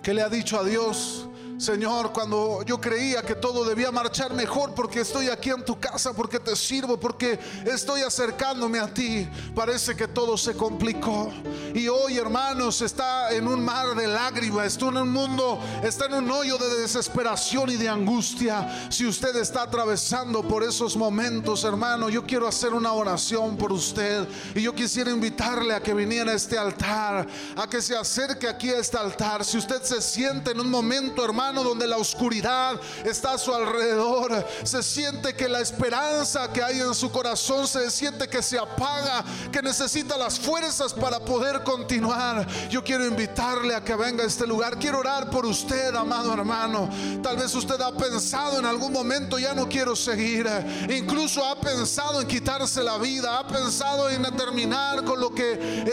que 0.03 0.13
le 0.13 0.21
ha 0.21 0.29
dicho 0.29 0.59
a 0.59 0.63
Dios, 0.63 1.27
Señor, 1.57 2.11
cuando 2.11 2.63
yo 2.63 2.81
creía 2.81 3.21
que 3.21 3.33
todo 3.33 3.63
debía 3.63 3.89
marchar 3.89 4.33
mejor 4.33 4.73
porque 4.73 4.99
estoy 4.99 5.29
aquí 5.29 5.51
en 5.51 5.63
tu 5.63 5.79
casa, 5.79 6.11
porque 6.11 6.37
te 6.37 6.53
sirvo, 6.53 6.99
porque 6.99 7.39
estoy 7.65 8.01
acercándome 8.01 8.77
a 8.77 8.93
ti, 8.93 9.25
parece 9.55 9.95
que 9.95 10.05
todo 10.05 10.37
se 10.37 10.53
complicó. 10.53 11.31
Y 11.73 11.87
hoy, 11.87 12.17
hermanos, 12.17 12.81
está 12.81 13.31
en 13.31 13.47
un 13.47 13.63
mar 13.63 13.95
de 13.95 14.05
lágrimas, 14.05 14.67
está 14.67 14.87
en 14.87 14.97
un 14.97 15.09
mundo, 15.09 15.57
está 15.81 16.07
en 16.07 16.15
un 16.15 16.29
hoyo 16.29 16.57
de 16.57 16.81
desesperación 16.81 17.69
y 17.69 17.77
de 17.77 17.87
angustia. 17.87 18.89
Si 18.91 19.07
usted 19.07 19.33
está 19.37 19.63
atravesando 19.63 20.43
por 20.43 20.61
esos 20.61 20.97
momentos, 20.97 21.63
hermano, 21.63 22.09
yo 22.09 22.25
quiero 22.25 22.47
hacer 22.47 22.73
una 22.73 22.91
oración 22.91 23.55
por 23.55 23.71
usted 23.71 24.27
y 24.53 24.61
yo 24.61 24.75
quisiera 24.75 25.09
invitarle 25.09 25.73
a 25.73 25.81
que 25.81 25.93
viniera 25.93 26.33
a 26.33 26.35
este 26.35 26.57
altar, 26.57 27.25
a 27.55 27.69
que 27.69 27.81
se 27.81 27.95
acerque 27.95 28.45
aquí 28.45 28.71
a 28.71 28.79
este 28.79 28.97
altar. 28.97 29.45
Si 29.45 29.57
usted 29.57 29.81
se 29.83 30.01
siente 30.01 30.51
en 30.51 30.59
un 30.59 30.69
momento, 30.69 31.23
hermano, 31.23 31.44
donde 31.53 31.87
la 31.87 31.97
oscuridad 31.97 32.79
está 33.03 33.33
a 33.33 33.37
su 33.37 33.53
alrededor. 33.53 34.45
Se 34.63 34.81
siente 34.81 35.35
que 35.35 35.47
la 35.47 35.61
esperanza 35.61 36.51
que 36.51 36.63
hay 36.63 36.79
en 36.79 36.93
su 36.93 37.11
corazón 37.11 37.67
se 37.67 37.89
siente 37.91 38.27
que 38.27 38.41
se 38.41 38.57
apaga, 38.57 39.23
que 39.51 39.61
necesita 39.61 40.17
las 40.17 40.39
fuerzas 40.39 40.93
para 40.93 41.19
poder 41.19 41.63
continuar. 41.63 42.47
Yo 42.69 42.83
quiero 42.83 43.05
invitarle 43.05 43.75
a 43.75 43.83
que 43.83 43.95
venga 43.95 44.23
a 44.23 44.27
este 44.27 44.47
lugar. 44.47 44.79
Quiero 44.79 44.99
orar 44.99 45.29
por 45.29 45.45
usted, 45.45 45.93
amado 45.95 46.33
hermano. 46.33 46.89
Tal 47.21 47.37
vez 47.37 47.53
usted 47.53 47.79
ha 47.81 47.95
pensado 47.95 48.59
en 48.59 48.65
algún 48.65 48.91
momento, 48.91 49.37
ya 49.37 49.53
no 49.53 49.67
quiero 49.67 49.95
seguir. 49.95 50.47
Incluso 50.89 51.45
ha 51.45 51.59
pensado 51.59 52.21
en 52.21 52.27
quitarse 52.27 52.83
la 52.83 52.97
vida, 52.97 53.39
ha 53.39 53.47
pensado 53.47 54.09
en 54.09 54.23
terminar 54.35 55.03
con 55.03 55.19
lo 55.19 55.33
que 55.33 55.83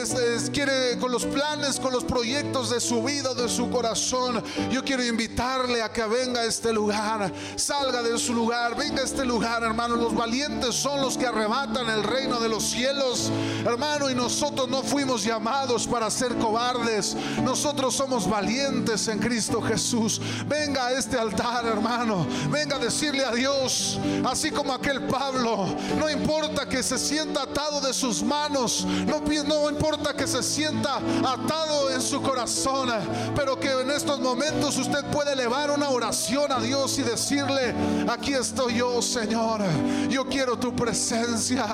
quiere, 0.52 0.98
con 0.98 1.12
los 1.12 1.24
planes, 1.26 1.78
con 1.78 1.92
los 1.92 2.04
proyectos 2.04 2.70
de 2.70 2.80
su 2.80 3.02
vida, 3.02 3.34
de 3.34 3.48
su 3.48 3.70
corazón. 3.70 4.42
Yo 4.70 4.84
quiero 4.84 5.04
invitar 5.04 5.41
a 5.42 5.92
que 5.92 6.04
venga 6.06 6.40
a 6.40 6.44
este 6.44 6.72
lugar, 6.72 7.32
salga 7.56 8.02
de 8.02 8.16
su 8.16 8.32
lugar, 8.32 8.76
venga 8.76 9.02
a 9.02 9.04
este 9.04 9.24
lugar, 9.24 9.62
hermano. 9.64 9.96
Los 9.96 10.14
valientes 10.14 10.74
son 10.74 11.00
los 11.00 11.18
que 11.18 11.26
arrebatan 11.26 11.88
el 11.90 12.04
reino 12.04 12.38
de 12.38 12.48
los 12.48 12.64
cielos, 12.64 13.30
hermano. 13.64 14.08
Y 14.08 14.14
nosotros 14.14 14.68
no 14.68 14.82
fuimos 14.82 15.24
llamados 15.24 15.86
para 15.86 16.10
ser 16.10 16.36
cobardes, 16.36 17.16
nosotros 17.42 17.94
somos 17.94 18.28
valientes 18.28 19.08
en 19.08 19.18
Cristo 19.18 19.60
Jesús. 19.60 20.20
Venga 20.46 20.86
a 20.86 20.92
este 20.92 21.18
altar, 21.18 21.66
hermano. 21.66 22.26
Venga 22.50 22.76
a 22.76 22.78
decirle 22.78 23.24
a 23.24 23.32
Dios, 23.32 23.98
así 24.24 24.50
como 24.50 24.72
aquel 24.72 25.02
Pablo, 25.06 25.66
no 25.98 26.08
importa 26.08 26.68
que 26.68 26.82
se 26.82 26.98
sienta 26.98 27.42
atado 27.42 27.80
de 27.80 27.92
sus 27.92 28.22
manos, 28.22 28.86
no, 29.06 29.20
no 29.44 29.70
importa 29.70 30.14
que 30.14 30.26
se 30.26 30.42
sienta 30.42 30.96
atado 30.96 31.90
en 31.90 32.00
su 32.00 32.22
corazón, 32.22 32.90
pero 33.34 33.58
que 33.58 33.70
en 33.70 33.90
estos 33.90 34.20
momentos 34.20 34.78
usted 34.78 35.04
puede 35.06 35.31
elevar 35.32 35.70
una 35.70 35.88
oración 35.88 36.52
a 36.52 36.60
Dios 36.60 36.98
y 36.98 37.02
decirle, 37.02 37.74
aquí 38.08 38.34
estoy 38.34 38.74
yo, 38.74 39.00
Señor. 39.00 39.60
Yo 40.08 40.26
quiero 40.26 40.58
tu 40.58 40.74
presencia, 40.74 41.66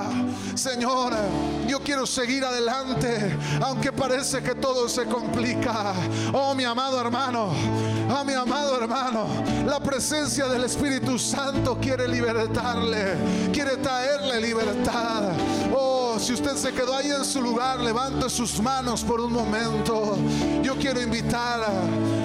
Señor. 0.55 1.13
Yo 1.67 1.81
quiero 1.81 2.07
seguir 2.07 2.45
adelante, 2.45 3.37
aunque 3.61 3.93
parece 3.93 4.43
que 4.43 4.55
todo 4.55 4.89
se 4.89 5.05
complica. 5.07 5.93
Oh, 6.33 6.55
mi 6.55 6.65
amado 6.65 7.01
hermano, 7.01 7.53
oh, 8.11 8.25
mi 8.25 8.33
amado 8.33 8.81
hermano, 8.81 9.27
la 9.67 9.81
presencia 9.81 10.47
del 10.47 10.65
Espíritu 10.65 11.19
Santo 11.19 11.79
quiere 11.81 12.09
libertarle, 12.09 13.17
quiere 13.53 13.77
traerle 13.77 14.41
libertad. 14.41 15.33
Oh, 15.75 16.19
si 16.19 16.33
usted 16.33 16.57
se 16.57 16.73
quedó 16.73 16.97
ahí 16.97 17.11
en 17.11 17.25
su 17.25 17.43
lugar, 17.43 17.81
levante 17.81 18.31
sus 18.31 18.61
manos 18.61 19.03
por 19.03 19.21
un 19.21 19.33
momento. 19.33 20.17
Yo 20.63 20.77
quiero 20.77 21.01
invitar 21.01 21.61
a 21.63 22.18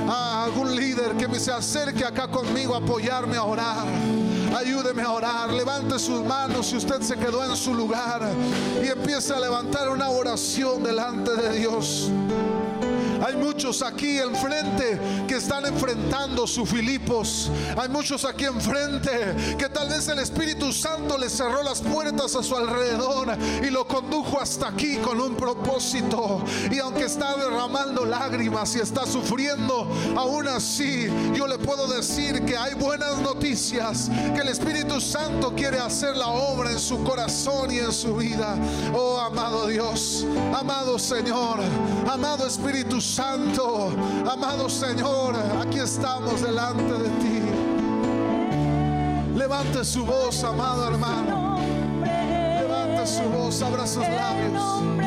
algún 0.43 0.75
líder 0.75 1.15
que 1.15 1.27
me 1.27 1.39
se 1.39 1.51
acerque 1.51 2.03
acá 2.03 2.27
conmigo 2.27 2.75
a 2.75 2.79
apoyarme 2.79 3.37
a 3.37 3.43
orar. 3.43 3.85
Ayúdeme 4.57 5.01
a 5.01 5.11
orar. 5.11 5.53
Levante 5.53 5.97
sus 5.97 6.23
manos 6.23 6.67
si 6.67 6.77
usted 6.77 7.01
se 7.01 7.15
quedó 7.15 7.43
en 7.45 7.55
su 7.55 7.73
lugar 7.73 8.21
y 8.83 8.87
empiece 8.87 9.33
a 9.33 9.39
levantar 9.39 9.89
una 9.89 10.09
oración 10.09 10.83
delante 10.83 11.31
de 11.35 11.59
Dios. 11.59 12.11
Hay 13.25 13.37
muchos 13.37 13.81
aquí 13.81 14.17
enfrente 14.17 14.99
que 15.29 15.35
están 15.35 15.65
enfrentando 15.65 16.45
su 16.45 16.65
Filipos. 16.65 17.49
Hay 17.77 17.87
muchos 17.87 18.25
aquí 18.25 18.43
enfrente 18.43 19.55
que 19.57 19.69
tal 19.69 19.87
vez 19.87 20.09
el 20.09 20.19
Espíritu 20.19 20.73
Santo 20.73 21.17
le 21.17 21.29
cerró 21.29 21.63
las 21.63 21.79
puertas 21.79 22.35
a 22.35 22.43
su 22.43 22.53
alrededor 22.53 23.37
y 23.65 23.69
lo 23.69 23.87
condujo 23.87 24.41
hasta 24.41 24.67
aquí 24.67 24.97
con 24.97 25.21
un 25.21 25.35
propósito. 25.35 26.43
Y 26.69 26.79
aunque 26.79 27.05
está 27.05 27.37
derramando 27.37 28.03
lágrimas 28.03 28.75
y 28.75 28.79
está 28.79 29.05
sufriendo, 29.05 29.87
aún 30.17 30.49
así 30.49 31.07
yo 31.33 31.47
le 31.47 31.57
puedo 31.59 31.87
decir 31.87 32.43
que 32.43 32.57
hay 32.57 32.73
buenas 32.73 33.19
noticias, 33.19 34.09
que 34.35 34.41
el 34.41 34.49
Espíritu 34.49 34.99
Santo 34.99 35.53
quiere 35.55 35.79
hacer 35.79 36.17
la 36.17 36.27
obra 36.27 36.71
en 36.71 36.79
su 36.79 37.01
corazón 37.05 37.71
y 37.71 37.79
en 37.79 37.93
su 37.93 38.15
vida. 38.15 38.57
Oh, 38.93 39.17
amado 39.17 39.67
Dios, 39.67 40.25
amado 40.53 40.99
Señor, 40.99 41.59
amado 42.11 42.45
Espíritu 42.45 42.99
Santo. 42.99 43.12
Santo, 43.13 43.91
amado 44.27 44.67
Señor, 44.67 45.35
aquí 45.61 45.77
estamos 45.77 46.41
delante 46.41 46.93
de 46.93 47.09
ti. 47.21 47.41
Levante 49.37 49.85
su 49.85 50.03
voz, 50.03 50.43
amado 50.43 50.87
hermano. 50.87 51.59
Levante 52.01 53.05
su 53.05 53.21
voz, 53.29 53.61
abra 53.61 53.85
sus 53.85 54.01
labios. 54.07 55.02